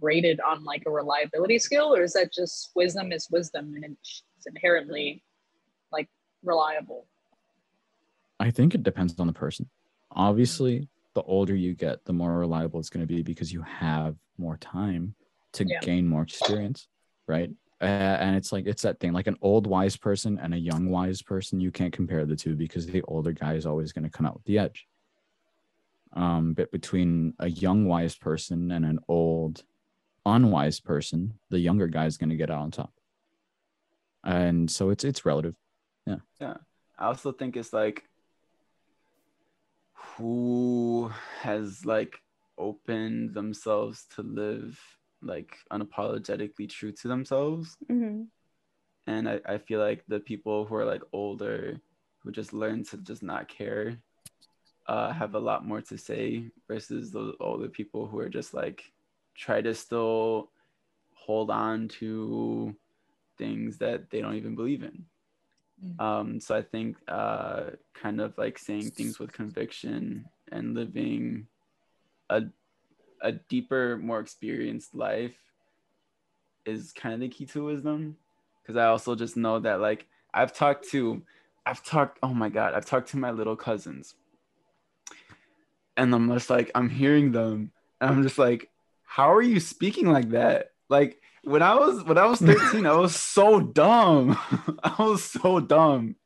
rated 0.00 0.40
on 0.40 0.64
like 0.64 0.82
a 0.86 0.90
reliability 0.90 1.58
scale 1.58 1.94
or 1.94 2.02
is 2.02 2.14
that 2.14 2.32
just 2.32 2.70
wisdom 2.74 3.12
is 3.12 3.28
wisdom 3.30 3.74
and 3.74 3.84
it's 3.84 4.22
inherently 4.46 5.22
like 5.92 6.08
reliable 6.42 7.06
i 8.40 8.50
think 8.50 8.74
it 8.74 8.82
depends 8.82 9.18
on 9.18 9.26
the 9.26 9.32
person 9.32 9.68
obviously 10.10 10.88
the 11.14 11.22
older 11.22 11.54
you 11.54 11.74
get 11.74 12.04
the 12.04 12.12
more 12.12 12.38
reliable 12.38 12.80
it's 12.80 12.90
going 12.90 13.06
to 13.06 13.06
be 13.06 13.22
because 13.22 13.52
you 13.52 13.62
have 13.62 14.16
more 14.38 14.56
time 14.56 15.14
to 15.52 15.64
yeah. 15.66 15.78
gain 15.80 16.08
more 16.08 16.22
experience 16.22 16.88
right 17.28 17.50
uh, 17.82 17.84
and 18.20 18.36
it's 18.36 18.52
like 18.52 18.66
it's 18.66 18.82
that 18.82 19.00
thing 19.00 19.12
like 19.12 19.26
an 19.26 19.36
old 19.40 19.66
wise 19.66 19.96
person 19.96 20.38
and 20.42 20.52
a 20.52 20.58
young 20.58 20.90
wise 20.90 21.22
person 21.22 21.60
you 21.60 21.70
can't 21.70 21.92
compare 21.92 22.26
the 22.26 22.36
two 22.36 22.54
because 22.54 22.86
the 22.86 23.02
older 23.02 23.32
guy 23.32 23.54
is 23.54 23.64
always 23.64 23.92
going 23.92 24.04
to 24.04 24.10
come 24.10 24.26
out 24.26 24.34
with 24.34 24.44
the 24.44 24.58
edge 24.58 24.86
um, 26.12 26.54
but 26.54 26.72
between 26.72 27.34
a 27.38 27.48
young 27.48 27.86
wise 27.86 28.16
person 28.16 28.72
and 28.72 28.84
an 28.84 28.98
old 29.08 29.62
unwise 30.26 30.80
person, 30.80 31.34
the 31.50 31.58
younger 31.58 31.86
guy 31.86 32.06
is 32.06 32.16
going 32.16 32.30
to 32.30 32.36
get 32.36 32.50
out 32.50 32.60
on 32.60 32.70
top. 32.70 32.92
And 34.24 34.70
so 34.70 34.90
it's 34.90 35.04
it's 35.04 35.24
relative. 35.24 35.54
Yeah. 36.06 36.16
Yeah. 36.40 36.56
I 36.98 37.06
also 37.06 37.32
think 37.32 37.56
it's 37.56 37.72
like 37.72 38.04
who 40.00 41.10
has 41.40 41.84
like 41.84 42.20
opened 42.58 43.34
themselves 43.34 44.06
to 44.14 44.22
live 44.22 44.78
like 45.22 45.56
unapologetically 45.72 46.68
true 46.68 46.92
to 46.92 47.08
themselves. 47.08 47.76
Mhm. 47.90 48.28
And 49.06 49.28
I, 49.28 49.40
I 49.46 49.58
feel 49.58 49.80
like 49.80 50.04
the 50.08 50.20
people 50.20 50.64
who 50.64 50.74
are 50.76 50.84
like 50.84 51.02
older 51.12 51.80
who 52.18 52.32
just 52.32 52.52
learn 52.52 52.84
to 52.84 52.98
just 52.98 53.22
not 53.22 53.48
care 53.48 53.96
uh, 54.86 55.12
have 55.12 55.34
a 55.34 55.38
lot 55.38 55.66
more 55.66 55.80
to 55.80 55.96
say 55.96 56.44
versus 56.68 57.10
the 57.10 57.34
older 57.40 57.68
people 57.68 58.06
who 58.06 58.18
are 58.18 58.28
just 58.28 58.54
like 58.54 58.82
try 59.36 59.60
to 59.60 59.74
still 59.74 60.50
hold 61.14 61.50
on 61.50 61.88
to 61.88 62.74
things 63.38 63.78
that 63.78 64.10
they 64.10 64.20
don't 64.20 64.36
even 64.36 64.54
believe 64.54 64.82
in. 64.82 65.04
Mm. 65.84 66.00
Um, 66.00 66.40
so 66.40 66.56
I 66.56 66.62
think 66.62 66.96
uh, 67.08 67.70
kind 67.94 68.20
of 68.20 68.36
like 68.36 68.58
saying 68.58 68.90
things 68.90 69.18
with 69.18 69.32
conviction 69.32 70.26
and 70.50 70.74
living 70.74 71.46
a 72.28 72.42
a 73.22 73.32
deeper, 73.32 73.98
more 73.98 74.20
experienced 74.20 74.94
life 74.94 75.36
is 76.64 76.92
kind 76.92 77.14
of 77.14 77.20
the 77.20 77.28
key 77.28 77.44
to 77.46 77.64
wisdom. 77.64 78.16
Because 78.62 78.76
I 78.76 78.86
also 78.86 79.14
just 79.14 79.36
know 79.36 79.58
that 79.60 79.80
like 79.80 80.06
I've 80.32 80.52
talked 80.52 80.88
to, 80.90 81.22
I've 81.66 81.82
talked. 81.84 82.18
Oh 82.22 82.34
my 82.34 82.48
god, 82.48 82.74
I've 82.74 82.86
talked 82.86 83.10
to 83.10 83.16
my 83.16 83.30
little 83.30 83.56
cousins, 83.56 84.14
and 85.96 86.14
I'm 86.14 86.32
just 86.32 86.50
like 86.50 86.70
I'm 86.74 86.88
hearing 86.88 87.32
them, 87.32 87.72
and 88.00 88.10
I'm 88.10 88.22
just 88.22 88.38
like, 88.38 88.70
how 89.04 89.32
are 89.32 89.42
you 89.42 89.60
speaking 89.60 90.06
like 90.06 90.30
that? 90.30 90.72
Like 90.88 91.19
when 91.42 91.62
I 91.62 91.74
was 91.74 92.02
when 92.04 92.18
I 92.18 92.26
was 92.26 92.40
13, 92.40 92.86
I 92.86 92.92
was 92.92 93.14
so 93.16 93.60
dumb. 93.60 94.38
I 94.82 94.94
was 94.98 95.24
so 95.24 95.60
dumb. 95.60 96.16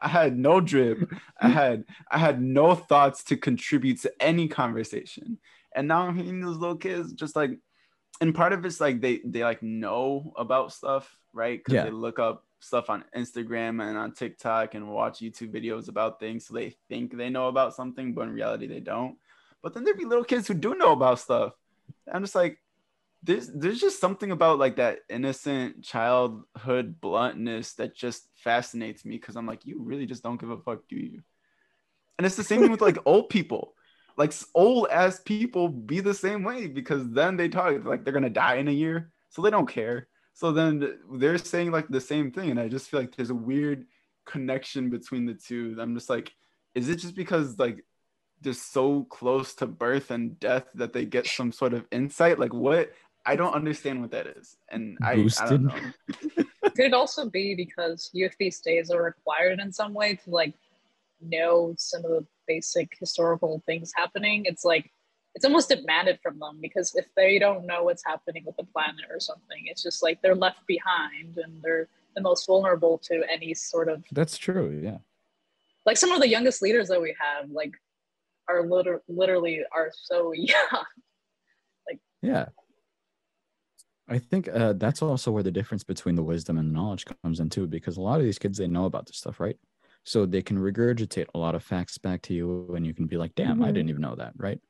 I 0.00 0.08
had 0.08 0.38
no 0.38 0.60
drip. 0.60 1.10
I 1.40 1.48
had 1.48 1.84
I 2.10 2.18
had 2.18 2.40
no 2.40 2.74
thoughts 2.74 3.24
to 3.24 3.36
contribute 3.36 4.00
to 4.02 4.12
any 4.20 4.48
conversation. 4.48 5.38
And 5.74 5.88
now 5.88 6.02
I'm 6.02 6.16
hearing 6.16 6.40
those 6.40 6.56
little 6.56 6.76
kids 6.76 7.12
just 7.12 7.36
like 7.36 7.58
and 8.20 8.34
part 8.34 8.52
of 8.52 8.64
it's 8.64 8.80
like 8.80 9.00
they 9.00 9.20
they 9.24 9.42
like 9.44 9.62
know 9.62 10.32
about 10.36 10.72
stuff, 10.72 11.16
right? 11.32 11.58
Because 11.58 11.74
Yeah. 11.74 11.84
they 11.84 11.90
look 11.90 12.18
up 12.18 12.44
stuff 12.60 12.90
on 12.90 13.04
Instagram 13.16 13.82
and 13.82 13.96
on 13.96 14.12
TikTok 14.12 14.74
and 14.74 14.88
watch 14.88 15.20
YouTube 15.20 15.52
videos 15.52 15.88
about 15.88 16.20
things. 16.20 16.46
So 16.46 16.54
they 16.54 16.76
think 16.88 17.16
they 17.16 17.30
know 17.30 17.48
about 17.48 17.74
something, 17.74 18.12
but 18.14 18.22
in 18.22 18.34
reality 18.34 18.66
they 18.66 18.80
don't. 18.80 19.16
But 19.62 19.74
then 19.74 19.84
there'd 19.84 19.98
be 19.98 20.04
little 20.04 20.24
kids 20.24 20.46
who 20.48 20.54
do 20.54 20.74
know 20.74 20.92
about 20.92 21.18
stuff. 21.18 21.52
I'm 22.10 22.22
just 22.22 22.34
like, 22.34 22.58
there's 23.22 23.48
there's 23.48 23.80
just 23.80 24.00
something 24.00 24.30
about 24.30 24.58
like 24.58 24.76
that 24.76 25.00
innocent 25.08 25.82
childhood 25.84 27.00
bluntness 27.00 27.74
that 27.74 27.94
just 27.94 28.28
fascinates 28.36 29.04
me 29.04 29.16
because 29.16 29.36
I'm 29.36 29.46
like, 29.46 29.66
you 29.66 29.80
really 29.80 30.06
just 30.06 30.22
don't 30.22 30.40
give 30.40 30.50
a 30.50 30.58
fuck, 30.58 30.88
do 30.88 30.96
you? 30.96 31.22
And 32.18 32.26
it's 32.26 32.36
the 32.36 32.44
same 32.44 32.60
thing 32.60 32.70
with 32.70 32.80
like 32.80 32.98
old 33.04 33.28
people. 33.28 33.74
Like 34.16 34.32
old 34.54 34.88
ass 34.90 35.20
people 35.24 35.68
be 35.68 36.00
the 36.00 36.14
same 36.14 36.42
way 36.44 36.66
because 36.66 37.08
then 37.10 37.36
they 37.36 37.48
talk 37.48 37.84
like 37.84 38.04
they're 38.04 38.12
gonna 38.12 38.30
die 38.30 38.56
in 38.56 38.68
a 38.68 38.72
year, 38.72 39.12
so 39.28 39.42
they 39.42 39.50
don't 39.50 39.68
care. 39.68 40.08
So 40.34 40.52
then 40.52 40.98
they're 41.14 41.38
saying 41.38 41.70
like 41.70 41.88
the 41.88 42.00
same 42.00 42.30
thing, 42.30 42.50
and 42.50 42.60
I 42.60 42.68
just 42.68 42.88
feel 42.88 43.00
like 43.00 43.14
there's 43.14 43.30
a 43.30 43.34
weird 43.34 43.86
connection 44.26 44.90
between 44.90 45.26
the 45.26 45.34
two. 45.34 45.76
I'm 45.78 45.94
just 45.94 46.08
like, 46.08 46.32
is 46.74 46.88
it 46.88 46.96
just 46.96 47.14
because 47.14 47.58
like 47.58 47.84
they're 48.40 48.52
so 48.54 49.04
close 49.04 49.54
to 49.56 49.66
birth 49.66 50.10
and 50.10 50.38
death 50.40 50.64
that 50.74 50.92
they 50.92 51.04
get 51.04 51.26
some 51.26 51.52
sort 51.52 51.74
of 51.74 51.86
insight? 51.90 52.38
Like 52.38 52.54
what? 52.54 52.92
I 53.26 53.36
don't 53.36 53.54
understand 53.54 54.00
what 54.00 54.10
that 54.12 54.26
is, 54.26 54.56
and 54.70 54.96
I, 55.02 55.12
I 55.12 55.16
Boosted? 55.16 55.48
don't 55.48 55.64
know. 55.64 55.74
Could 56.74 56.86
it 56.86 56.94
also 56.94 57.28
be 57.28 57.54
because 57.54 58.10
youth 58.12 58.34
these 58.38 58.60
days 58.60 58.90
are 58.90 59.02
required 59.02 59.58
in 59.60 59.72
some 59.72 59.92
way 59.92 60.14
to 60.24 60.30
like 60.30 60.54
know 61.20 61.74
some 61.76 62.04
of 62.04 62.10
the 62.10 62.26
basic 62.46 62.88
historical 62.98 63.62
things 63.66 63.92
happening? 63.94 64.44
It's 64.46 64.64
like 64.64 64.90
it's 65.34 65.44
almost 65.44 65.68
demanded 65.68 66.18
from 66.22 66.38
them 66.38 66.58
because 66.60 66.94
if 66.94 67.06
they 67.16 67.38
don't 67.38 67.66
know 67.66 67.84
what's 67.84 68.02
happening 68.04 68.44
with 68.46 68.56
the 68.56 68.64
planet 68.64 69.04
or 69.10 69.20
something, 69.20 69.62
it's 69.66 69.82
just 69.82 70.02
like 70.02 70.20
they're 70.22 70.34
left 70.34 70.66
behind 70.66 71.36
and 71.36 71.60
they're 71.62 71.88
the 72.16 72.20
most 72.22 72.46
vulnerable 72.46 72.98
to 73.04 73.22
any 73.30 73.54
sort 73.54 73.88
of 73.88 74.02
That's 74.12 74.36
true. 74.38 74.80
Yeah. 74.82 74.98
like 75.86 75.96
some 75.96 76.10
of 76.12 76.20
the 76.20 76.28
youngest 76.28 76.62
leaders 76.62 76.88
that 76.88 77.00
we 77.00 77.14
have 77.20 77.50
like 77.50 77.72
are 78.48 78.66
liter- 78.66 79.02
literally 79.08 79.60
are 79.72 79.90
so 79.94 80.32
young. 80.34 80.84
Like. 81.88 82.00
Yeah. 82.22 82.46
I 84.10 84.18
think 84.18 84.48
uh, 84.48 84.74
that's 84.74 85.02
also 85.02 85.30
where 85.30 85.44
the 85.44 85.52
difference 85.52 85.84
between 85.84 86.16
the 86.16 86.22
wisdom 86.22 86.58
and 86.58 86.68
the 86.70 86.74
knowledge 86.74 87.06
comes 87.22 87.40
in 87.40 87.48
too, 87.48 87.66
because 87.66 87.96
a 87.96 88.00
lot 88.02 88.18
of 88.20 88.24
these 88.26 88.38
kids 88.40 88.58
they 88.58 88.66
know 88.68 88.86
about 88.86 89.06
this 89.06 89.18
stuff, 89.18 89.40
right? 89.40 89.56
So 90.04 90.26
they 90.26 90.42
can 90.42 90.58
regurgitate 90.58 91.28
a 91.34 91.38
lot 91.38 91.54
of 91.54 91.62
facts 91.62 91.98
back 91.98 92.22
to 92.22 92.34
you, 92.34 92.74
and 92.74 92.86
you 92.86 92.94
can 92.94 93.06
be 93.06 93.16
like, 93.16 93.34
"Damn, 93.36 93.62
I 93.62 93.70
Mhm. 93.70 93.74
didn't 93.74 93.90
even 93.90 94.02
know 94.02 94.16
that," 94.16 94.34
right? 94.36 94.60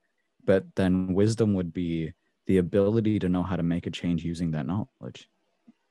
But 0.44 0.66
then 0.76 1.14
wisdom 1.14 1.54
would 1.54 1.72
be 1.72 2.12
the 2.46 2.58
ability 2.58 3.18
to 3.20 3.28
know 3.28 3.42
how 3.42 3.56
to 3.56 3.62
make 3.62 3.86
a 3.86 3.90
change 3.90 4.24
using 4.24 4.52
that 4.52 4.66
knowledge. 4.66 5.30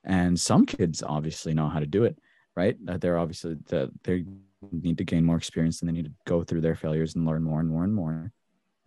And 0.04 0.39
some 0.39 0.66
kids 0.66 1.04
obviously 1.04 1.54
know 1.54 1.70
how 1.70 1.80
to 1.80 1.88
do 1.88 2.04
it, 2.06 2.20
right? 2.56 2.78
Uh, 2.88 2.97
They're 2.97 3.18
obviously 3.20 3.56
the, 3.68 3.91
they 4.04 4.26
need 4.72 4.97
to 5.00 5.06
gain 5.06 5.26
more 5.26 5.38
experience 5.38 5.82
and 5.82 5.89
they 5.89 5.93
need 5.93 6.06
to 6.06 6.14
go 6.26 6.43
through 6.43 6.62
their 6.62 6.76
failures 6.76 7.16
and 7.16 7.26
learn 7.26 7.43
more 7.43 7.60
and 7.60 7.70
more 7.70 7.84
and 7.84 7.95
more. 7.95 8.32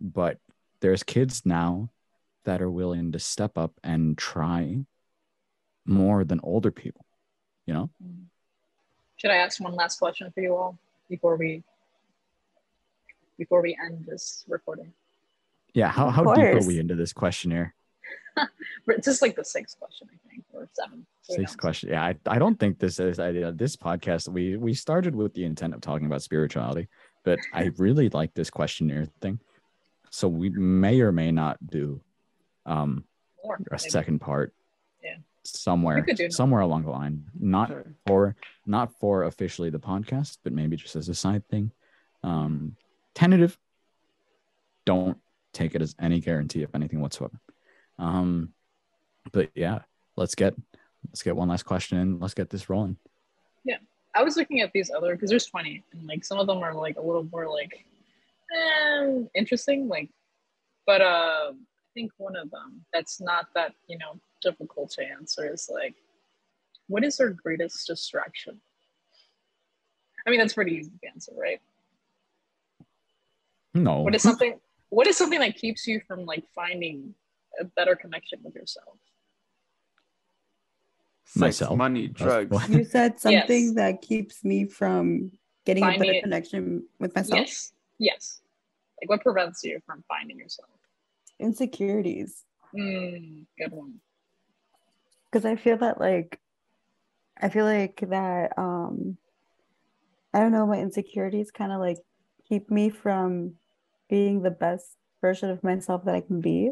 But 0.01 0.39
there's 0.81 1.03
kids 1.03 1.45
now 1.45 1.89
that 2.45 2.61
are 2.61 2.71
willing 2.71 3.11
to 3.11 3.19
step 3.19 3.57
up 3.57 3.73
and 3.83 4.17
try 4.17 4.85
more 5.85 6.23
than 6.23 6.39
older 6.43 6.71
people, 6.71 7.05
you 7.65 7.73
know? 7.73 7.89
Should 9.17 9.31
I 9.31 9.37
ask 9.37 9.59
one 9.61 9.75
last 9.75 9.99
question 9.99 10.31
for 10.31 10.41
you 10.41 10.55
all 10.55 10.77
before 11.09 11.35
we 11.35 11.63
before 13.37 13.61
we 13.61 13.77
end 13.83 14.05
this 14.05 14.43
recording? 14.47 14.93
Yeah. 15.73 15.87
How, 15.89 16.09
how 16.09 16.33
deep 16.33 16.45
are 16.45 16.67
we 16.67 16.79
into 16.79 16.95
this 16.95 17.13
questionnaire? 17.13 17.73
It's 18.87 19.05
just 19.05 19.21
like 19.21 19.35
the 19.35 19.45
sixth 19.45 19.79
question, 19.79 20.09
I 20.11 20.17
think, 20.29 20.43
or 20.53 20.67
seven. 20.73 21.05
So 21.21 21.35
Sixth 21.35 21.53
don't- 21.53 21.61
question. 21.61 21.89
Yeah, 21.89 22.03
I, 22.03 22.15
I 22.25 22.39
don't 22.39 22.59
think 22.59 22.79
this 22.79 22.99
is 22.99 23.17
I, 23.19 23.29
uh, 23.29 23.51
this 23.55 23.75
podcast. 23.77 24.27
We 24.27 24.57
we 24.57 24.73
started 24.73 25.15
with 25.15 25.33
the 25.35 25.45
intent 25.45 25.73
of 25.73 25.81
talking 25.81 26.05
about 26.07 26.21
spirituality, 26.23 26.89
but 27.23 27.39
I 27.53 27.71
really 27.77 28.09
like 28.09 28.33
this 28.33 28.49
questionnaire 28.49 29.05
thing. 29.21 29.39
So 30.09 30.27
we 30.27 30.49
may 30.49 30.99
or 31.01 31.11
may 31.11 31.31
not 31.31 31.65
do 31.65 32.01
um 32.65 33.03
More, 33.43 33.55
a 33.55 33.59
maybe. 33.71 33.89
second 33.89 34.19
part. 34.19 34.53
Yeah. 35.03 35.17
Somewhere, 35.43 35.95
We 35.97 36.03
could 36.03 36.15
do- 36.17 36.31
somewhere 36.31 36.61
along 36.61 36.83
the 36.83 36.91
line. 36.91 37.25
Not 37.37 37.69
Sure. 37.69 37.85
for 38.07 38.35
not 38.65 38.97
for 38.99 39.23
officially 39.23 39.69
the 39.69 39.79
podcast, 39.79 40.37
but 40.43 40.53
maybe 40.53 40.75
just 40.77 40.95
as 40.95 41.09
a 41.09 41.15
side 41.15 41.47
thing. 41.49 41.71
Um, 42.23 42.75
tentative. 43.13 43.57
Don't 44.85 45.17
take 45.53 45.75
it 45.75 45.81
as 45.81 45.95
any 45.99 46.19
guarantee 46.19 46.63
of 46.63 46.73
anything 46.75 46.99
whatsoever. 47.01 47.39
Um, 47.99 48.53
but 49.31 49.49
yeah, 49.55 49.79
let's 50.15 50.35
get 50.35 50.55
let's 51.07 51.21
get 51.23 51.35
one 51.35 51.49
last 51.49 51.63
question 51.63 51.97
in. 51.99 52.19
Let's 52.19 52.33
get 52.33 52.49
this 52.49 52.69
rolling. 52.69 52.97
Yeah. 53.63 53.77
I 54.15 54.23
was 54.23 54.37
looking 54.37 54.61
at 54.61 54.71
these 54.73 54.91
other 54.91 55.15
because 55.15 55.29
there's 55.29 55.45
20, 55.47 55.83
and 55.93 56.07
like 56.07 56.23
some 56.23 56.37
of 56.39 56.47
them 56.47 56.59
are 56.59 56.73
like 56.73 56.97
a 56.97 57.01
little 57.01 57.23
more 57.23 57.49
like 57.49 57.85
eh, 58.55 59.19
interesting, 59.35 59.87
like. 59.87 60.09
But 60.85 61.01
uh, 61.01 61.51
I 61.53 61.53
think 61.93 62.11
one 62.17 62.35
of 62.35 62.49
them 62.51 62.83
that's 62.93 63.21
not 63.21 63.47
that 63.55 63.73
you 63.87 63.97
know 63.97 64.19
difficult 64.41 64.91
to 64.91 65.03
answer 65.03 65.51
is 65.53 65.69
like, 65.73 65.95
what 66.87 67.03
is 67.03 67.19
our 67.19 67.29
greatest 67.29 67.87
distraction? 67.87 68.59
I 70.25 70.29
mean, 70.29 70.39
that's 70.39 70.53
pretty 70.53 70.73
easy 70.75 70.91
to 71.01 71.07
answer, 71.13 71.31
right? 71.37 71.59
No, 73.73 74.01
What 74.01 74.15
is 74.15 74.21
something? 74.21 74.59
What 74.89 75.07
is 75.07 75.17
something 75.17 75.39
that 75.39 75.55
keeps 75.55 75.87
you 75.87 75.99
from 76.07 76.25
like 76.25 76.43
finding 76.53 77.15
a 77.59 77.65
better 77.65 77.95
connection 77.95 78.39
with 78.43 78.53
yourself? 78.55 78.97
Sex, 81.25 81.39
Myself. 81.39 81.77
money, 81.77 82.07
drugs. 82.07 82.69
You 82.69 82.83
said 82.83 83.19
something 83.19 83.65
Yes. 83.65 83.75
that 83.75 84.01
keeps 84.03 84.43
me 84.43 84.65
from 84.65 85.31
getting 85.65 85.83
a 85.83 85.87
Finding 85.87 85.99
better 86.01 86.13
it- 86.19 86.21
connection 86.23 86.87
with 86.99 87.15
myself. 87.15 87.39
Yes, 87.39 87.73
yes. 87.97 88.41
Like 89.01 89.09
what 89.09 89.21
prevents 89.21 89.63
you 89.63 89.79
from 89.85 90.03
finding 90.07 90.37
yourself? 90.37 90.69
Insecurities. 91.39 92.43
Mm, 92.75 93.45
good 93.57 93.71
one. 93.71 93.99
because 95.31 95.45
I 95.45 95.55
feel 95.55 95.77
that 95.77 95.99
like 95.99 96.39
I 97.41 97.49
feel 97.49 97.65
like 97.65 98.03
that 98.09 98.57
um 98.57 99.17
I 100.33 100.39
don't 100.39 100.51
know 100.51 100.65
my 100.65 100.79
insecurities 100.79 101.51
kind 101.51 101.71
of 101.71 101.79
like 101.79 101.97
keep 102.47 102.69
me 102.69 102.89
from 102.89 103.55
being 104.09 104.41
the 104.41 104.51
best 104.51 104.95
version 105.21 105.49
of 105.49 105.63
myself 105.63 106.05
that 106.05 106.15
I 106.15 106.21
can 106.21 106.41
be. 106.41 106.71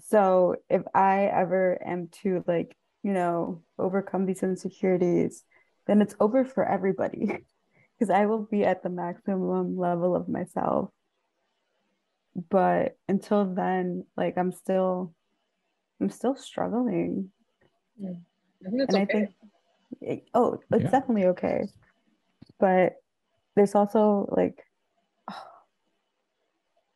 So 0.00 0.56
if 0.68 0.82
I 0.94 1.26
ever 1.26 1.78
am 1.84 2.08
to 2.22 2.44
like, 2.46 2.76
you 3.02 3.12
know, 3.12 3.62
overcome 3.78 4.26
these 4.26 4.42
insecurities, 4.42 5.44
then 5.86 6.02
it's 6.02 6.14
over 6.20 6.44
for 6.44 6.64
everybody 6.64 7.26
because 7.98 8.10
I 8.10 8.26
will 8.26 8.44
be 8.44 8.64
at 8.64 8.82
the 8.82 8.90
maximum 8.90 9.76
level 9.78 10.14
of 10.14 10.28
myself. 10.28 10.90
But 12.50 12.98
until 13.08 13.46
then, 13.46 14.04
like 14.16 14.36
I'm 14.36 14.52
still 14.52 15.14
I'm 16.00 16.10
still 16.10 16.36
struggling. 16.36 17.30
I 18.04 18.68
think 18.70 18.78
that's 18.78 18.94
And 18.94 19.02
I 19.02 19.06
think 19.06 19.30
oh, 20.34 20.60
it's 20.70 20.84
Yeah. 20.84 20.90
definitely 20.90 21.26
okay. 21.26 21.66
But 22.58 22.96
there's 23.54 23.74
also 23.74 24.28
like 24.36 24.62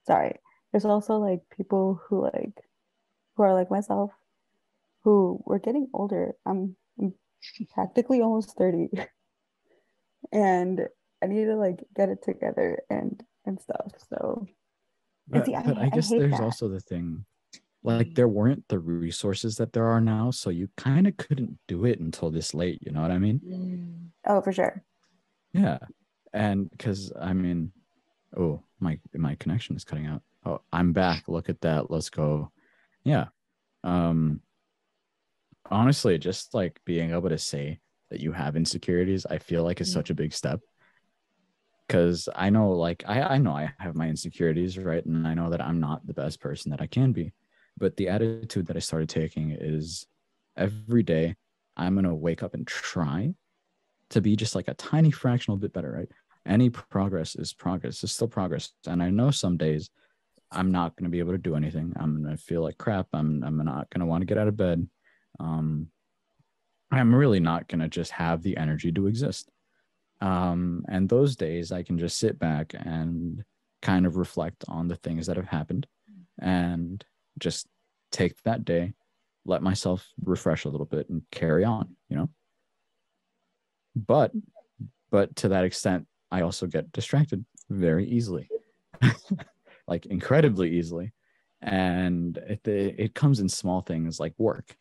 sorry, 0.07 0.37
there's 0.73 0.85
also 0.85 1.19
like 1.19 1.41
people 1.57 2.01
who 2.05 2.25
like 2.25 2.63
who 3.37 3.43
are 3.45 3.55
like 3.55 3.71
myself, 3.71 4.11
who 5.05 5.43
we're 5.47 5.59
getting 5.59 5.89
older. 5.95 6.35
I'm, 6.45 6.77
I'm 7.01 7.15
practically 7.73 8.21
almost 8.21 8.59
30. 8.59 8.91
and 10.33 10.87
I 11.23 11.27
need 11.27 11.47
to 11.47 11.57
like 11.57 11.81
get 11.97 12.11
it 12.11 12.23
together 12.23 12.83
and 12.91 13.23
and 13.47 13.59
stuff. 13.61 13.93
So 14.11 14.47
But, 15.31 15.47
see, 15.47 15.55
I- 15.55 15.63
but 15.63 15.79
I, 15.79 15.83
I 15.85 15.89
guess 15.91 16.09
hate 16.11 16.19
there's 16.19 16.33
that. 16.33 16.41
also 16.43 16.69
the 16.69 16.81
thing, 16.81 17.25
like 17.83 18.15
there 18.15 18.29
weren't 18.29 18.67
the 18.69 18.79
resources 18.79 19.57
that 19.57 19.73
there 19.73 19.87
are 19.87 20.01
now, 20.01 20.31
so 20.31 20.51
you 20.51 20.69
kind 20.77 21.07
of 21.07 21.17
couldn't 21.17 21.59
do 21.69 21.85
it 21.87 21.99
until 22.01 22.31
this 22.31 22.53
late. 22.53 22.81
You 22.85 22.93
know 22.93 23.01
what 23.03 23.11
I 23.11 23.19
mean? 23.19 23.41
Mm. 23.47 24.11
oh 24.33 24.41
for 24.43 24.53
sure. 24.53 24.83
Yeah, 25.53 25.79
and 26.33 26.71
because 26.71 27.13
I 27.19 27.33
mean, 27.33 27.73
oh 28.37 28.63
my 28.81 28.99
my 29.15 29.35
connection 29.37 29.77
is 29.77 29.85
cutting 29.85 30.07
out. 30.07 30.23
Oh, 30.45 30.61
I'm 30.73 30.93
back. 30.93 31.25
Look 31.29 31.49
at 31.49 31.61
that. 31.63 31.91
Let's 31.91 32.11
go. 32.11 32.51
Yeah. 33.05 33.27
Um. 33.85 34.41
Honestly, 35.71 36.19
just 36.19 36.53
like 36.55 36.81
being 36.85 37.13
able 37.13 37.29
to 37.29 37.39
say 37.39 37.79
that 38.11 38.21
you 38.21 38.33
have 38.33 38.57
insecurities, 38.57 39.25
I 39.27 39.39
feel 39.39 39.63
like 39.63 39.81
is 39.81 39.91
Mm. 39.91 39.93
such 39.95 40.11
a 40.11 40.15
big 40.15 40.33
step. 40.33 40.61
Because 41.91 42.29
I 42.37 42.51
know, 42.51 42.71
like, 42.71 43.03
I 43.05 43.21
I 43.35 43.39
know 43.39 43.51
I 43.51 43.73
have 43.81 43.97
my 43.97 44.09
insecurities, 44.09 44.79
right, 44.79 45.05
and 45.05 45.27
I 45.27 45.35
know 45.35 45.51
that 45.51 45.61
I'm 45.61 45.81
not 45.81 46.07
the 46.07 46.15
best 46.15 46.39
person 46.39 46.71
that 46.71 46.81
I 46.81 46.87
can 46.87 47.11
be. 47.11 47.33
But 47.77 47.97
the 47.97 48.09
attitude 48.09 48.69
that 48.69 48.77
I 48.77 48.79
started 48.79 49.09
taking 49.09 49.51
is 49.51 50.07
every 50.57 51.03
day 51.03 51.35
I'm 51.77 51.97
gonna 51.97 52.15
wake 52.15 52.45
up 52.45 52.55
and 52.55 52.65
try 52.65 53.35
to 54.11 54.21
be 54.21 54.37
just 54.37 54.55
like 54.55 54.69
a 54.69 54.75
tiny 54.75 55.11
fractional 55.11 55.57
bit 55.57 55.73
better, 55.73 55.91
right? 55.91 56.09
Any 56.47 56.71
progress 56.71 57.35
is 57.35 57.53
progress. 57.53 58.05
It's 58.05 58.13
still 58.13 58.29
progress. 58.29 58.71
And 58.87 59.03
I 59.03 59.11
know 59.11 59.33
some 59.33 59.57
days 59.57 59.91
I'm 60.53 60.71
not 60.71 60.97
to 61.07 61.11
be 61.11 61.19
able 61.19 61.33
to 61.33 61.39
do 61.39 61.57
anything. 61.57 61.93
I'm 61.99 62.25
to 62.25 62.37
feel 62.37 62.63
like 62.63 62.79
crap. 62.79 63.09
I'm, 63.13 63.43
I'm 63.43 63.65
not 63.65 63.91
to 64.01 64.07
want 64.07 64.23
to 64.23 64.27
get 64.27 64.39
out 64.39 64.47
of 64.49 64.57
bed. 64.57 64.89
Um, 65.41 65.89
I'm 66.93 67.13
really 67.13 67.41
not 67.41 67.69
to 67.81 67.89
just 67.89 68.13
have 68.13 68.43
the 68.43 68.57
energy 68.57 68.93
to 68.93 69.09
exist. 69.09 69.51
Um, 70.21 70.85
and 70.89 71.09
those 71.09 71.37
days 71.37 71.73
I 71.73 71.83
can 71.83 71.99
just 71.99 72.19
sit 72.19 72.39
back 72.39 72.75
and 72.75 73.43
kind 73.83 74.07
of 74.07 74.17
reflect 74.17 74.65
on 74.69 74.89
the 74.89 74.97
things 74.97 75.27
that 75.27 75.37
have 75.37 75.47
happened 75.47 75.87
and 76.39 77.05
just 77.39 77.67
take 78.13 78.41
that 78.43 78.65
day, 78.65 78.93
let 79.45 79.63
myself 79.63 80.07
refresh 80.23 80.65
a 80.65 80.69
little 80.69 80.87
bit 80.87 81.09
and 81.09 81.23
carry 81.31 81.65
on, 81.65 81.97
you 82.09 82.17
know? 82.17 82.29
But 83.97 84.33
but 85.11 85.35
to 85.37 85.49
that 85.49 85.65
extent, 85.65 86.07
I 86.31 86.43
also 86.43 86.67
get 86.67 86.93
distracted 86.93 87.45
very 87.69 88.07
easily, 88.07 88.49
like 89.89 90.07
incredibly 90.07 90.77
easily. 90.79 91.13
And 91.63 92.39
it, 92.39 92.67
it 92.67 93.15
comes 93.15 93.41
in 93.41 93.49
small 93.49 93.83
things 93.83 94.21
like 94.21 94.35
work, 94.39 94.77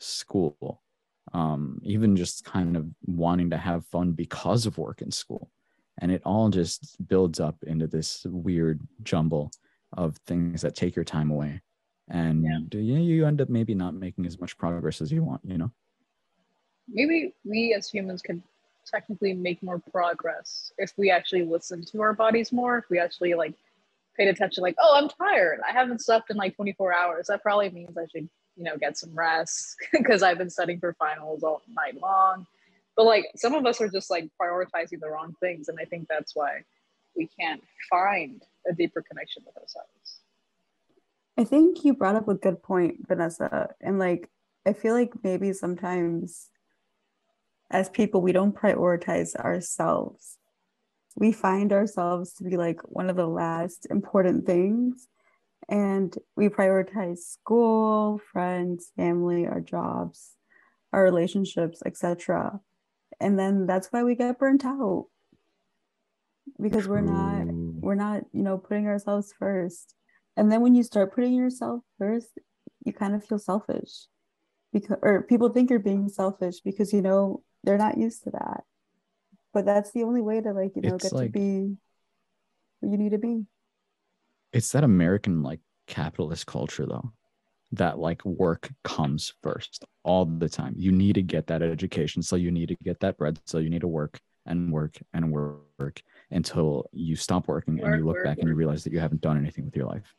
school, 0.00 0.82
um, 1.32 1.80
even 1.82 2.16
just 2.16 2.44
kind 2.44 2.76
of 2.76 2.86
wanting 3.04 3.50
to 3.50 3.56
have 3.56 3.86
fun 3.86 4.12
because 4.12 4.66
of 4.66 4.78
work 4.78 5.00
and 5.00 5.12
school. 5.12 5.50
And 6.00 6.12
it 6.12 6.22
all 6.24 6.48
just 6.48 6.96
builds 7.08 7.40
up 7.40 7.56
into 7.66 7.86
this 7.86 8.24
weird 8.24 8.80
jumble 9.02 9.50
of 9.96 10.16
things 10.26 10.62
that 10.62 10.76
take 10.76 10.94
your 10.94 11.04
time 11.04 11.30
away. 11.30 11.60
And 12.08 12.44
yeah, 12.72 12.98
you 12.98 13.26
end 13.26 13.40
up 13.40 13.48
maybe 13.48 13.74
not 13.74 13.94
making 13.94 14.26
as 14.26 14.40
much 14.40 14.56
progress 14.56 15.00
as 15.00 15.10
you 15.10 15.22
want, 15.22 15.42
you 15.44 15.58
know? 15.58 15.70
maybe 16.90 17.34
we 17.44 17.74
as 17.74 17.88
humans 17.88 18.22
could 18.22 18.42
technically 18.86 19.34
make 19.34 19.62
more 19.62 19.78
progress 19.92 20.72
if 20.78 20.92
we 20.96 21.10
actually 21.10 21.44
listen 21.44 21.84
to 21.84 22.00
our 22.00 22.14
bodies 22.14 22.52
more 22.52 22.78
if 22.78 22.84
we 22.88 22.98
actually 22.98 23.34
like 23.34 23.52
paid 24.16 24.28
attention 24.28 24.62
like 24.62 24.74
oh 24.78 24.94
i'm 24.96 25.08
tired 25.08 25.60
i 25.68 25.72
haven't 25.72 26.00
slept 26.00 26.30
in 26.30 26.36
like 26.36 26.56
24 26.56 26.92
hours 26.92 27.26
that 27.26 27.42
probably 27.42 27.68
means 27.70 27.96
i 27.98 28.06
should 28.06 28.28
you 28.58 28.64
know 28.64 28.76
get 28.76 28.98
some 28.98 29.14
rest 29.14 29.76
because 29.92 30.22
i've 30.22 30.38
been 30.38 30.50
studying 30.50 30.80
for 30.80 30.92
finals 30.94 31.42
all 31.42 31.62
night 31.74 31.98
long 32.00 32.46
but 32.96 33.06
like 33.06 33.24
some 33.36 33.54
of 33.54 33.64
us 33.64 33.80
are 33.80 33.88
just 33.88 34.10
like 34.10 34.28
prioritizing 34.40 35.00
the 35.00 35.08
wrong 35.08 35.34
things 35.40 35.68
and 35.68 35.78
i 35.80 35.84
think 35.84 36.06
that's 36.08 36.34
why 36.34 36.60
we 37.16 37.28
can't 37.38 37.62
find 37.88 38.42
a 38.68 38.74
deeper 38.74 39.02
connection 39.02 39.42
with 39.46 39.56
ourselves 39.56 40.20
I 41.38 41.44
think 41.44 41.84
you 41.84 41.94
brought 41.94 42.16
up 42.16 42.26
a 42.26 42.34
good 42.34 42.64
point, 42.64 43.06
Vanessa. 43.06 43.68
And 43.80 44.00
like, 44.00 44.28
I 44.66 44.72
feel 44.72 44.92
like 44.92 45.12
maybe 45.22 45.52
sometimes 45.52 46.50
as 47.70 47.88
people, 47.88 48.20
we 48.20 48.32
don't 48.32 48.56
prioritize 48.56 49.36
ourselves. 49.36 50.36
We 51.14 51.30
find 51.30 51.72
ourselves 51.72 52.32
to 52.34 52.44
be 52.44 52.56
like 52.56 52.80
one 52.82 53.08
of 53.08 53.14
the 53.14 53.28
last 53.28 53.86
important 53.88 54.46
things. 54.46 55.06
And 55.68 56.16
we 56.36 56.48
prioritize 56.48 57.18
school, 57.18 58.20
friends, 58.32 58.90
family, 58.96 59.46
our 59.46 59.60
jobs, 59.60 60.32
our 60.92 61.02
relationships, 61.02 61.82
etc. 61.84 62.60
And 63.20 63.38
then 63.38 63.66
that's 63.66 63.88
why 63.88 64.02
we 64.02 64.14
get 64.14 64.38
burnt 64.38 64.64
out. 64.64 65.06
Because 66.60 66.88
we're 66.88 67.02
not 67.02 67.46
we're 67.52 67.94
not 67.94 68.22
you 68.32 68.42
know 68.42 68.56
putting 68.58 68.86
ourselves 68.86 69.34
first. 69.38 69.94
And 70.36 70.50
then 70.50 70.62
when 70.62 70.74
you 70.74 70.82
start 70.82 71.14
putting 71.14 71.34
yourself 71.34 71.82
first 71.98 72.30
you 72.84 72.92
kind 72.92 73.14
of 73.14 73.24
feel 73.24 73.38
selfish. 73.38 74.06
Because 74.72 74.96
or 75.02 75.22
people 75.22 75.50
think 75.50 75.68
you're 75.68 75.78
being 75.78 76.08
selfish 76.08 76.60
because 76.60 76.92
you 76.92 77.02
know 77.02 77.42
they're 77.64 77.78
not 77.78 77.98
used 77.98 78.24
to 78.24 78.30
that. 78.30 78.62
But 79.52 79.66
that's 79.66 79.92
the 79.92 80.04
only 80.04 80.22
way 80.22 80.40
to 80.40 80.52
like 80.52 80.72
you 80.76 80.82
know 80.82 80.94
It's 80.94 81.04
get 81.04 81.12
like- 81.12 81.32
to 81.32 81.38
be 81.38 81.76
you 82.80 82.96
need 82.96 83.10
to 83.12 83.18
be 83.18 83.44
it's 84.52 84.72
that 84.72 84.84
American 84.84 85.42
like 85.42 85.60
capitalist 85.86 86.46
culture 86.46 86.86
though 86.86 87.12
that 87.72 87.98
like 87.98 88.24
work 88.24 88.70
comes 88.82 89.34
first 89.42 89.84
all 90.02 90.24
the 90.24 90.48
time. 90.48 90.74
You 90.76 90.92
need 90.92 91.14
to 91.14 91.22
get 91.22 91.46
that 91.48 91.62
education, 91.62 92.22
so 92.22 92.36
you 92.36 92.50
need 92.50 92.68
to 92.68 92.76
get 92.76 93.00
that 93.00 93.18
bread, 93.18 93.38
so 93.44 93.58
you 93.58 93.70
need 93.70 93.82
to 93.82 93.88
work 93.88 94.20
and 94.46 94.72
work 94.72 94.96
and 95.12 95.30
work 95.30 96.02
until 96.30 96.88
you 96.92 97.14
stop 97.14 97.48
working 97.48 97.80
and 97.80 97.98
you 97.98 98.06
look 98.06 98.16
work, 98.16 98.24
back 98.24 98.38
and 98.38 98.48
you 98.48 98.54
realize 98.54 98.84
that 98.84 98.92
you 98.92 99.00
haven't 99.00 99.20
done 99.20 99.36
anything 99.36 99.66
with 99.66 99.76
your 99.76 99.86
life. 99.86 100.14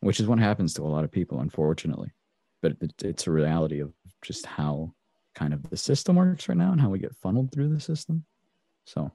Which 0.00 0.18
is 0.18 0.26
what 0.26 0.38
happens 0.38 0.74
to 0.74 0.82
a 0.82 0.84
lot 0.84 1.04
of 1.04 1.12
people, 1.12 1.40
unfortunately. 1.40 2.10
But 2.62 2.72
it's 3.02 3.26
a 3.26 3.30
reality 3.30 3.80
of 3.80 3.92
just 4.22 4.46
how 4.46 4.92
kind 5.34 5.54
of 5.54 5.68
the 5.70 5.76
system 5.76 6.16
works 6.16 6.48
right 6.48 6.58
now 6.58 6.72
and 6.72 6.80
how 6.80 6.88
we 6.88 6.98
get 6.98 7.14
funneled 7.16 7.52
through 7.52 7.68
the 7.68 7.80
system. 7.80 8.24
So 8.86 9.12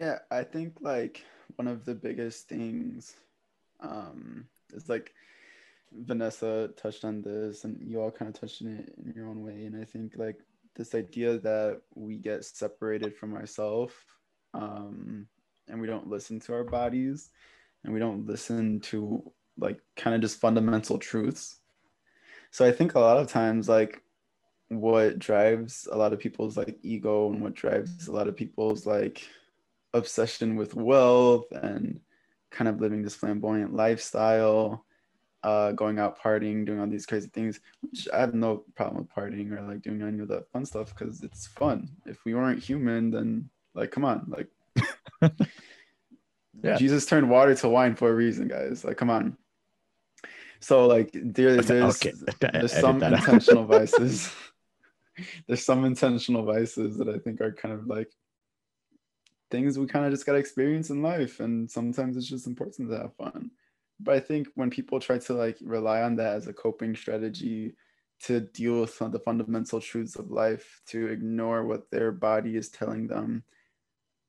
Yeah, 0.00 0.20
I 0.30 0.44
think 0.44 0.78
like 0.80 1.24
one 1.56 1.68
of 1.68 1.84
the 1.84 1.94
biggest 1.94 2.48
things 2.48 3.16
um 3.80 4.46
is 4.72 4.88
like 4.88 5.12
Vanessa 5.92 6.70
touched 6.76 7.04
on 7.04 7.20
this 7.20 7.64
and 7.64 7.78
you 7.82 8.00
all 8.00 8.10
kind 8.10 8.34
of 8.34 8.40
touched 8.40 8.62
on 8.62 8.68
it 8.68 8.94
in 9.04 9.12
your 9.14 9.28
own 9.28 9.42
way. 9.42 9.64
And 9.66 9.80
I 9.80 9.84
think 9.84 10.14
like 10.16 10.40
this 10.74 10.94
idea 10.94 11.38
that 11.40 11.82
we 11.94 12.16
get 12.16 12.44
separated 12.44 13.14
from 13.14 13.34
ourselves 13.34 13.92
um 14.54 15.26
and 15.68 15.80
we 15.80 15.86
don't 15.86 16.08
listen 16.08 16.40
to 16.40 16.54
our 16.54 16.64
bodies 16.64 17.30
and 17.84 17.92
we 17.92 18.00
don't 18.00 18.26
listen 18.26 18.80
to 18.80 19.22
like 19.58 19.80
kind 19.96 20.14
of 20.14 20.22
just 20.22 20.40
fundamental 20.40 20.98
truths. 20.98 21.58
So 22.52 22.64
I 22.64 22.72
think 22.72 22.94
a 22.94 23.00
lot 23.00 23.18
of 23.18 23.28
times 23.28 23.68
like 23.68 24.02
what 24.68 25.18
drives 25.18 25.86
a 25.92 25.96
lot 25.96 26.14
of 26.14 26.18
people's 26.18 26.56
like 26.56 26.78
ego 26.82 27.30
and 27.30 27.42
what 27.42 27.54
drives 27.54 28.08
a 28.08 28.12
lot 28.12 28.28
of 28.28 28.36
people's 28.36 28.86
like 28.86 29.28
obsession 29.94 30.56
with 30.56 30.74
wealth 30.74 31.50
and 31.52 32.00
kind 32.50 32.68
of 32.68 32.80
living 32.80 33.02
this 33.02 33.14
flamboyant 33.14 33.74
lifestyle 33.74 34.84
uh 35.42 35.72
going 35.72 35.98
out 35.98 36.20
partying 36.20 36.66
doing 36.66 36.78
all 36.80 36.86
these 36.86 37.06
crazy 37.06 37.28
things 37.28 37.60
which 37.80 38.06
i 38.12 38.20
have 38.20 38.34
no 38.34 38.62
problem 38.74 38.98
with 38.98 39.08
partying 39.08 39.50
or 39.52 39.62
like 39.62 39.80
doing 39.80 40.02
any 40.02 40.18
of 40.20 40.28
that 40.28 40.50
fun 40.52 40.66
stuff 40.66 40.94
because 40.94 41.22
it's 41.22 41.46
fun. 41.46 41.88
If 42.04 42.24
we 42.26 42.34
weren't 42.34 42.62
human 42.62 43.10
then 43.10 43.48
like 43.74 43.90
come 43.90 44.04
on 44.04 44.26
like 44.28 44.48
Yeah. 46.62 46.76
jesus 46.76 47.06
turned 47.06 47.30
water 47.30 47.54
to 47.54 47.68
wine 47.70 47.94
for 47.96 48.10
a 48.10 48.14
reason 48.14 48.48
guys. 48.48 48.84
Like 48.84 48.98
come 48.98 49.08
on. 49.08 49.38
So 50.60 50.86
like 50.86 51.10
there, 51.14 51.62
there's 51.62 52.04
Okay, 52.04 52.12
there's 52.52 52.72
some 52.72 53.02
intentional 53.02 53.64
vices. 53.64 54.30
There's 55.46 55.64
some 55.64 55.84
intentional 55.84 56.44
vices 56.44 56.96
that 56.96 57.08
i 57.08 57.18
think 57.18 57.42
are 57.42 57.52
kind 57.52 57.74
of 57.74 57.86
like 57.86 58.10
things 59.50 59.78
we 59.78 59.86
kind 59.86 60.04
of 60.04 60.12
just 60.12 60.26
got 60.26 60.32
to 60.32 60.38
experience 60.38 60.90
in 60.90 61.02
life 61.02 61.40
and 61.40 61.70
sometimes 61.70 62.16
it's 62.16 62.28
just 62.28 62.46
important 62.46 62.88
to 62.90 62.96
have 62.96 63.14
fun. 63.16 63.50
But 63.98 64.14
i 64.14 64.20
think 64.20 64.48
when 64.54 64.70
people 64.70 65.00
try 65.00 65.18
to 65.18 65.34
like 65.34 65.58
rely 65.60 66.02
on 66.02 66.16
that 66.16 66.36
as 66.36 66.46
a 66.46 66.52
coping 66.52 66.96
strategy 66.96 67.74
to 68.22 68.40
deal 68.40 68.82
with 68.82 68.94
some 68.94 69.06
of 69.06 69.12
the 69.12 69.18
fundamental 69.20 69.80
truths 69.80 70.16
of 70.16 70.30
life 70.30 70.82
to 70.88 71.06
ignore 71.08 71.64
what 71.64 71.90
their 71.90 72.12
body 72.12 72.56
is 72.56 72.68
telling 72.68 73.06
them 73.06 73.44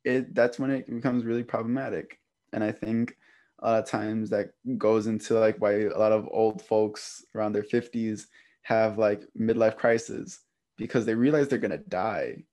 it 0.03 0.33
that's 0.33 0.59
when 0.59 0.71
it 0.71 0.89
becomes 0.89 1.25
really 1.25 1.43
problematic. 1.43 2.19
And 2.53 2.63
i 2.63 2.71
think 2.71 3.15
a 3.61 3.71
lot 3.71 3.83
of 3.83 3.89
times 3.89 4.29
that 4.31 4.49
goes 4.77 5.07
into 5.07 5.39
like 5.39 5.57
why 5.59 5.83
a 5.83 5.97
lot 5.97 6.11
of 6.11 6.27
old 6.31 6.61
folks 6.61 7.23
around 7.35 7.53
their 7.53 7.63
50s 7.63 8.25
have 8.63 8.97
like 8.97 9.21
midlife 9.39 9.77
crisis 9.77 10.39
because 10.77 11.05
they 11.05 11.15
realize 11.15 11.47
they're 11.47 11.59
going 11.59 11.71
to 11.71 11.77
die. 11.77 12.43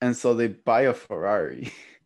And 0.00 0.16
so 0.16 0.34
they 0.34 0.48
buy 0.48 0.82
a 0.82 0.94
ferrari 0.94 1.72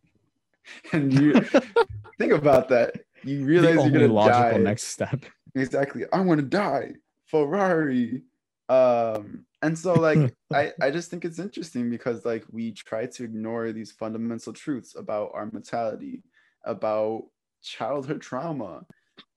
and 0.93 1.13
you 1.13 1.33
think 2.17 2.31
about 2.31 2.69
that 2.69 2.93
you 3.23 3.45
realize 3.45 3.75
the 3.75 3.89
you're 3.89 4.07
to 4.07 4.13
logical 4.13 4.51
die 4.51 4.57
next 4.57 4.83
step. 4.83 5.25
exactly. 5.55 6.03
I 6.11 6.19
want 6.19 6.39
to 6.39 6.45
die. 6.45 6.93
Ferrari. 7.25 8.23
Um, 8.69 9.45
and 9.61 9.77
so 9.77 9.93
like 9.93 10.33
I, 10.53 10.71
I 10.81 10.91
just 10.91 11.09
think 11.09 11.25
it's 11.25 11.39
interesting 11.39 11.89
because 11.89 12.25
like 12.25 12.43
we 12.51 12.71
try 12.73 13.05
to 13.05 13.23
ignore 13.23 13.71
these 13.71 13.91
fundamental 13.91 14.53
truths 14.53 14.95
about 14.95 15.31
our 15.33 15.49
mentality, 15.51 16.23
about 16.65 17.23
childhood 17.61 18.21
trauma, 18.21 18.85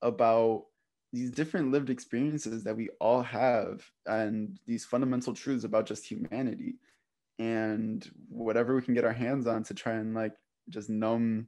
about 0.01 0.65
these 1.13 1.31
different 1.31 1.71
lived 1.71 1.89
experiences 1.89 2.63
that 2.65 2.75
we 2.75 2.89
all 2.99 3.21
have 3.21 3.81
and 4.05 4.59
these 4.65 4.83
fundamental 4.83 5.33
truths 5.33 5.63
about 5.63 5.85
just 5.85 6.05
humanity 6.05 6.75
and 7.39 8.09
whatever 8.29 8.75
we 8.75 8.81
can 8.81 8.93
get 8.93 9.05
our 9.05 9.13
hands 9.13 9.47
on 9.47 9.63
to 9.63 9.73
try 9.73 9.93
and 9.93 10.13
like 10.13 10.33
just 10.69 10.89
numb 10.89 11.47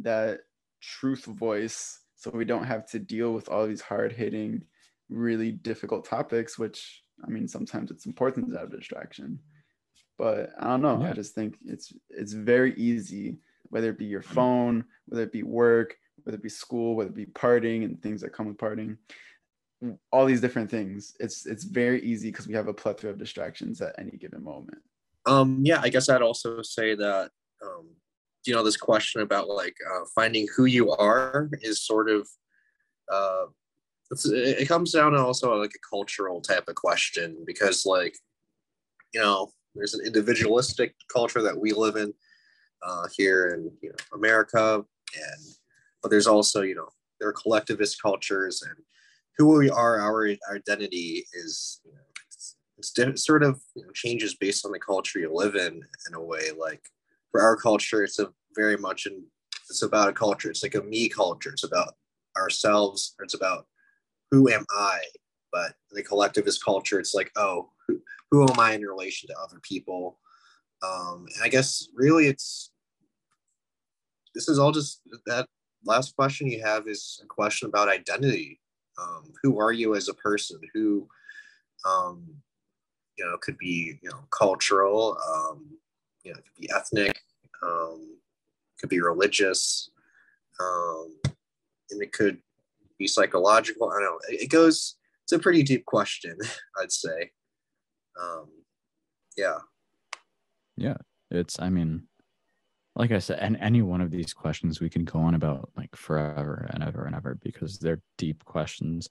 that 0.00 0.40
truth 0.80 1.24
voice 1.24 2.00
so 2.16 2.30
we 2.30 2.44
don't 2.44 2.64
have 2.64 2.86
to 2.86 2.98
deal 2.98 3.32
with 3.32 3.48
all 3.48 3.66
these 3.66 3.80
hard 3.80 4.12
hitting 4.12 4.62
really 5.08 5.50
difficult 5.50 6.04
topics 6.04 6.58
which 6.58 7.02
i 7.26 7.28
mean 7.28 7.48
sometimes 7.48 7.90
it's 7.90 8.06
important 8.06 8.48
to 8.50 8.58
have 8.58 8.72
a 8.72 8.76
distraction. 8.76 9.38
But 10.18 10.50
i 10.58 10.66
don't 10.66 10.82
know. 10.82 11.00
Yeah. 11.00 11.10
i 11.10 11.12
just 11.12 11.34
think 11.34 11.56
it's 11.64 11.92
it's 12.10 12.32
very 12.32 12.74
easy 12.74 13.38
whether 13.70 13.90
it 13.90 13.98
be 13.98 14.04
your 14.04 14.22
phone 14.22 14.84
whether 15.06 15.22
it 15.22 15.32
be 15.32 15.42
work 15.42 15.96
whether 16.22 16.36
it 16.36 16.42
be 16.42 16.48
school 16.48 16.94
whether 16.94 17.10
it 17.10 17.16
be 17.16 17.26
partying 17.26 17.84
and 17.84 18.02
things 18.02 18.20
that 18.20 18.32
come 18.32 18.46
with 18.46 18.58
partying 18.58 18.96
all 20.12 20.26
these 20.26 20.40
different 20.40 20.70
things. 20.70 21.14
It's 21.20 21.46
it's 21.46 21.64
very 21.64 22.02
easy 22.02 22.30
because 22.30 22.46
we 22.46 22.54
have 22.54 22.68
a 22.68 22.74
plethora 22.74 23.10
of 23.10 23.18
distractions 23.18 23.80
at 23.80 23.94
any 23.98 24.12
given 24.12 24.42
moment. 24.44 24.78
Um 25.26 25.60
yeah 25.62 25.80
i 25.82 25.90
guess 25.90 26.08
i'd 26.08 26.22
also 26.22 26.62
say 26.62 26.94
that 26.94 27.30
um 27.62 27.88
you 28.46 28.54
know 28.54 28.62
this 28.62 28.76
question 28.76 29.20
about 29.20 29.48
like 29.48 29.76
uh, 29.92 30.04
finding 30.14 30.46
who 30.56 30.64
you 30.64 30.90
are 30.92 31.50
is 31.62 31.84
sort 31.84 32.10
of 32.10 32.28
uh, 33.12 33.46
it 34.10 34.66
comes 34.66 34.92
down 34.92 35.12
to 35.12 35.18
also 35.18 35.54
like 35.54 35.72
a 35.74 35.88
cultural 35.88 36.40
type 36.40 36.66
of 36.68 36.74
question 36.74 37.36
because 37.46 37.86
like 37.86 38.16
you 39.14 39.20
know 39.20 39.50
there's 39.74 39.94
an 39.94 40.04
individualistic 40.04 40.94
culture 41.12 41.42
that 41.42 41.58
we 41.58 41.72
live 41.72 41.96
in 41.96 42.12
uh, 42.82 43.06
here 43.16 43.48
in 43.48 43.70
you 43.82 43.90
know 43.90 43.96
America. 44.14 44.76
And 44.76 45.54
but 46.02 46.10
there's 46.10 46.26
also 46.26 46.62
you 46.62 46.74
know 46.74 46.88
there 47.18 47.28
are 47.28 47.34
collectivist 47.34 48.00
cultures 48.00 48.62
and 48.62 48.76
who 49.36 49.58
we 49.58 49.70
are 49.70 50.00
our 50.00 50.28
identity 50.52 51.26
is 51.32 51.80
you 51.84 51.92
know 51.92 51.98
it's, 52.26 52.56
it's 52.78 53.24
sort 53.24 53.42
of 53.42 53.60
you 53.74 53.82
know, 53.84 53.90
changes 53.92 54.34
based 54.34 54.64
on 54.64 54.72
the 54.72 54.78
culture 54.78 55.18
you 55.18 55.32
live 55.32 55.54
in 55.54 55.82
in 56.08 56.14
a 56.14 56.22
way 56.22 56.50
like 56.58 56.82
for 57.30 57.42
our 57.42 57.56
culture, 57.56 58.02
it's 58.02 58.18
a 58.18 58.28
very 58.56 58.76
much 58.76 59.06
and 59.06 59.22
it's 59.68 59.82
about 59.82 60.08
a 60.08 60.12
culture. 60.12 60.50
It's 60.50 60.62
like 60.62 60.74
a 60.74 60.82
me 60.82 61.08
culture. 61.08 61.50
It's 61.50 61.64
about 61.64 61.94
ourselves. 62.36 63.14
It's 63.20 63.34
about 63.34 63.66
who 64.30 64.50
am 64.50 64.64
I? 64.70 65.00
But 65.52 65.74
the 65.90 66.02
collectivist 66.02 66.64
culture, 66.64 66.98
it's 66.98 67.14
like, 67.14 67.30
oh, 67.36 67.70
who, 67.86 68.00
who 68.30 68.42
am 68.42 68.58
I 68.58 68.72
in 68.72 68.82
relation 68.82 69.28
to 69.28 69.38
other 69.40 69.60
people? 69.62 70.18
Um, 70.82 71.26
and 71.34 71.44
I 71.44 71.48
guess 71.48 71.88
really 71.94 72.26
it's 72.26 72.70
this 74.34 74.48
is 74.48 74.58
all 74.58 74.72
just 74.72 75.00
that 75.26 75.46
last 75.84 76.14
question 76.14 76.46
you 76.46 76.62
have 76.62 76.86
is 76.86 77.20
a 77.22 77.26
question 77.26 77.68
about 77.68 77.88
identity. 77.88 78.60
Um, 79.00 79.32
who 79.42 79.58
are 79.58 79.72
you 79.72 79.94
as 79.94 80.08
a 80.08 80.14
person? 80.14 80.60
Who, 80.74 81.08
um, 81.88 82.24
you 83.18 83.24
know, 83.24 83.36
could 83.40 83.58
be 83.58 83.98
you 84.02 84.10
know 84.10 84.20
cultural, 84.30 85.18
um, 85.28 85.66
you 86.24 86.32
know, 86.32 86.38
it 86.38 86.44
could 86.44 86.60
be 86.60 86.70
ethnic, 86.74 87.20
um, 87.62 88.18
could 88.78 88.88
be 88.88 89.00
religious, 89.00 89.90
um, 90.60 91.18
and 91.90 92.02
it 92.02 92.12
could 92.12 92.38
be 92.98 93.06
psychological. 93.06 93.90
I 93.90 94.00
don't 94.00 94.02
know. 94.02 94.18
It 94.28 94.50
goes. 94.50 94.96
It's 95.24 95.32
a 95.32 95.38
pretty 95.38 95.62
deep 95.62 95.84
question, 95.84 96.36
I'd 96.80 96.92
say. 96.92 97.30
Um, 98.20 98.48
yeah. 99.36 99.58
Yeah, 100.76 100.96
it's. 101.30 101.60
I 101.60 101.68
mean, 101.68 102.04
like 102.96 103.12
I 103.12 103.18
said, 103.18 103.38
and 103.40 103.56
any 103.60 103.82
one 103.82 104.00
of 104.00 104.10
these 104.10 104.32
questions 104.32 104.80
we 104.80 104.90
can 104.90 105.04
go 105.04 105.20
on 105.20 105.34
about 105.34 105.70
like 105.76 105.94
forever 105.94 106.68
and 106.72 106.82
ever 106.82 107.04
and 107.04 107.14
ever 107.14 107.38
because 107.42 107.78
they're 107.78 108.02
deep 108.18 108.44
questions, 108.44 109.08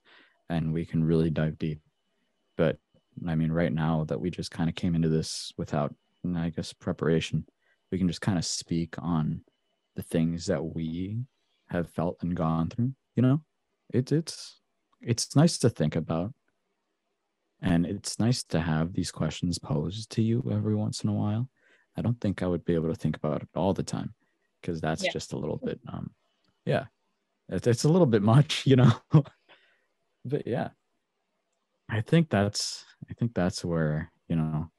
and 0.48 0.72
we 0.72 0.84
can 0.84 1.02
really 1.02 1.30
dive 1.30 1.58
deep. 1.58 1.80
But 2.56 2.78
I 3.26 3.34
mean, 3.34 3.52
right 3.52 3.72
now 3.72 4.04
that 4.04 4.20
we 4.20 4.30
just 4.30 4.50
kind 4.50 4.68
of 4.68 4.76
came 4.76 4.94
into 4.94 5.08
this 5.08 5.52
without, 5.56 5.94
I 6.36 6.50
guess, 6.50 6.72
preparation 6.72 7.46
we 7.90 7.98
can 7.98 8.06
just 8.06 8.20
kind 8.20 8.38
of 8.38 8.44
speak 8.44 8.94
on 8.98 9.40
the 9.96 10.02
things 10.02 10.46
that 10.46 10.64
we 10.64 11.18
have 11.70 11.90
felt 11.90 12.18
and 12.22 12.36
gone 12.36 12.68
through 12.68 12.92
you 13.16 13.22
know? 13.22 13.42
It's 13.92 14.12
it's 14.12 14.60
it's 15.00 15.36
nice 15.36 15.58
to 15.58 15.70
think 15.70 15.96
about. 15.96 16.32
And 17.62 17.84
it's 17.84 18.18
nice 18.18 18.42
to 18.44 18.60
have 18.60 18.94
these 18.94 19.10
questions 19.10 19.58
posed 19.58 20.10
to 20.12 20.22
you 20.22 20.48
every 20.50 20.74
once 20.74 21.04
in 21.04 21.10
a 21.10 21.12
while. 21.12 21.50
I 21.96 22.02
don't 22.02 22.18
think 22.20 22.42
i 22.42 22.46
would 22.46 22.64
be 22.64 22.74
able 22.74 22.88
to 22.88 22.94
think 22.94 23.16
about 23.16 23.42
it 23.42 23.48
all 23.54 23.74
the 23.74 23.82
time 23.82 24.14
because 24.60 24.80
that's 24.80 25.04
yeah. 25.04 25.12
just 25.12 25.32
a 25.32 25.36
little 25.36 25.58
bit 25.58 25.80
um 25.92 26.10
yeah 26.64 26.84
it's, 27.48 27.66
it's 27.66 27.84
a 27.84 27.88
little 27.88 28.06
bit 28.06 28.22
much 28.22 28.62
you 28.70 28.76
know? 28.76 28.92
But 30.24 30.46
yeah 30.46 30.68
i 31.90 32.00
think 32.00 32.30
that's 32.30 32.84
i 33.10 33.12
think 33.14 33.34
that's 33.34 33.64
where 33.64 34.12
you 34.28 34.36
know 34.36 34.70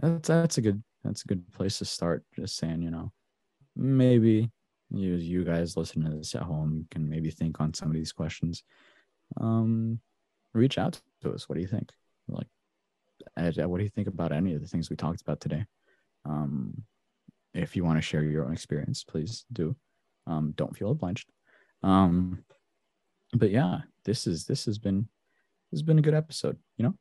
that's 0.00 0.28
that's 0.28 0.58
a 0.58 0.62
good 0.62 0.82
that's 1.04 1.24
a 1.24 1.28
good 1.28 1.50
place 1.52 1.78
to 1.78 1.84
start. 1.84 2.24
Just 2.34 2.56
saying, 2.56 2.82
you 2.82 2.90
know, 2.90 3.12
maybe 3.76 4.50
you 4.90 5.14
you 5.14 5.44
guys 5.44 5.76
listening 5.76 6.10
to 6.10 6.16
this 6.16 6.34
at 6.34 6.42
home 6.42 6.86
can 6.90 7.08
maybe 7.08 7.30
think 7.30 7.60
on 7.60 7.74
some 7.74 7.88
of 7.88 7.94
these 7.94 8.12
questions. 8.12 8.62
Um, 9.40 10.00
reach 10.54 10.78
out 10.78 11.00
to 11.22 11.32
us. 11.32 11.48
What 11.48 11.56
do 11.56 11.60
you 11.60 11.68
think? 11.68 11.90
Like, 12.28 12.46
what 13.36 13.78
do 13.78 13.84
you 13.84 13.90
think 13.90 14.08
about 14.08 14.32
any 14.32 14.54
of 14.54 14.60
the 14.60 14.68
things 14.68 14.90
we 14.90 14.96
talked 14.96 15.20
about 15.20 15.40
today? 15.40 15.64
Um, 16.24 16.82
if 17.54 17.76
you 17.76 17.84
want 17.84 17.98
to 17.98 18.02
share 18.02 18.22
your 18.22 18.44
own 18.44 18.52
experience, 18.52 19.04
please 19.04 19.44
do. 19.52 19.74
Um, 20.26 20.52
don't 20.56 20.76
feel 20.76 20.90
obliged. 20.90 21.30
Um, 21.82 22.44
but 23.34 23.50
yeah, 23.50 23.80
this 24.04 24.26
is 24.26 24.46
this 24.46 24.64
has 24.66 24.78
been 24.78 25.08
this 25.70 25.80
has 25.80 25.82
been 25.82 25.98
a 25.98 26.02
good 26.02 26.14
episode. 26.14 26.56
You 26.76 26.84
know, 26.84 26.94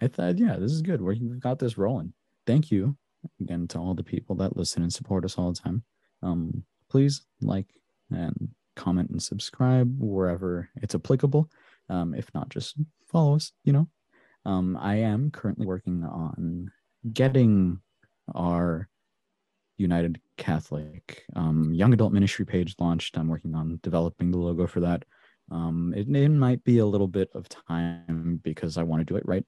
I 0.00 0.08
thought 0.08 0.38
yeah, 0.38 0.56
this 0.56 0.72
is 0.72 0.82
good. 0.82 1.00
We've 1.00 1.40
got 1.40 1.58
this 1.58 1.78
rolling. 1.78 2.12
Thank 2.48 2.70
you 2.70 2.96
again 3.42 3.68
to 3.68 3.78
all 3.78 3.92
the 3.92 4.02
people 4.02 4.34
that 4.36 4.56
listen 4.56 4.82
and 4.82 4.90
support 4.90 5.26
us 5.26 5.36
all 5.36 5.52
the 5.52 5.60
time. 5.60 5.82
Um, 6.22 6.64
please 6.88 7.26
like 7.42 7.66
and 8.10 8.48
comment 8.74 9.10
and 9.10 9.22
subscribe 9.22 9.94
wherever 9.98 10.70
it's 10.76 10.94
applicable. 10.94 11.50
Um, 11.90 12.14
if 12.14 12.32
not, 12.32 12.48
just 12.48 12.76
follow 13.06 13.36
us. 13.36 13.52
You 13.64 13.74
know, 13.74 13.88
um, 14.46 14.78
I 14.80 14.94
am 14.94 15.30
currently 15.30 15.66
working 15.66 16.02
on 16.04 16.70
getting 17.12 17.80
our 18.34 18.88
United 19.76 20.18
Catholic 20.38 21.24
um, 21.36 21.74
young 21.74 21.92
adult 21.92 22.14
ministry 22.14 22.46
page 22.46 22.76
launched. 22.78 23.18
I'm 23.18 23.28
working 23.28 23.54
on 23.54 23.78
developing 23.82 24.30
the 24.30 24.38
logo 24.38 24.66
for 24.66 24.80
that. 24.80 25.04
Um, 25.50 25.92
it, 25.94 26.08
it 26.08 26.30
might 26.30 26.64
be 26.64 26.78
a 26.78 26.86
little 26.86 27.08
bit 27.08 27.28
of 27.34 27.46
time 27.50 28.40
because 28.42 28.78
I 28.78 28.84
want 28.84 29.02
to 29.02 29.04
do 29.04 29.16
it 29.16 29.26
right. 29.26 29.44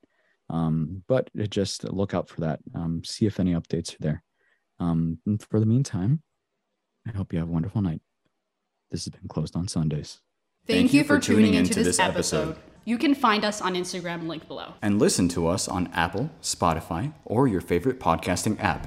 Um, 0.51 1.05
but 1.07 1.31
just 1.49 1.85
look 1.85 2.13
out 2.13 2.29
for 2.29 2.41
that. 2.41 2.61
Um, 2.75 3.03
see 3.05 3.27
if 3.27 3.39
any 3.39 3.55
updates 3.55 3.95
are 3.95 4.01
there. 4.01 4.23
Um, 4.81 5.19
for 5.49 5.61
the 5.61 5.67
meantime, 5.67 6.23
I 7.07 7.17
hope 7.17 7.33
you 7.33 7.39
have 7.39 7.49
a 7.49 7.53
wonderful 7.53 7.83
night. 7.83 8.01
This 8.91 9.05
has 9.05 9.11
been 9.11 9.29
Closed 9.29 9.55
on 9.55 9.69
Sundays. 9.69 10.21
Thank, 10.67 10.79
Thank 10.79 10.95
you 10.95 11.05
for 11.05 11.19
tuning 11.19 11.55
into 11.55 11.83
this 11.83 11.99
episode. 11.99 12.57
You 12.85 12.99
can 12.99 13.15
find 13.15 13.45
us 13.45 13.61
on 13.61 13.75
Instagram, 13.75 14.27
link 14.27 14.49
below. 14.49 14.75
And 14.83 14.99
listen 14.99 15.29
to 15.29 15.47
us 15.47 15.69
on 15.69 15.89
Apple, 15.93 16.31
Spotify, 16.43 17.13
or 17.25 17.47
your 17.47 17.61
favorite 17.61 18.01
podcasting 18.01 18.61
app. 18.61 18.87